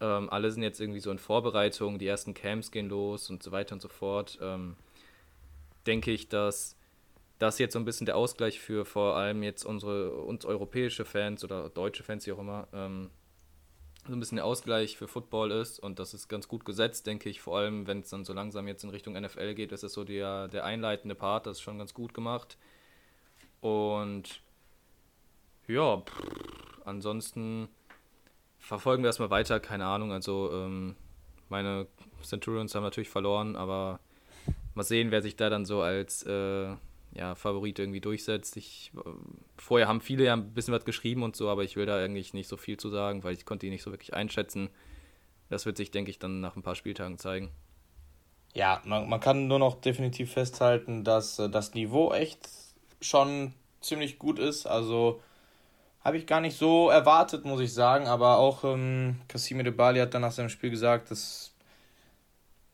[0.01, 3.53] Ähm, alle sind jetzt irgendwie so in Vorbereitung, die ersten Camps gehen los und so
[3.53, 4.39] weiter und so fort.
[4.43, 4.77] Ähm,
[5.87, 6.77] denke ich, dass
[7.39, 11.45] das jetzt so ein bisschen der Ausgleich für vor allem jetzt unsere uns europäische Fans
[11.45, 13.11] oder deutsche Fans, wie auch immer, ähm,
[14.07, 17.29] so ein bisschen der Ausgleich für Football ist und das ist ganz gut gesetzt, denke
[17.29, 17.41] ich.
[17.41, 20.05] Vor allem, wenn es dann so langsam jetzt in Richtung NFL geht, ist das so
[20.05, 22.59] der, der einleitende Part, das ist schon ganz gut gemacht.
[23.61, 24.43] Und
[25.67, 26.23] ja, pff,
[26.85, 27.69] ansonsten
[28.59, 30.13] verfolgen wir erstmal weiter, keine Ahnung.
[30.13, 30.97] Also ähm,
[31.49, 31.87] meine
[32.23, 34.01] Centurions haben natürlich verloren, aber
[34.75, 36.75] mal sehen, wer sich da dann so als äh,
[37.15, 38.57] ja, Favorit irgendwie durchsetzt.
[38.57, 39.11] Ich, äh,
[39.57, 42.35] vorher haben viele ja ein bisschen was geschrieben und so, aber ich will da eigentlich
[42.35, 44.69] nicht so viel zu sagen, weil ich konnte die nicht so wirklich einschätzen.
[45.49, 47.51] Das wird sich, denke ich, dann nach ein paar Spieltagen zeigen.
[48.55, 52.49] Ja, man, man kann nur noch definitiv festhalten, dass äh, das Niveau echt
[53.01, 54.67] schon ziemlich gut ist.
[54.67, 55.21] Also
[56.03, 58.07] habe ich gar nicht so erwartet, muss ich sagen.
[58.07, 61.55] Aber auch ähm, Cassime de Bali hat dann nach seinem Spiel gesagt, dass,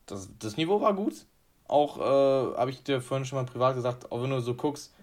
[0.05, 1.25] dass das Niveau war gut
[1.71, 4.93] auch, äh, habe ich dir vorhin schon mal privat gesagt, auch wenn du so guckst,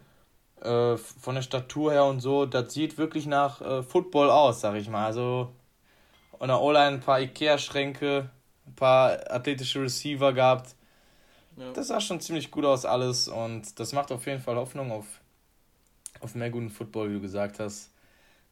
[0.63, 4.75] äh, von der Statur her und so, das sieht wirklich nach äh, Football aus, sag
[4.77, 5.07] ich mal.
[5.07, 5.53] Also
[6.39, 8.31] an der O-Line ein paar Ikea-Schränke,
[8.67, 10.75] ein paar athletische Receiver gehabt.
[11.57, 11.73] Ja.
[11.73, 15.07] Das sah schon ziemlich gut aus alles und das macht auf jeden Fall Hoffnung auf,
[16.21, 17.91] auf mehr guten Football, wie du gesagt hast.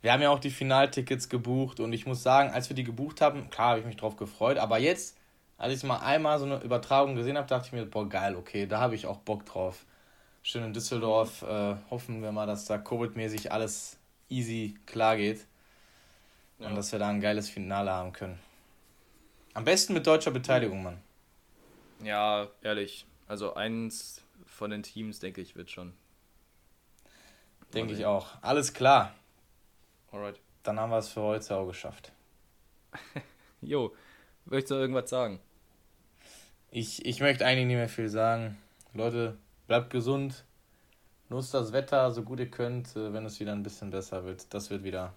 [0.03, 3.21] Wir haben ja auch die Finaltickets gebucht und ich muss sagen, als wir die gebucht
[3.21, 5.17] haben, klar habe ich mich drauf gefreut, aber jetzt
[5.59, 8.67] als ich mal einmal so eine Übertragung gesehen habe, dachte ich mir, boah, geil, okay,
[8.67, 9.85] da habe ich auch Bock drauf.
[10.43, 11.43] Schön in Düsseldorf.
[11.43, 15.47] Äh, hoffen wir mal, dass da Covid-mäßig alles easy klar geht.
[16.59, 16.69] Ja.
[16.69, 18.39] Und dass wir da ein geiles Finale haben können.
[19.55, 21.01] Am besten mit deutscher Beteiligung, Mann.
[22.03, 23.07] Ja, ehrlich.
[23.27, 25.95] Also eins von den Teams, denke ich, wird schon.
[27.75, 28.29] Denke ich auch.
[28.43, 29.15] Alles klar.
[30.13, 30.39] Alright.
[30.63, 32.13] Dann haben wir es für heute auch geschafft.
[33.61, 33.95] jo,
[34.45, 35.41] möchtest du irgendwas sagen?
[36.77, 38.59] Ich, ich möchte eigentlich nicht mehr viel sagen.
[38.93, 40.45] Leute, bleibt gesund.
[41.31, 44.53] Nutzt das Wetter so gut ihr könnt, äh, wenn es wieder ein bisschen besser wird.
[44.53, 45.15] Das wird wieder.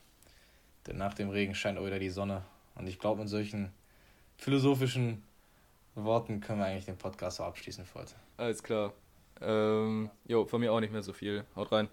[0.88, 2.44] Denn nach dem Regen scheint auch wieder die Sonne.
[2.76, 3.74] Und ich glaube, mit solchen
[4.38, 5.22] philosophischen
[5.96, 8.14] Worten können wir eigentlich den Podcast so abschließen für heute.
[8.38, 8.94] Alles klar.
[9.42, 11.44] Ähm, jo, von mir auch nicht mehr so viel.
[11.58, 11.90] Haut rein.